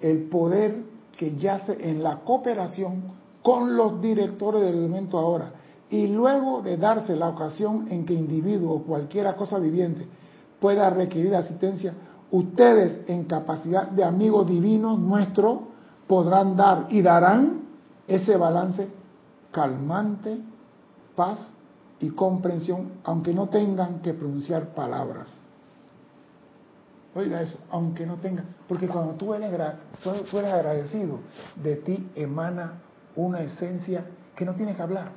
El 0.00 0.28
poder 0.28 0.82
que 1.16 1.36
yace 1.36 1.78
en 1.88 2.02
la 2.02 2.18
cooperación 2.18 3.02
con 3.42 3.74
los 3.74 4.02
directores 4.02 4.60
del 4.60 4.76
elemento 4.76 5.18
ahora. 5.18 5.52
Y 5.88 6.08
luego 6.08 6.60
de 6.60 6.76
darse 6.76 7.16
la 7.16 7.30
ocasión 7.30 7.86
en 7.88 8.04
que 8.04 8.12
individuo 8.12 8.74
o 8.74 8.82
cualquiera 8.82 9.34
cosa 9.34 9.58
viviente 9.58 10.06
pueda 10.60 10.90
requerir 10.90 11.34
asistencia, 11.34 11.94
ustedes 12.30 13.08
en 13.08 13.24
capacidad 13.24 13.88
de 13.88 14.04
amigos 14.04 14.46
divinos 14.46 14.98
nuestros 14.98 15.60
podrán 16.06 16.54
dar 16.54 16.88
y 16.90 17.00
darán 17.00 17.62
ese 18.06 18.36
balance 18.36 18.88
calmante, 19.50 20.38
paz 21.16 21.38
y 22.00 22.10
comprensión, 22.10 22.92
aunque 23.04 23.34
no 23.34 23.48
tengan 23.48 24.00
que 24.00 24.14
pronunciar 24.14 24.68
palabras. 24.68 25.38
Oiga 27.14 27.40
eso, 27.40 27.58
aunque 27.70 28.06
no 28.06 28.16
tengan, 28.16 28.46
porque 28.68 28.86
cuando 28.86 29.14
tú 29.14 29.34
eres, 29.34 29.50
tú 30.02 30.38
eres 30.38 30.52
agradecido, 30.52 31.18
de 31.56 31.76
ti 31.76 32.10
emana 32.14 32.74
una 33.16 33.40
esencia 33.40 34.04
que 34.36 34.44
no 34.44 34.54
tiene 34.54 34.76
que 34.76 34.82
hablar. 34.82 35.10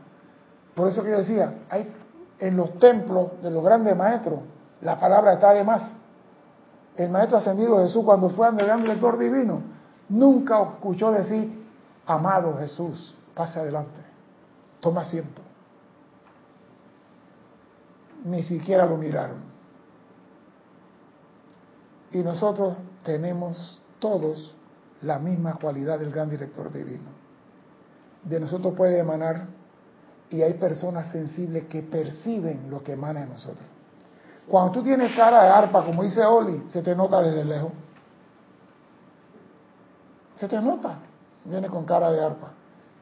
Por 0.74 0.88
eso 0.88 1.04
que 1.04 1.12
yo 1.12 1.18
decía, 1.18 1.60
hay 1.70 1.94
en 2.40 2.58
los 2.58 2.80
templos 2.80 3.42
de 3.44 3.52
los 3.52 3.64
grandes 3.64 3.96
maestros, 3.96 4.40
la 4.82 5.00
palabra 5.00 5.34
está 5.34 5.54
de 5.54 5.64
más. 5.64 5.94
El 6.98 7.10
maestro 7.10 7.38
ascendido 7.38 7.78
Jesús, 7.84 8.04
cuando 8.04 8.30
fue 8.30 8.48
ante 8.48 8.64
el 8.64 8.68
gran 8.68 8.84
lector 8.84 9.18
divino, 9.20 9.62
nunca 10.10 10.62
escuchó 10.64 11.12
decir, 11.12 11.64
amado 12.08 12.58
Jesús, 12.58 13.16
pase 13.36 13.60
adelante, 13.60 14.00
toma 14.80 15.02
asiento. 15.02 15.41
Ni 18.24 18.44
siquiera 18.44 18.86
lo 18.86 18.98
miraron. 18.98 19.52
Y 22.12 22.20
nosotros 22.20 22.78
tenemos 23.04 23.82
todos 24.00 24.56
la 25.02 25.18
misma 25.20 25.56
cualidad 25.56 26.00
del 26.00 26.12
gran 26.12 26.30
director 26.30 26.72
divino 26.72 27.22
de 28.24 28.40
nosotros 28.40 28.74
puede 28.76 29.00
emanar 29.00 29.48
y 30.30 30.42
hay 30.42 30.54
personas 30.54 31.12
sensibles 31.12 31.66
que 31.66 31.82
perciben 31.84 32.70
lo 32.70 32.84
que 32.84 32.94
emana 32.94 33.22
de 33.22 33.28
nosotros. 33.28 33.66
Cuando 34.48 34.72
tú 34.72 34.84
tienes 34.84 35.16
cara 35.16 35.44
de 35.44 35.50
arpa, 35.50 35.84
como 35.84 36.04
dice 36.04 36.24
Oli, 36.26 36.66
se 36.72 36.82
te 36.82 36.96
nota 36.96 37.22
desde 37.22 37.44
lejos. 37.44 37.72
Se 40.36 40.48
te 40.48 40.60
nota, 40.62 41.00
viene 41.46 41.68
con 41.68 41.86
cara 41.86 42.12
de 42.12 42.24
arpa. 42.24 42.52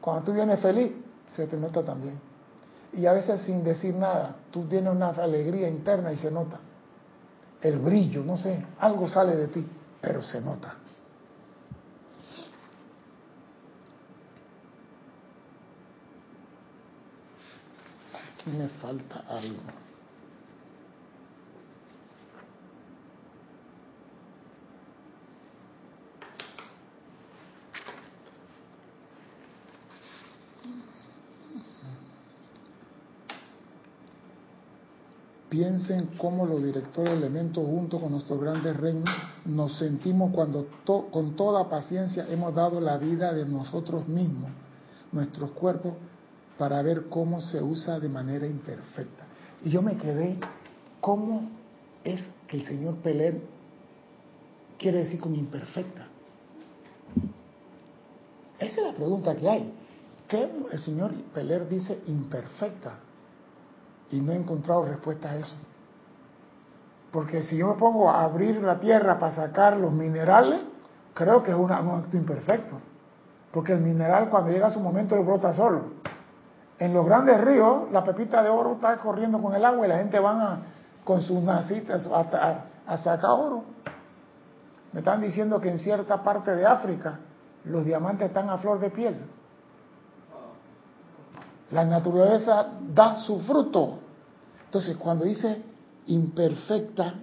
Cuando 0.00 0.24
tú 0.24 0.32
vienes 0.32 0.60
feliz, 0.60 0.92
se 1.34 1.46
te 1.46 1.56
nota 1.56 1.84
también. 1.84 2.20
Y 2.92 3.06
a 3.06 3.12
veces 3.12 3.42
sin 3.42 3.62
decir 3.62 3.94
nada, 3.94 4.36
tú 4.50 4.64
tienes 4.66 4.92
una 4.92 5.10
alegría 5.10 5.68
interna 5.68 6.12
y 6.12 6.16
se 6.16 6.30
nota. 6.30 6.58
El 7.62 7.78
brillo, 7.78 8.24
no 8.24 8.38
sé, 8.38 8.64
algo 8.78 9.08
sale 9.08 9.36
de 9.36 9.48
ti, 9.48 9.66
pero 10.00 10.22
se 10.22 10.40
nota. 10.40 10.74
me 18.46 18.68
falta 18.68 19.24
algo. 19.28 19.89
Piensen 35.90 36.16
cómo 36.18 36.46
los 36.46 36.62
directores 36.62 37.10
de 37.10 37.16
elementos 37.16 37.66
junto 37.66 37.98
con 37.98 38.12
nuestros 38.12 38.40
grandes 38.40 38.76
reinos 38.76 39.10
nos 39.44 39.76
sentimos 39.76 40.30
cuando 40.32 40.68
con 40.84 41.34
toda 41.34 41.68
paciencia 41.68 42.26
hemos 42.28 42.54
dado 42.54 42.80
la 42.80 42.96
vida 42.96 43.32
de 43.32 43.44
nosotros 43.44 44.06
mismos, 44.06 44.52
nuestros 45.10 45.50
cuerpos, 45.50 45.94
para 46.56 46.80
ver 46.82 47.08
cómo 47.08 47.40
se 47.40 47.60
usa 47.60 47.98
de 47.98 48.08
manera 48.08 48.46
imperfecta. 48.46 49.24
Y 49.64 49.70
yo 49.70 49.82
me 49.82 49.96
quedé, 49.96 50.38
¿cómo 51.00 51.42
es 52.04 52.22
que 52.46 52.58
el 52.58 52.66
señor 52.66 52.94
Peler 52.98 53.40
quiere 54.78 54.98
decir 54.98 55.18
con 55.18 55.34
imperfecta? 55.34 56.06
Esa 58.60 58.80
es 58.80 58.86
la 58.86 58.94
pregunta 58.94 59.34
que 59.34 59.48
hay. 59.48 59.72
¿Qué 60.28 60.48
el 60.70 60.78
señor 60.78 61.14
Peler 61.34 61.68
dice 61.68 62.00
imperfecta? 62.06 63.00
y 64.12 64.20
no 64.20 64.32
he 64.32 64.36
encontrado 64.36 64.84
respuesta 64.84 65.30
a 65.30 65.36
eso. 65.36 65.54
Porque 67.12 67.42
si 67.42 67.56
yo 67.56 67.68
me 67.68 67.74
pongo 67.74 68.08
a 68.08 68.22
abrir 68.22 68.62
la 68.62 68.78
tierra 68.78 69.18
para 69.18 69.34
sacar 69.34 69.76
los 69.76 69.92
minerales, 69.92 70.60
creo 71.14 71.42
que 71.42 71.50
es 71.50 71.56
un 71.56 71.70
acto 71.72 72.16
imperfecto. 72.16 72.76
Porque 73.52 73.72
el 73.72 73.80
mineral 73.80 74.28
cuando 74.28 74.50
llega 74.50 74.68
a 74.68 74.70
su 74.70 74.80
momento 74.80 75.16
lo 75.16 75.24
brota 75.24 75.52
solo. 75.52 75.82
En 76.78 76.94
los 76.94 77.04
grandes 77.04 77.40
ríos, 77.40 77.90
la 77.90 78.04
pepita 78.04 78.42
de 78.42 78.48
oro 78.48 78.74
está 78.74 78.96
corriendo 78.98 79.42
con 79.42 79.54
el 79.54 79.64
agua 79.64 79.86
y 79.86 79.88
la 79.88 79.98
gente 79.98 80.18
va 80.20 80.58
con 81.04 81.20
sus 81.20 81.42
nacitas 81.42 82.06
a, 82.06 82.64
a 82.86 82.98
sacar 82.98 83.30
oro. 83.30 83.64
Me 84.92 85.00
están 85.00 85.20
diciendo 85.20 85.60
que 85.60 85.68
en 85.68 85.78
cierta 85.78 86.22
parte 86.22 86.54
de 86.54 86.64
África 86.64 87.18
los 87.64 87.84
diamantes 87.84 88.28
están 88.28 88.48
a 88.50 88.58
flor 88.58 88.78
de 88.78 88.90
piel. 88.90 89.16
La 91.72 91.84
naturaleza 91.84 92.68
da 92.94 93.16
su 93.16 93.40
fruto. 93.40 93.98
Entonces, 94.64 94.96
cuando 94.96 95.24
dice 95.24 95.69
imperfecta, 96.06 97.14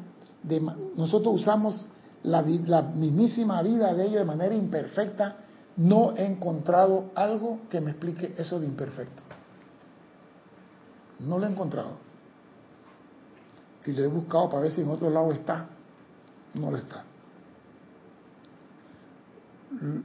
nosotros 0.95 1.41
usamos 1.41 1.87
la, 2.23 2.41
la, 2.41 2.81
mismísima 2.81 3.61
vida 3.61 3.93
de 3.93 4.05
ellos 4.05 4.19
de 4.19 4.25
manera 4.25 4.55
imperfecta, 4.55 5.37
no 5.77 6.15
he 6.15 6.25
encontrado 6.25 7.11
algo 7.15 7.59
que 7.69 7.81
me 7.81 7.91
explique 7.91 8.33
eso 8.37 8.59
de 8.59 8.67
imperfecto. 8.67 9.21
No 11.19 11.37
lo 11.37 11.45
he 11.45 11.49
encontrado. 11.49 11.97
Y 13.85 13.91
lo 13.91 14.03
he 14.03 14.07
buscado 14.07 14.49
para 14.49 14.63
ver 14.63 14.71
si 14.71 14.81
en 14.81 14.89
otro 14.89 15.09
lado 15.09 15.31
está. 15.31 15.67
No 16.53 16.71
lo 16.71 16.77
está 16.77 17.03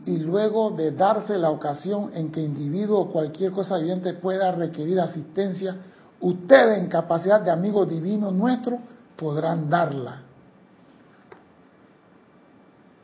y 0.07 0.19
luego 0.19 0.71
de 0.71 0.91
darse 0.93 1.39
la 1.39 1.51
ocasión 1.51 2.11
en 2.15 2.33
que 2.33 2.41
individuo 2.41 3.01
o 3.01 3.13
cualquier 3.13 3.53
cosa 3.53 3.79
viviente 3.79 4.15
pueda 4.15 4.53
requerir 4.53 5.01
asistencia, 5.01 5.77
ustedes 6.23 6.79
en 6.79 6.89
capacidad 6.89 7.41
de 7.41 7.51
amigos 7.51 7.89
divinos 7.89 8.33
nuestros 8.33 8.81
podrán 9.17 9.69
darla. 9.69 10.23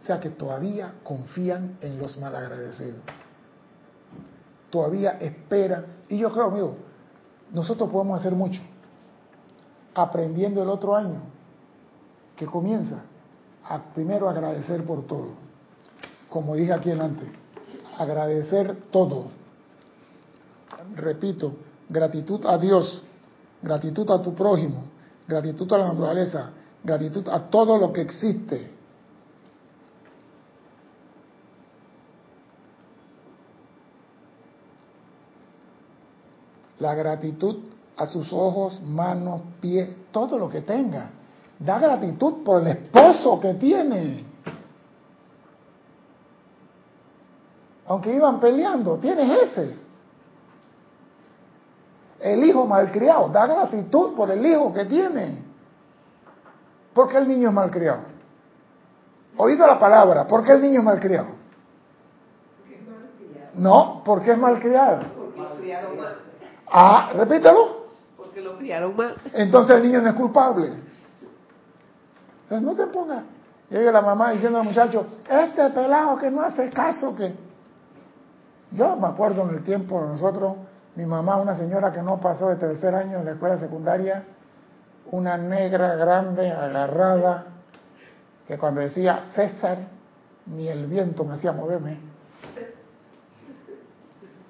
O 0.03 0.07
sea 0.07 0.19
que 0.19 0.31
todavía 0.31 0.95
confían 1.05 1.77
en 1.83 1.99
los 1.99 2.17
malagradecidos. 2.17 3.01
Todavía 4.71 5.19
esperan. 5.21 5.85
Y 6.09 6.19
yo 6.19 6.33
creo, 6.33 6.47
amigo, 6.47 6.77
nosotros 7.53 7.91
podemos 7.91 8.19
hacer 8.19 8.33
mucho. 8.33 8.63
Aprendiendo 9.95 10.63
el 10.63 10.71
otro 10.71 10.97
año, 10.97 11.21
que 12.37 12.47
comienza 12.47 13.03
a 13.65 13.79
primero 13.93 14.31
agradecer 14.31 14.85
por 14.85 15.07
todo 15.07 15.49
como 16.29 16.55
dije 16.55 16.73
aquí 16.73 16.91
antes, 16.91 17.29
agradecer 17.99 18.77
todo. 18.91 19.27
Repito, 20.95 21.57
gratitud 21.89 22.45
a 22.47 22.59
Dios, 22.59 23.03
gratitud 23.63 24.11
a 24.11 24.23
tu 24.23 24.35
prójimo, 24.35 24.85
gratitud 25.27 25.73
a 25.73 25.79
la 25.79 25.89
naturaleza, 25.89 26.51
gratitud 26.83 27.29
a 27.29 27.49
todo 27.51 27.79
lo 27.79 27.93
que 27.93 28.03
existe. 28.03 28.79
La 36.79 36.95
gratitud 36.95 37.57
a 37.97 38.07
sus 38.07 38.33
ojos, 38.33 38.81
manos, 38.83 39.43
pies, 39.61 39.91
todo 40.13 40.39
lo 40.39 40.49
que 40.49 40.61
tenga. 40.61 41.11
Da 41.59 41.81
gratitud 41.81 42.45
por 42.45 42.63
el 42.63 42.69
esposo 42.69 43.41
que 43.41 43.55
tiene 43.55 44.29
aunque 47.89 48.15
iban 48.15 48.39
peleando, 48.39 48.99
tienes 48.99 49.43
ese. 49.43 49.88
El 52.21 52.45
hijo 52.45 52.67
malcriado, 52.67 53.29
da 53.29 53.47
gratitud 53.47 54.15
por 54.15 54.31
el 54.31 54.45
hijo 54.45 54.73
que 54.73 54.85
tiene. 54.85 55.43
¿Por 56.93 57.09
qué 57.09 57.19
el 57.19 57.29
niño 57.29 57.49
es 57.49 57.55
malcriado? 57.55 58.01
Oído 59.37 59.67
la 59.67 59.79
palabra, 59.79 60.27
¿por 60.27 60.45
qué 60.45 60.53
el 60.53 60.63
niño 60.63 60.81
es 60.81 60.85
malcriado? 60.85 61.29
No, 63.55 64.03
porque 64.05 64.33
es 64.33 64.39
malcriado. 64.39 65.01
Porque 65.17 65.41
lo 65.41 65.57
criaron 65.57 65.97
mal. 65.97 66.17
Ah, 66.71 67.11
repítelo. 67.15 67.89
Porque 68.17 68.41
lo 68.41 68.57
criaron 68.57 68.97
mal. 68.97 69.17
Entonces 69.33 69.77
el 69.77 69.83
niño 69.83 70.01
no 70.01 70.09
es 70.09 70.15
culpable. 70.15 70.73
Entonces 72.45 72.67
no 72.67 72.75
te 72.75 72.87
pongas. 72.93 73.25
Llega 73.71 73.93
la 73.93 74.01
mamá 74.01 74.31
diciendo 74.33 74.59
al 74.59 74.65
muchacho, 74.65 75.07
este 75.29 75.69
pelado 75.71 76.17
que 76.19 76.31
no 76.31 76.43
hace 76.43 76.71
caso, 76.71 77.15
que 77.15 77.35
yo 78.73 78.97
me 78.97 79.09
acuerdo 79.09 79.43
en 79.43 79.57
el 79.57 79.65
tiempo 79.65 80.01
de 80.01 80.09
nosotros, 80.09 80.55
mi 80.99 81.07
mamá, 81.07 81.37
una 81.37 81.55
señora 81.55 81.93
que 81.93 82.03
no 82.03 82.21
pasó 82.21 82.49
de 82.49 82.57
tercer 82.57 82.93
año 82.93 83.21
en 83.21 83.25
la 83.25 83.31
escuela 83.31 83.57
secundaria, 83.57 84.25
una 85.13 85.37
negra 85.37 85.95
grande, 85.95 86.51
agarrada, 86.51 87.45
que 88.49 88.59
cuando 88.59 88.81
decía 88.81 89.21
César, 89.33 89.79
ni 90.47 90.67
el 90.67 90.89
viento 90.89 91.25
me 91.25 91.35
hacía 91.35 91.53
moverme. 91.53 92.01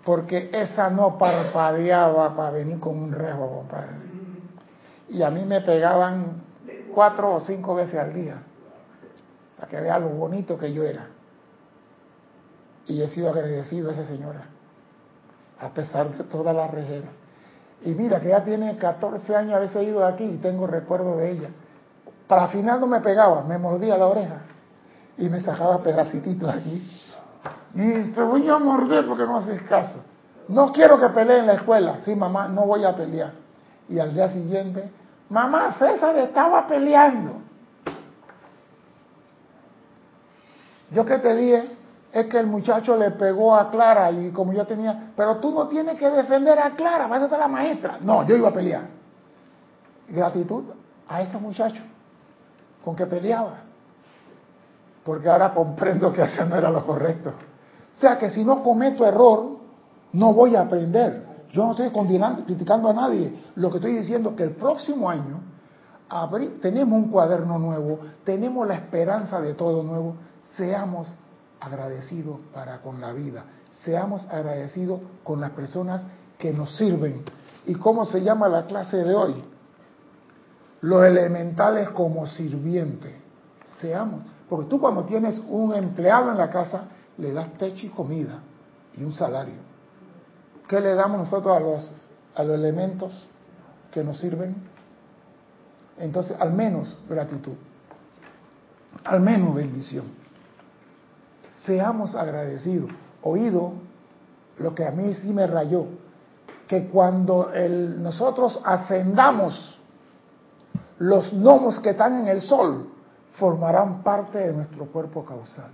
Porque 0.06 0.48
esa 0.50 0.88
no 0.88 1.18
parpadeaba 1.18 2.34
para 2.34 2.50
venir 2.52 2.80
con 2.80 2.96
un 2.96 3.12
resgo, 3.12 3.58
compadre. 3.58 3.96
Y 5.10 5.22
a 5.22 5.28
mí 5.28 5.44
me 5.44 5.60
pegaban 5.60 6.44
cuatro 6.94 7.34
o 7.34 7.40
cinco 7.40 7.74
veces 7.74 8.00
al 8.00 8.14
día, 8.14 8.38
para 9.58 9.68
que 9.68 9.82
vea 9.82 9.98
lo 9.98 10.08
bonito 10.08 10.56
que 10.56 10.72
yo 10.72 10.82
era. 10.82 11.08
Y 12.86 13.02
he 13.02 13.08
sido 13.08 13.28
agradecido 13.28 13.90
a 13.90 13.92
esa 13.92 14.06
señora, 14.06 14.46
a 15.60 15.68
pesar 15.68 16.10
de 16.10 16.24
toda 16.24 16.52
la 16.52 16.68
rejera. 16.68 17.08
Y 17.84 17.90
mira 17.90 18.20
que 18.20 18.28
ya 18.28 18.44
tiene 18.44 18.76
14 18.76 19.36
años 19.36 19.54
haberse 19.54 19.82
ido 19.82 20.00
de 20.00 20.06
aquí 20.06 20.24
y 20.24 20.36
tengo 20.38 20.66
recuerdo 20.66 21.16
de 21.16 21.30
ella. 21.30 21.48
Para 22.26 22.48
final 22.48 22.80
no 22.80 22.86
me 22.86 23.00
pegaba, 23.00 23.42
me 23.42 23.58
mordía 23.58 23.96
la 23.96 24.06
oreja 24.06 24.40
y 25.16 25.28
me 25.28 25.40
sacaba 25.40 25.82
pedacititos 25.82 26.48
aquí. 26.48 26.82
Y 27.74 28.02
te 28.10 28.22
voy 28.22 28.48
a 28.48 28.58
morder 28.58 29.06
porque 29.06 29.24
no 29.24 29.38
haces 29.38 29.62
caso. 29.62 30.00
No 30.48 30.72
quiero 30.72 30.98
que 30.98 31.08
pelee 31.10 31.40
en 31.40 31.46
la 31.46 31.54
escuela. 31.54 31.98
Sí, 32.04 32.14
mamá, 32.14 32.48
no 32.48 32.62
voy 32.62 32.84
a 32.84 32.94
pelear. 32.94 33.32
Y 33.88 33.98
al 33.98 34.14
día 34.14 34.28
siguiente, 34.30 34.90
mamá, 35.28 35.76
César 35.78 36.16
estaba 36.16 36.66
peleando. 36.66 37.32
Yo 40.90 41.04
que 41.04 41.18
te 41.18 41.34
dije, 41.36 41.77
es 42.12 42.26
que 42.26 42.38
el 42.38 42.46
muchacho 42.46 42.96
le 42.96 43.10
pegó 43.12 43.54
a 43.54 43.70
Clara 43.70 44.10
y 44.10 44.30
como 44.30 44.52
yo 44.52 44.66
tenía, 44.66 45.12
pero 45.16 45.36
tú 45.36 45.52
no 45.52 45.68
tienes 45.68 45.98
que 45.98 46.08
defender 46.08 46.58
a 46.58 46.74
Clara, 46.74 47.06
vas 47.06 47.22
a 47.22 47.24
estar 47.24 47.38
la 47.38 47.48
maestra. 47.48 47.98
No, 48.00 48.26
yo 48.26 48.36
iba 48.36 48.48
a 48.48 48.52
pelear. 48.52 48.86
Gratitud 50.08 50.64
a 51.06 51.22
ese 51.22 51.36
muchacho 51.38 51.82
con 52.84 52.96
que 52.96 53.06
peleaba. 53.06 53.60
Porque 55.04 55.28
ahora 55.28 55.52
comprendo 55.52 56.12
que 56.12 56.22
eso 56.22 56.44
no 56.44 56.56
era 56.56 56.70
lo 56.70 56.84
correcto. 56.84 57.30
O 57.96 58.00
sea 58.00 58.16
que 58.18 58.30
si 58.30 58.44
no 58.44 58.62
cometo 58.62 59.04
error, 59.06 59.58
no 60.12 60.32
voy 60.32 60.56
a 60.56 60.62
aprender. 60.62 61.26
Yo 61.50 61.64
no 61.64 61.72
estoy 61.72 61.90
criticando 62.44 62.90
a 62.90 62.92
nadie. 62.92 63.34
Lo 63.56 63.70
que 63.70 63.76
estoy 63.76 63.94
diciendo 63.94 64.30
es 64.30 64.36
que 64.36 64.42
el 64.44 64.52
próximo 64.52 65.08
año 65.08 65.40
tenemos 66.60 66.98
un 66.98 67.10
cuaderno 67.10 67.58
nuevo, 67.58 68.00
tenemos 68.24 68.66
la 68.66 68.74
esperanza 68.74 69.40
de 69.40 69.54
todo 69.54 69.82
nuevo. 69.82 70.16
Seamos 70.56 71.08
agradecidos 71.60 72.38
para 72.52 72.80
con 72.80 73.00
la 73.00 73.12
vida, 73.12 73.44
seamos 73.84 74.28
agradecidos 74.30 75.00
con 75.22 75.40
las 75.40 75.50
personas 75.50 76.02
que 76.38 76.52
nos 76.52 76.76
sirven. 76.76 77.22
¿Y 77.66 77.74
cómo 77.74 78.04
se 78.04 78.22
llama 78.22 78.48
la 78.48 78.66
clase 78.66 78.98
de 78.98 79.14
hoy? 79.14 79.44
Los 80.80 81.04
elementales 81.04 81.90
como 81.90 82.26
sirviente. 82.26 83.20
Seamos, 83.80 84.22
porque 84.48 84.68
tú 84.68 84.80
cuando 84.80 85.04
tienes 85.04 85.40
un 85.48 85.74
empleado 85.74 86.30
en 86.30 86.38
la 86.38 86.50
casa, 86.50 86.84
le 87.18 87.32
das 87.32 87.52
techo 87.54 87.86
y 87.86 87.90
comida 87.90 88.40
y 88.96 89.04
un 89.04 89.12
salario. 89.12 89.68
¿Qué 90.68 90.80
le 90.80 90.94
damos 90.94 91.18
nosotros 91.18 91.56
a 91.56 91.60
los, 91.60 92.06
a 92.34 92.44
los 92.44 92.56
elementos 92.56 93.12
que 93.90 94.04
nos 94.04 94.18
sirven? 94.18 94.56
Entonces, 95.98 96.36
al 96.40 96.52
menos 96.52 96.96
gratitud, 97.08 97.54
al 99.04 99.20
menos 99.20 99.54
bendición 99.54 100.27
seamos 101.68 102.14
agradecidos. 102.14 102.90
Oído 103.22 103.74
lo 104.58 104.74
que 104.74 104.86
a 104.86 104.90
mí 104.90 105.14
sí 105.14 105.32
me 105.32 105.46
rayó, 105.46 105.84
que 106.66 106.88
cuando 106.88 107.50
nosotros 107.98 108.60
ascendamos 108.64 109.78
los 110.98 111.32
gnomos 111.32 111.78
que 111.78 111.90
están 111.90 112.20
en 112.20 112.28
el 112.28 112.40
sol 112.40 112.88
formarán 113.32 114.02
parte 114.02 114.38
de 114.38 114.52
nuestro 114.52 114.86
cuerpo 114.86 115.24
causal. 115.24 115.70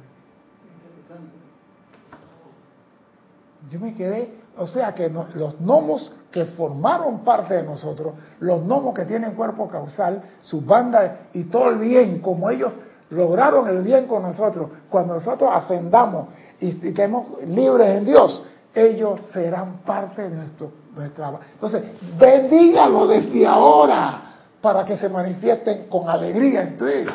Yo 3.70 3.80
me 3.80 3.94
quedé, 3.94 4.34
o 4.58 4.66
sea 4.66 4.94
que 4.94 5.08
los 5.08 5.58
gnomos 5.60 6.14
que 6.30 6.44
formaron 6.44 7.20
parte 7.20 7.54
de 7.54 7.62
nosotros, 7.62 8.14
los 8.40 8.64
gnomos 8.64 8.94
que 8.94 9.06
tienen 9.06 9.34
cuerpo 9.34 9.68
causal, 9.68 10.22
sus 10.42 10.66
bandas 10.66 11.12
y 11.32 11.44
todo 11.44 11.70
el 11.70 11.78
bien, 11.78 12.20
como 12.20 12.50
ellos 12.50 12.72
lograron 13.10 13.68
el 13.68 13.82
bien 13.82 14.06
con 14.06 14.22
nosotros, 14.22 14.70
cuando 14.90 15.14
nosotros 15.14 15.50
ascendamos 15.52 16.28
y 16.60 16.70
estemos 16.70 17.42
libres 17.46 17.98
en 17.98 18.04
Dios, 18.04 18.44
ellos 18.74 19.20
serán 19.32 19.78
parte 19.84 20.28
de 20.28 20.36
nuestro, 20.36 20.72
nuestra... 20.94 21.32
Entonces, 21.52 21.82
bendígalo 22.18 23.06
desde 23.06 23.46
ahora 23.46 24.22
para 24.60 24.84
que 24.84 24.96
se 24.96 25.08
manifiesten 25.08 25.88
con 25.88 26.08
alegría 26.08 26.62
en 26.62 26.78
tu 26.78 26.86
vida. 26.86 27.14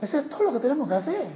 Ese 0.00 0.18
es 0.18 0.28
todo 0.28 0.44
lo 0.44 0.52
que 0.54 0.58
tenemos 0.58 0.88
que 0.88 0.94
hacer. 0.94 1.26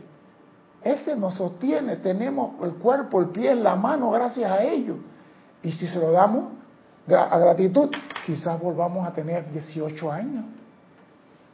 Ese 0.82 1.14
nos 1.16 1.34
sostiene, 1.34 1.96
tenemos 1.96 2.62
el 2.64 2.74
cuerpo, 2.74 3.20
el 3.20 3.28
pie, 3.28 3.54
la 3.54 3.76
mano 3.76 4.10
gracias 4.10 4.50
a 4.50 4.62
ellos. 4.62 4.96
Y 5.62 5.72
si 5.72 5.86
se 5.86 5.98
lo 5.98 6.12
damos 6.12 6.44
a 7.08 7.38
gratitud, 7.38 7.90
quizás 8.24 8.60
volvamos 8.60 9.06
a 9.06 9.12
tener 9.12 9.50
18 9.52 10.12
años. 10.12 10.44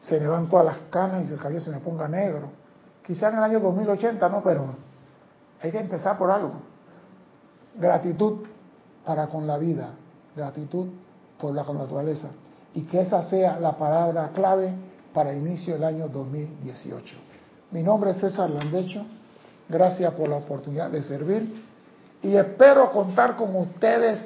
Se 0.02 0.18
le 0.18 0.26
van 0.26 0.48
todas 0.48 0.66
las 0.66 0.78
canas 0.90 1.28
y 1.28 1.32
el 1.32 1.38
cabello 1.38 1.60
se 1.60 1.70
me 1.70 1.78
ponga 1.78 2.08
negro. 2.08 2.50
Quizás 3.06 3.32
en 3.32 3.38
el 3.38 3.44
año 3.44 3.60
2080 3.60 4.28
no, 4.28 4.42
pero 4.42 4.66
hay 5.60 5.70
que 5.70 5.78
empezar 5.78 6.18
por 6.18 6.30
algo. 6.30 6.54
Gratitud 7.76 8.46
para 9.04 9.28
con 9.28 9.46
la 9.46 9.58
vida, 9.58 9.90
gratitud 10.36 10.88
por 11.40 11.54
la 11.54 11.64
naturaleza. 11.64 12.28
Y 12.74 12.82
que 12.82 13.00
esa 13.02 13.22
sea 13.28 13.60
la 13.60 13.76
palabra 13.76 14.30
clave 14.34 14.74
para 15.12 15.30
el 15.30 15.38
inicio 15.38 15.74
del 15.74 15.84
año 15.84 16.08
2018. 16.08 17.16
Mi 17.70 17.82
nombre 17.82 18.10
es 18.12 18.18
César 18.18 18.50
Landecho. 18.50 19.04
Gracias 19.68 20.12
por 20.14 20.28
la 20.28 20.36
oportunidad 20.36 20.90
de 20.90 21.02
servir. 21.02 21.62
Y 22.22 22.36
espero 22.36 22.90
contar 22.90 23.36
con 23.36 23.54
ustedes 23.56 24.18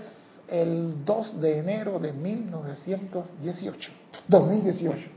el 0.49 1.05
2 1.05 1.41
de 1.41 1.59
enero 1.59 1.99
de 1.99 2.13
1918. 2.13 3.93
2018. 4.29 5.16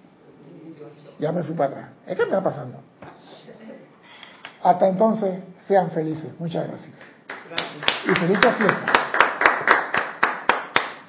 Ya 1.20 1.32
me 1.32 1.44
fui 1.44 1.56
para 1.56 1.72
atrás. 1.72 1.90
Es 2.08 2.16
que 2.18 2.26
me 2.26 2.32
va 2.32 2.44
pasando. 2.44 2.82
Hasta 4.64 4.88
entonces, 4.88 5.40
sean 5.68 5.92
felices. 5.92 6.32
Muchas 6.40 6.68
gracias. 6.68 6.96
Gracias. 7.50 8.06
Y 8.06 8.20
felices 8.20 8.56
fiestas. 8.56 9.00